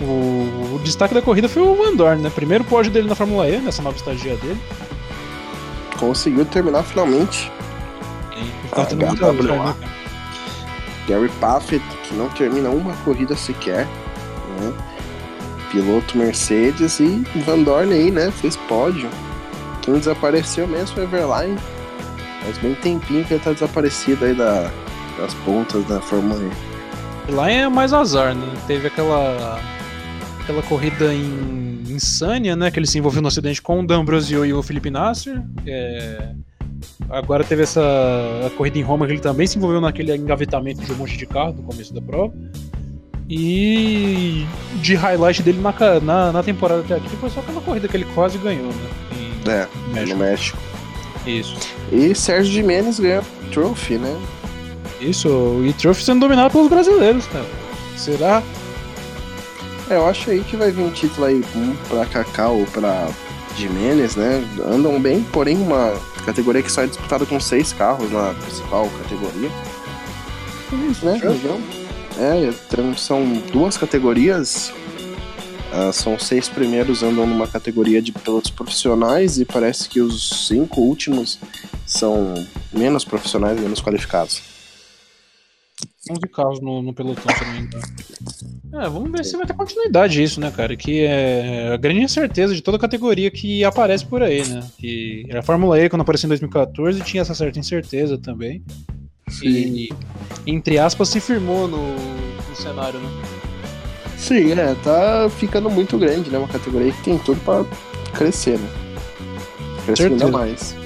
O, 0.00 0.74
o, 0.74 0.80
destaque 0.84 1.12
da 1.12 1.20
corrida 1.20 1.48
foi 1.48 1.62
o 1.62 1.74
Van 1.74 1.94
Dorn, 1.94 2.22
né? 2.22 2.30
Primeiro 2.30 2.64
pódio 2.64 2.90
dele 2.92 3.08
na 3.08 3.14
Fórmula 3.14 3.48
E, 3.48 3.58
nessa 3.58 3.82
nova 3.82 3.96
estagia 3.96 4.36
dele. 4.36 4.60
Conseguiu 5.98 6.44
terminar 6.46 6.84
finalmente. 6.84 7.50
Tá 8.70 8.86
tendo 8.86 9.06
muita 9.06 9.32
né, 9.32 9.74
Gary 11.06 11.28
Paffett, 11.40 11.84
que 12.04 12.14
não 12.14 12.28
termina 12.30 12.70
uma 12.70 12.94
corrida 13.04 13.36
sequer. 13.36 13.86
Né? 14.60 14.72
Piloto 15.70 16.18
Mercedes 16.18 17.00
e 17.00 17.24
Van 17.44 17.62
Dorn 17.62 17.92
aí, 17.92 18.10
né? 18.10 18.30
Fez 18.30 18.56
pódio. 18.56 19.08
Quem 19.82 19.94
desapareceu 19.94 20.66
mesmo 20.66 20.88
foi 20.88 21.04
Everline. 21.04 21.58
Faz 22.42 22.58
bem 22.58 22.74
tempinho 22.76 23.24
que 23.24 23.34
ele 23.34 23.42
tá 23.42 23.52
desaparecido 23.52 24.24
aí 24.24 24.34
da, 24.34 24.70
das 25.18 25.34
pontas 25.44 25.84
da 25.86 26.00
Fórmula 26.00 26.40
E. 26.42 27.32
Lá 27.32 27.50
é 27.50 27.68
mais 27.68 27.92
azar, 27.92 28.34
né? 28.34 28.46
Teve 28.66 28.88
aquela 28.88 29.60
aquela 30.40 30.62
corrida 30.62 31.12
em 31.14 31.84
Insânia, 31.88 32.56
né? 32.56 32.70
Que 32.70 32.78
ele 32.78 32.86
se 32.86 32.98
envolveu 32.98 33.22
no 33.22 33.28
acidente 33.28 33.62
com 33.62 33.80
o 33.80 33.86
D'Ambrosio 33.86 34.44
e 34.44 34.52
o 34.52 34.62
Felipe 34.62 34.90
Nasser. 34.90 35.42
É... 35.66 36.34
Agora 37.08 37.44
teve 37.44 37.62
essa 37.62 37.82
corrida 38.56 38.78
em 38.78 38.82
Roma 38.82 39.06
que 39.06 39.12
ele 39.12 39.20
também 39.20 39.46
se 39.46 39.58
envolveu 39.58 39.80
naquele 39.80 40.14
engavetamento 40.16 40.80
de 40.80 40.92
um 40.92 40.96
monte 40.96 41.16
de 41.16 41.26
carro 41.26 41.52
no 41.52 41.62
começo 41.62 41.92
da 41.92 42.00
prova. 42.00 42.32
E 43.32 44.44
de 44.82 44.96
highlight 44.96 45.40
dele 45.44 45.60
na, 45.60 46.00
na, 46.00 46.32
na, 46.32 46.42
temporada 46.42 46.80
até 46.80 46.96
aqui 46.96 47.08
foi 47.16 47.30
só 47.30 47.38
aquela 47.38 47.60
corrida 47.60 47.86
que 47.86 47.96
ele 47.96 48.06
quase 48.12 48.36
ganhou, 48.38 48.66
né? 48.66 48.90
Em 49.12 49.48
é, 49.48 49.68
México. 49.92 50.08
no 50.08 50.16
México. 50.16 50.58
Isso. 51.24 51.56
E 51.92 52.12
Sérgio 52.12 52.52
Jimenez 52.52 52.98
ganhou 52.98 53.22
Trophy, 53.52 53.98
né? 53.98 54.20
Isso, 55.00 55.62
e 55.64 55.72
Trophy 55.74 56.02
sendo 56.02 56.20
dominado 56.20 56.50
pelos 56.50 56.68
brasileiros, 56.68 57.24
cara. 57.26 57.46
Será? 57.96 58.42
É, 59.88 59.94
eu 59.94 60.08
acho 60.08 60.28
aí 60.28 60.42
que 60.42 60.56
vai 60.56 60.72
vir 60.72 60.82
um 60.82 60.90
título 60.90 61.26
aí 61.26 61.44
um 61.54 61.76
pra 61.88 62.06
Cacau 62.06 62.58
ou 62.58 62.66
pra 62.66 63.10
Jimenez, 63.56 64.16
né? 64.16 64.44
Andam 64.66 65.00
bem, 65.00 65.22
porém 65.22 65.56
uma 65.56 65.94
categoria 66.26 66.62
que 66.62 66.72
só 66.72 66.82
é 66.82 66.88
disputada 66.88 67.24
com 67.24 67.38
seis 67.38 67.72
carros 67.72 68.10
na 68.10 68.34
principal 68.42 68.88
categoria. 69.02 69.50
Isso, 70.90 71.06
né? 71.06 71.12
Legal. 71.22 71.79
É, 72.18 72.96
são 72.96 73.24
duas 73.52 73.76
categorias 73.76 74.72
Uh, 75.70 75.92
são 75.92 76.18
seis 76.18 76.48
primeiros 76.48 77.04
andam 77.04 77.24
numa 77.24 77.46
categoria 77.46 78.02
de 78.02 78.10
pilotos 78.10 78.50
profissionais 78.50 79.38
e 79.38 79.44
parece 79.44 79.88
que 79.88 80.00
os 80.00 80.48
cinco 80.48 80.80
últimos 80.80 81.38
são 81.86 82.34
menos 82.72 83.04
profissionais, 83.04 83.60
menos 83.60 83.80
qualificados. 83.80 84.42
11 86.10 86.20
carros 86.34 86.60
no, 86.60 86.82
no 86.82 86.92
pelotão 86.92 87.24
também. 87.38 87.68
Tá? 87.68 87.78
É, 88.82 88.88
vamos 88.88 89.12
ver 89.12 89.24
se 89.24 89.36
vai 89.36 89.46
ter 89.46 89.54
continuidade 89.54 90.20
isso, 90.20 90.40
né, 90.40 90.50
cara? 90.50 90.76
Que 90.76 91.04
é 91.04 91.72
a 91.72 91.76
grande 91.76 92.00
incerteza 92.00 92.52
de 92.52 92.62
toda 92.62 92.78
categoria 92.78 93.30
que 93.30 93.62
aparece 93.62 94.04
por 94.04 94.22
aí, 94.22 94.44
né? 94.48 94.68
Que 94.76 95.24
a 95.32 95.42
Fórmula 95.42 95.78
E, 95.78 95.88
quando 95.88 96.02
apareceu 96.02 96.26
em 96.26 96.30
2014, 96.30 97.00
tinha 97.02 97.20
essa 97.20 97.34
certa 97.34 97.60
incerteza 97.60 98.18
também. 98.18 98.62
Sim. 99.30 99.48
E, 99.48 99.92
entre 100.46 100.78
aspas, 100.78 101.08
se 101.08 101.20
firmou 101.20 101.68
no, 101.68 101.94
no 101.94 102.56
cenário, 102.56 102.98
né? 102.98 103.08
Sim, 104.18 104.52
é, 104.52 104.74
tá 104.82 105.30
ficando 105.30 105.70
muito 105.70 105.96
grande, 105.96 106.30
né? 106.30 106.38
Uma 106.38 106.48
categoria 106.48 106.92
que 106.92 107.02
tem 107.02 107.18
tudo 107.18 107.40
pra 107.40 107.64
crescer, 108.12 108.58
né? 108.58 108.68
Crescer 109.86 110.08
ainda 110.08 110.28
mais. 110.28 110.76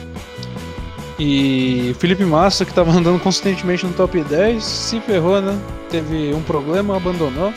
E 1.19 1.95
Felipe 1.99 2.25
Massa, 2.25 2.65
que 2.65 2.73
tava 2.73 2.91
andando 2.91 3.21
consistentemente 3.21 3.87
no 3.87 3.93
top 3.93 4.23
10, 4.23 4.63
se 4.63 5.01
ferrou, 5.01 5.41
né? 5.41 5.59
Teve 5.91 6.33
um 6.35 6.43
problema, 6.43 6.97
abandonou. 6.97 7.53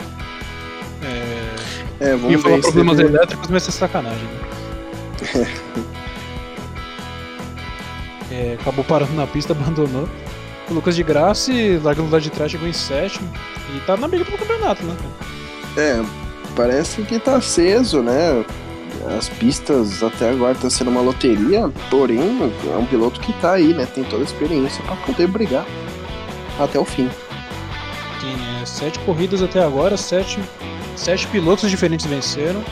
É, 1.02 2.10
é 2.10 2.16
vamos 2.16 2.34
e 2.34 2.38
falar 2.38 2.60
problemas 2.60 2.96
teve... 2.96 3.08
elétricos, 3.08 3.48
mas 3.48 3.68
é 3.68 3.70
sacanagem. 3.70 4.24
Né? 5.34 5.48
é, 8.32 8.56
acabou 8.60 8.84
parando 8.84 9.12
na 9.14 9.26
pista, 9.26 9.52
abandonou. 9.52 10.08
O 10.70 10.74
Lucas 10.74 10.94
de 10.94 11.02
Graça, 11.02 11.52
largando 11.82 12.10
lá 12.10 12.18
de 12.18 12.30
trás, 12.30 12.50
chegou 12.52 12.68
em 12.68 12.72
sétimo. 12.72 13.30
E 13.74 13.80
tá 13.80 13.96
na 13.96 14.06
briga 14.06 14.24
pelo 14.24 14.38
campeonato, 14.38 14.82
né? 14.84 14.96
É, 15.76 16.02
parece 16.54 17.02
que 17.02 17.18
tá 17.18 17.36
aceso, 17.36 18.02
né? 18.02 18.44
As 19.16 19.28
pistas 19.28 20.02
até 20.02 20.30
agora 20.30 20.54
tá 20.54 20.68
sendo 20.68 20.90
uma 20.90 21.00
loteria, 21.00 21.70
porém 21.90 22.52
é 22.72 22.76
um 22.76 22.84
piloto 22.84 23.20
que 23.20 23.32
tá 23.34 23.52
aí, 23.52 23.72
né? 23.72 23.86
Tem 23.86 24.04
toda 24.04 24.22
a 24.22 24.24
experiência 24.24 24.82
para 24.84 24.96
poder 24.96 25.26
brigar 25.28 25.64
até 26.58 26.78
o 26.78 26.84
fim. 26.84 27.08
Tem 28.20 28.60
é, 28.60 28.66
sete 28.66 28.98
corridas 29.00 29.40
até 29.42 29.62
agora, 29.62 29.96
sete, 29.96 30.38
sete 30.96 31.26
pilotos 31.28 31.70
diferentes 31.70 32.04
venceram. 32.06 32.62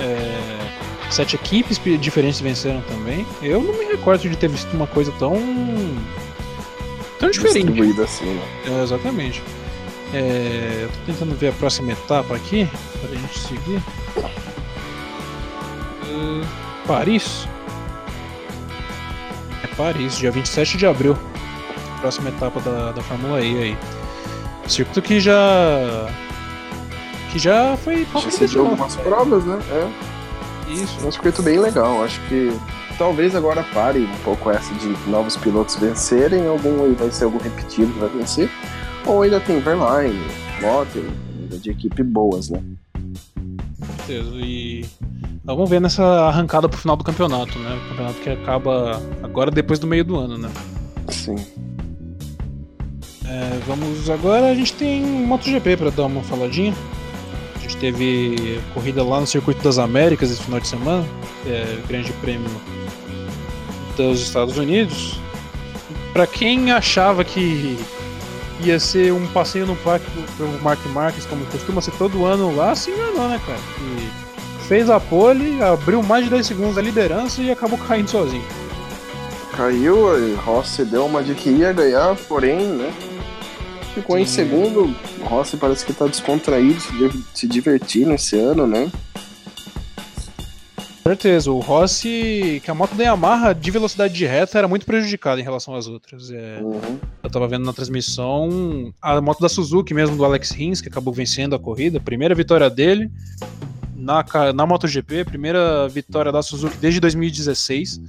É, 0.00 1.10
sete 1.10 1.36
equipes 1.36 1.80
diferentes 2.00 2.40
venceram 2.40 2.82
também. 2.82 3.26
Eu 3.40 3.62
não 3.62 3.78
me 3.78 3.84
recordo 3.84 4.28
de 4.28 4.36
ter 4.36 4.48
visto 4.48 4.72
uma 4.74 4.86
coisa 4.86 5.12
tão. 5.18 5.34
Tão 7.20 7.30
diferente. 7.30 8.00
assim, 8.00 8.24
né? 8.24 8.42
É, 8.66 8.82
exatamente. 8.82 9.42
É, 10.12 10.88
tô 10.92 11.12
tentando 11.12 11.36
ver 11.36 11.48
a 11.48 11.52
próxima 11.52 11.92
etapa 11.92 12.34
aqui, 12.34 12.68
para 13.00 13.10
a 13.10 13.14
gente 13.14 13.38
seguir. 13.38 13.82
Uh, 16.08 16.44
Paris. 16.86 17.46
É 19.62 19.66
Paris, 19.76 20.16
dia 20.16 20.32
27 20.32 20.76
de 20.76 20.86
abril. 20.86 21.16
Próxima 22.00 22.30
etapa 22.30 22.58
da, 22.60 22.92
da 22.92 23.02
Fórmula 23.02 23.40
E 23.40 23.62
aí. 23.62 23.78
Circuito 24.66 25.02
que 25.02 25.20
já. 25.20 26.08
que 27.30 27.38
já 27.38 27.76
foi. 27.76 28.06
Já 28.48 28.60
algumas 28.60 28.96
provas, 28.96 29.44
né? 29.44 29.58
É. 29.70 30.72
Isso. 30.72 30.98
É 31.02 31.06
um 31.06 31.12
circuito 31.12 31.42
bem 31.42 31.58
legal. 31.58 32.02
Acho 32.02 32.20
que 32.22 32.52
talvez 33.00 33.34
agora 33.34 33.64
pare 33.72 34.00
um 34.00 34.16
pouco 34.24 34.50
essa 34.50 34.72
de 34.74 34.88
novos 35.10 35.34
pilotos 35.36 35.76
vencerem. 35.76 36.46
Algum 36.46 36.94
vai 36.94 37.10
ser 37.10 37.24
algum 37.24 37.38
repetido 37.38 37.90
que 37.92 37.98
vai 37.98 38.10
vencer. 38.10 38.50
Ou 39.06 39.22
ainda 39.22 39.40
tem 39.40 39.58
Verline, 39.58 40.20
Lotte, 40.60 41.02
de 41.58 41.70
equipe 41.70 42.02
boas, 42.02 42.50
né? 42.50 42.62
certeza. 44.10 44.36
E 44.36 44.84
vamos 45.44 45.70
ver 45.70 45.80
nessa 45.80 46.04
arrancada 46.04 46.68
pro 46.68 46.78
final 46.78 46.96
do 46.96 47.04
campeonato, 47.04 47.58
né? 47.58 47.76
O 47.76 47.88
campeonato 47.88 48.20
que 48.20 48.30
acaba 48.30 49.00
agora 49.22 49.50
depois 49.50 49.78
do 49.78 49.86
meio 49.86 50.04
do 50.04 50.16
ano, 50.18 50.36
né? 50.36 50.50
Sim. 51.08 51.36
É, 53.26 53.60
vamos 53.66 54.10
agora, 54.10 54.50
a 54.50 54.54
gente 54.54 54.74
tem 54.74 55.02
MotoGP 55.02 55.76
para 55.76 55.90
dar 55.90 56.06
uma 56.06 56.22
faladinha. 56.22 56.74
Gente 57.70 57.76
teve 57.76 58.60
corrida 58.74 59.04
lá 59.04 59.20
no 59.20 59.26
Circuito 59.26 59.62
das 59.62 59.78
Américas 59.78 60.30
esse 60.30 60.42
final 60.42 60.58
de 60.58 60.66
semana, 60.66 61.06
é, 61.46 61.78
Grande 61.86 62.12
Prêmio 62.14 62.50
dos 63.96 64.20
Estados 64.20 64.58
Unidos. 64.58 65.20
Para 66.12 66.26
quem 66.26 66.72
achava 66.72 67.22
que 67.22 67.78
ia 68.64 68.80
ser 68.80 69.12
um 69.12 69.24
passeio 69.28 69.66
no 69.66 69.76
parque 69.76 70.04
pro 70.36 70.48
Mark 70.62 70.84
Marques, 70.86 71.24
como 71.26 71.44
costuma 71.46 71.80
ser 71.80 71.92
todo 71.92 72.26
ano 72.26 72.54
lá, 72.56 72.74
se 72.74 72.90
enganou, 72.90 73.28
né, 73.28 73.40
cara? 73.46 73.60
E 73.80 74.66
fez 74.66 74.90
a 74.90 74.98
pole, 74.98 75.62
abriu 75.62 76.02
mais 76.02 76.24
de 76.24 76.30
10 76.30 76.46
segundos 76.46 76.76
a 76.76 76.82
liderança 76.82 77.40
e 77.40 77.52
acabou 77.52 77.78
caindo 77.86 78.10
sozinho. 78.10 78.44
Caiu, 79.56 80.36
Rossi 80.38 80.84
deu 80.84 81.06
uma 81.06 81.22
de 81.22 81.34
que 81.36 81.50
ia 81.50 81.72
ganhar, 81.72 82.16
porém, 82.26 82.66
né? 82.66 82.92
Ficou 83.94 84.18
em 84.18 84.26
segundo. 84.26 84.94
Rossi 85.22 85.56
parece 85.56 85.84
que 85.84 85.92
tá 85.92 86.06
descontraído, 86.06 86.80
se 87.34 87.46
divertindo 87.46 88.12
esse 88.12 88.38
ano, 88.38 88.66
né? 88.66 88.90
certeza. 91.10 91.50
O 91.50 91.58
Rossi, 91.58 92.60
que 92.64 92.70
a 92.70 92.74
moto 92.74 92.94
da 92.94 93.04
Yamaha 93.04 93.52
de 93.52 93.70
velocidade 93.70 94.14
de 94.14 94.26
reta 94.26 94.58
era 94.58 94.68
muito 94.68 94.86
prejudicada 94.86 95.40
em 95.40 95.44
relação 95.44 95.74
às 95.74 95.86
outras. 95.86 96.30
É, 96.30 96.60
uhum. 96.62 96.98
Eu 97.22 97.30
tava 97.30 97.48
vendo 97.48 97.64
na 97.64 97.72
transmissão 97.72 98.92
a 99.00 99.20
moto 99.20 99.40
da 99.40 99.48
Suzuki 99.48 99.92
mesmo, 99.92 100.16
do 100.16 100.24
Alex 100.24 100.50
Rins, 100.50 100.80
que 100.80 100.88
acabou 100.88 101.12
vencendo 101.12 101.54
a 101.54 101.58
corrida. 101.58 101.98
Primeira 102.00 102.34
vitória 102.34 102.70
dele 102.70 103.10
na, 103.94 104.24
na 104.54 104.66
MotoGP, 104.66 105.24
primeira 105.24 105.88
vitória 105.88 106.30
da 106.30 106.42
Suzuki 106.42 106.76
desde 106.76 107.00
2016. 107.00 108.00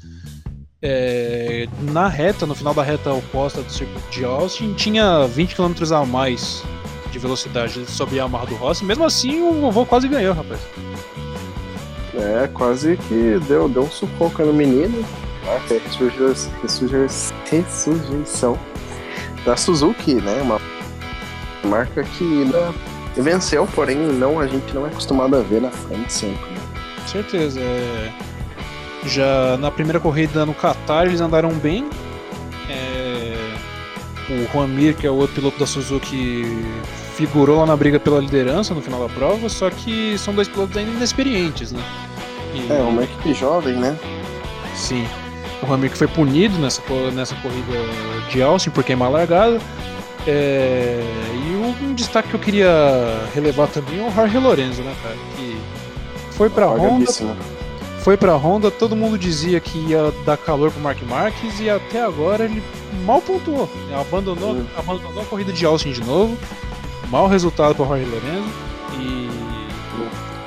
É, 0.83 1.67
na 1.91 2.07
reta, 2.07 2.47
no 2.47 2.55
final 2.55 2.73
da 2.73 2.81
reta 2.81 3.13
oposta 3.13 3.61
do 3.61 3.71
circuito 3.71 4.09
de 4.09 4.25
Austin, 4.25 4.73
tinha 4.73 5.27
20 5.27 5.55
km 5.55 5.73
a 5.93 6.05
mais 6.05 6.63
de 7.11 7.19
velocidade 7.19 7.85
sobre 7.85 8.19
a 8.19 8.23
Yamaha 8.23 8.47
do 8.47 8.55
Rossi. 8.55 8.83
Mesmo 8.83 9.05
assim, 9.05 9.43
o 9.43 9.61
vovô 9.61 9.85
quase 9.85 10.07
ganhou, 10.07 10.33
rapaz. 10.33 10.59
É, 12.15 12.47
quase 12.47 12.97
que 12.97 13.39
deu, 13.47 13.69
deu 13.69 13.83
um 13.83 13.91
sufoco 13.91 14.43
no 14.43 14.53
menino. 14.53 15.05
Até 15.55 15.79
ressurreição 17.41 18.57
da 19.45 19.57
Suzuki, 19.57 20.15
né? 20.15 20.41
Uma 20.41 20.59
marca 21.63 22.03
que 22.03 22.45
venceu, 23.17 23.67
porém 23.67 23.97
não 23.97 24.39
a 24.39 24.47
gente 24.47 24.73
não 24.73 24.85
é 24.85 24.89
acostumado 24.89 25.35
a 25.35 25.41
ver 25.41 25.61
na 25.61 25.71
frente 25.71 26.11
sempre. 26.11 26.49
Né? 26.51 26.57
Certeza. 27.07 27.59
É... 27.59 28.30
Já 29.05 29.57
na 29.57 29.71
primeira 29.71 29.99
corrida 29.99 30.45
no 30.45 30.53
Qatar 30.53 31.05
eles 31.05 31.21
andaram 31.21 31.49
bem. 31.49 31.89
É... 32.69 33.35
O 34.29 34.47
Juan 34.53 34.67
Mir, 34.67 34.95
que 34.95 35.05
é 35.05 35.09
o 35.09 35.15
outro 35.15 35.35
piloto 35.35 35.59
da 35.59 35.65
Suzuki, 35.65 36.45
figurou 37.15 37.59
lá 37.59 37.65
na 37.65 37.75
briga 37.75 37.99
pela 37.99 38.19
liderança 38.19 38.73
no 38.73 38.81
final 38.81 39.05
da 39.07 39.13
prova, 39.13 39.49
só 39.49 39.69
que 39.69 40.17
são 40.17 40.33
dois 40.33 40.47
pilotos 40.47 40.77
ainda 40.77 40.91
inexperientes, 40.91 41.71
né? 41.71 41.83
E... 42.53 42.71
É, 42.71 42.81
uma 42.81 43.03
equipe 43.03 43.33
jovem, 43.33 43.75
né? 43.75 43.97
Sim. 44.75 45.05
O 45.61 45.65
Ramiro 45.65 45.91
que 45.91 45.97
foi 45.97 46.07
punido 46.07 46.57
nessa, 46.59 46.81
nessa 47.13 47.35
corrida 47.35 47.77
de 48.31 48.41
Austin 48.41 48.69
por 48.69 48.83
queimar 48.83 49.09
a 49.09 49.11
largada. 49.11 49.59
É... 50.25 51.03
E 51.35 51.83
um 51.83 51.93
destaque 51.93 52.29
que 52.29 52.35
eu 52.35 52.39
queria 52.39 52.69
relevar 53.33 53.67
também 53.67 53.99
é 53.99 54.07
o 54.07 54.11
Jorge 54.11 54.37
Lorenzo, 54.37 54.81
né, 54.81 54.95
cara? 55.03 55.15
Que 55.35 55.57
foi 56.31 56.49
pra 56.49 56.67
Honda. 56.67 57.05
Foi 58.03 58.17
pra 58.17 58.35
Honda, 58.35 58.71
todo 58.71 58.95
mundo 58.95 59.15
dizia 59.15 59.59
que 59.59 59.77
ia 59.77 60.11
dar 60.25 60.35
calor 60.35 60.71
pro 60.71 60.81
Mark 60.81 60.99
Marques 61.03 61.59
e 61.59 61.69
até 61.69 62.01
agora 62.03 62.45
ele 62.45 62.63
mal 63.05 63.21
pontuou. 63.21 63.69
Abandonou, 63.93 64.53
uhum. 64.53 64.65
abandonou 64.75 65.21
a 65.21 65.25
corrida 65.25 65.53
de 65.53 65.63
Austin 65.65 65.91
de 65.91 66.03
novo. 66.03 66.35
Mau 67.09 67.27
resultado 67.27 67.75
para 67.75 67.85
Jorge 67.85 68.05
Lorenzo 68.05 68.49
e. 68.99 69.29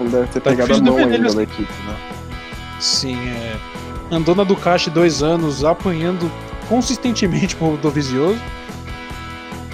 Não 0.00 0.11
deve 0.11 0.26
ter 0.26 0.40
tá 0.40 0.50
pegado 0.50 0.74
a 0.74 0.80
mão 0.80 0.96
ainda 0.96 1.32
da 1.32 1.42
equipe, 1.44 1.72
né? 1.86 1.96
Sim, 2.80 3.16
é. 3.28 3.57
Andou 4.11 4.34
na 4.34 4.42
Ducati 4.42 4.90
dois 4.90 5.22
anos 5.22 5.64
apanhando 5.64 6.28
consistentemente 6.68 7.55
pro 7.55 7.76
Dovizioso. 7.76 8.40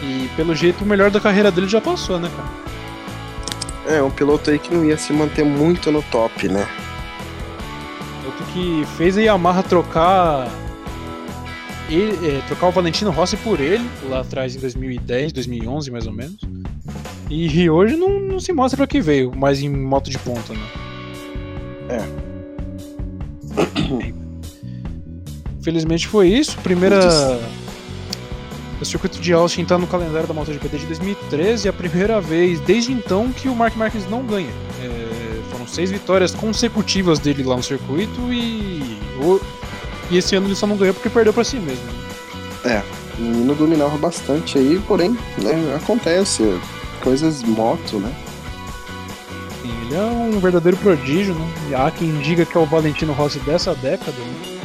E 0.02 0.28
pelo 0.36 0.54
jeito 0.54 0.84
o 0.84 0.86
melhor 0.86 1.10
da 1.10 1.18
carreira 1.18 1.50
dele 1.50 1.66
já 1.66 1.80
passou, 1.80 2.18
né, 2.18 2.30
cara? 2.36 3.96
É, 3.96 4.02
um 4.02 4.10
piloto 4.10 4.50
aí 4.50 4.58
que 4.58 4.74
não 4.74 4.84
ia 4.84 4.98
se 4.98 5.14
manter 5.14 5.44
muito 5.44 5.90
no 5.90 6.02
top, 6.02 6.46
né? 6.46 6.68
Que 8.52 8.84
fez 8.96 9.16
a 9.16 9.20
Yamaha 9.20 9.62
trocar 9.62 10.48
ele, 11.88 12.28
é, 12.28 12.40
trocar 12.46 12.68
o 12.68 12.72
Valentino 12.72 13.10
Rossi 13.10 13.36
por 13.38 13.60
ele, 13.60 13.88
lá 14.08 14.20
atrás 14.20 14.54
em 14.54 14.60
2010, 14.60 15.32
2011 15.32 15.90
mais 15.90 16.06
ou 16.06 16.12
menos. 16.12 16.38
E 17.28 17.70
hoje 17.70 17.96
não, 17.96 18.20
não 18.20 18.40
se 18.40 18.52
mostra 18.52 18.76
para 18.76 18.86
que 18.86 19.00
veio, 19.00 19.32
mas 19.36 19.60
em 19.60 19.68
moto 19.68 20.10
de 20.10 20.18
ponta, 20.18 20.52
né? 20.52 20.66
É. 21.88 22.30
Felizmente 25.62 26.08
foi 26.08 26.28
isso. 26.28 26.56
Primeira. 26.58 27.38
O 28.80 28.84
circuito 28.84 29.20
de 29.20 29.32
Austin 29.32 29.62
está 29.62 29.76
no 29.76 29.86
calendário 29.86 30.26
da 30.26 30.32
MotoGP 30.32 30.68
desde 30.68 30.86
2013 30.86 31.66
e 31.66 31.68
a 31.68 31.72
primeira 31.72 32.18
vez 32.18 32.58
desde 32.60 32.92
então 32.92 33.30
que 33.30 33.46
o 33.46 33.54
Mark 33.54 33.76
Marques 33.76 34.08
não 34.08 34.24
ganha. 34.24 34.50
É, 34.82 35.09
seis 35.70 35.90
vitórias 35.90 36.34
consecutivas 36.34 37.18
dele 37.18 37.42
lá 37.42 37.56
no 37.56 37.62
circuito 37.62 38.20
e. 38.32 38.98
E 40.10 40.18
esse 40.18 40.34
ano 40.34 40.48
ele 40.48 40.56
só 40.56 40.66
não 40.66 40.76
ganhou 40.76 40.92
porque 40.92 41.08
perdeu 41.08 41.32
para 41.32 41.44
si 41.44 41.56
mesmo. 41.56 41.84
É, 42.64 42.82
o 43.18 43.22
menino 43.22 43.54
dominava 43.54 43.96
bastante 43.96 44.58
aí, 44.58 44.80
porém, 44.86 45.16
né, 45.38 45.76
acontece. 45.76 46.58
Coisas 47.02 47.42
moto, 47.42 47.98
né? 47.98 48.12
Sim, 49.62 49.72
ele 49.82 49.94
é 49.94 50.02
um 50.02 50.38
verdadeiro 50.38 50.76
prodígio, 50.76 51.34
né? 51.34 51.48
E 51.70 51.74
há 51.74 51.90
quem 51.90 52.18
diga 52.20 52.44
que 52.44 52.56
é 52.56 52.60
o 52.60 52.66
Valentino 52.66 53.12
Rossi 53.12 53.38
dessa 53.38 53.74
década, 53.74 54.18
né? 54.18 54.60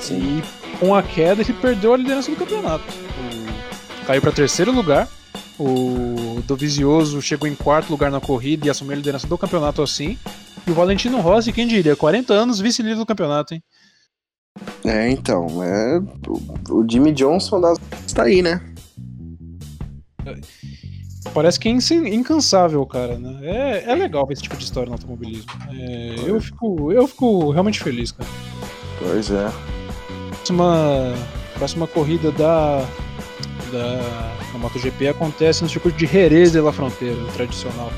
Sim. 0.00 0.42
E 0.42 0.76
com 0.78 0.94
a 0.94 1.02
queda 1.02 1.42
ele 1.42 1.52
perdeu 1.52 1.94
a 1.94 1.96
liderança 1.96 2.30
do 2.30 2.36
campeonato. 2.36 2.84
O... 2.88 4.06
Caiu 4.06 4.22
para 4.22 4.32
terceiro 4.32 4.72
lugar. 4.72 5.06
O 5.58 6.27
Dovizioso 6.42 7.20
chegou 7.22 7.48
em 7.48 7.54
quarto 7.54 7.90
lugar 7.90 8.10
na 8.10 8.20
corrida 8.20 8.66
e 8.66 8.70
assumiu 8.70 8.92
a 8.92 8.96
liderança 8.96 9.26
do 9.26 9.38
campeonato 9.38 9.82
assim. 9.82 10.18
E 10.66 10.70
o 10.70 10.74
Valentino 10.74 11.20
Rossi, 11.20 11.52
quem 11.52 11.66
diria, 11.66 11.96
40 11.96 12.32
anos, 12.32 12.60
vice-líder 12.60 12.96
do 12.96 13.06
campeonato, 13.06 13.54
hein? 13.54 13.62
É, 14.84 15.10
então, 15.10 15.46
é, 15.62 15.98
o, 16.26 16.80
o 16.80 16.86
Jimmy 16.88 17.12
Johnson 17.12 17.60
das 17.60 17.78
está 18.06 18.24
aí, 18.24 18.42
né? 18.42 18.60
Parece 21.32 21.60
que 21.60 21.68
é 21.68 21.72
incansável, 21.72 22.84
cara, 22.86 23.18
né? 23.18 23.38
É, 23.42 23.90
é 23.90 23.94
legal 23.94 24.26
ver 24.26 24.34
esse 24.34 24.42
tipo 24.42 24.56
de 24.56 24.64
história 24.64 24.88
no 24.88 24.94
automobilismo. 24.94 25.50
É, 25.70 26.14
eu, 26.26 26.40
fico, 26.40 26.92
eu 26.92 27.06
fico 27.06 27.50
realmente 27.50 27.80
feliz, 27.80 28.12
cara. 28.12 28.28
Pois 28.98 29.30
é. 29.30 29.50
Próxima, 30.30 31.14
próxima 31.54 31.86
corrida 31.86 32.32
da, 32.32 32.84
da, 33.68 33.96
da 34.52 34.58
MotoGP 34.58 35.08
acontece 35.08 35.62
no 35.62 35.68
circuito 35.68 35.98
de 35.98 36.06
Jerez 36.06 36.52
de 36.52 36.60
la 36.60 36.72
Fronteira, 36.72 37.16
o 37.16 37.26
tradicional. 37.32 37.92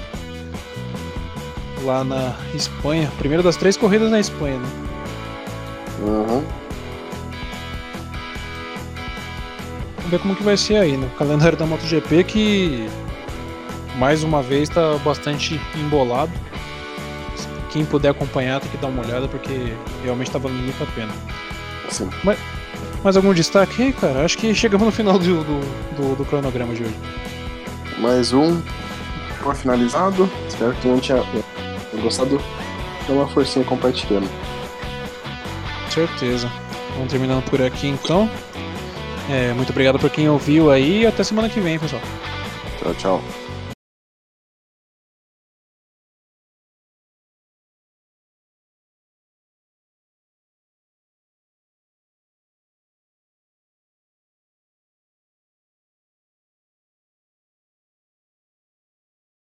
Lá 1.84 2.04
na 2.04 2.36
Espanha. 2.54 3.10
Primeira 3.18 3.42
das 3.42 3.56
três 3.56 3.76
corridas 3.76 4.10
na 4.10 4.20
Espanha, 4.20 4.58
né? 4.58 4.68
Uhum. 6.00 6.44
Vamos 9.96 10.10
ver 10.10 10.18
como 10.18 10.36
que 10.36 10.42
vai 10.42 10.56
ser 10.56 10.76
aí, 10.76 10.96
né? 10.96 11.08
O 11.14 11.18
calendário 11.18 11.56
da 11.56 11.66
MotoGP 11.66 12.24
que 12.24 12.88
mais 13.96 14.22
uma 14.22 14.42
vez 14.42 14.68
está 14.68 14.96
bastante 14.98 15.60
embolado. 15.76 16.32
Quem 17.70 17.84
puder 17.84 18.10
acompanhar 18.10 18.60
tem 18.60 18.70
que 18.70 18.76
dar 18.76 18.88
uma 18.88 19.02
olhada 19.02 19.28
porque 19.28 19.74
realmente 20.02 20.26
está 20.26 20.38
valendo 20.38 20.62
muito 20.62 20.82
a 20.82 20.86
pena. 20.86 21.12
Sim. 21.88 22.10
Mas, 22.24 22.38
mais 23.02 23.16
algum 23.16 23.32
destaque 23.32 23.82
aí, 23.82 23.92
cara? 23.92 24.24
Acho 24.24 24.36
que 24.38 24.54
chegamos 24.54 24.86
no 24.86 24.92
final 24.92 25.18
do, 25.18 25.44
do, 25.44 25.60
do, 25.96 26.16
do 26.16 26.24
cronograma 26.24 26.74
de 26.74 26.82
hoje. 26.82 26.94
Mais 27.98 28.32
um 28.32 28.60
por 29.42 29.54
finalizado. 29.54 30.30
Espero 30.48 30.72
que 30.74 30.88
não 30.88 30.98
tenha 30.98 31.22
gostado. 32.02 32.40
Dá 33.06 33.14
uma 33.14 33.28
forcinha 33.28 33.64
compartilhando. 33.64 34.28
Certeza. 35.88 36.50
Vamos 36.94 37.10
terminando 37.10 37.42
por 37.44 37.62
aqui 37.62 37.88
então. 37.88 38.30
É, 39.28 39.52
muito 39.52 39.70
obrigado 39.70 39.98
por 39.98 40.10
quem 40.10 40.28
ouviu 40.28 40.70
aí 40.70 41.02
e 41.02 41.06
até 41.06 41.22
semana 41.22 41.48
que 41.48 41.60
vem, 41.60 41.78
pessoal. 41.78 42.02
Tchau, 42.78 42.94
tchau. 42.94 43.39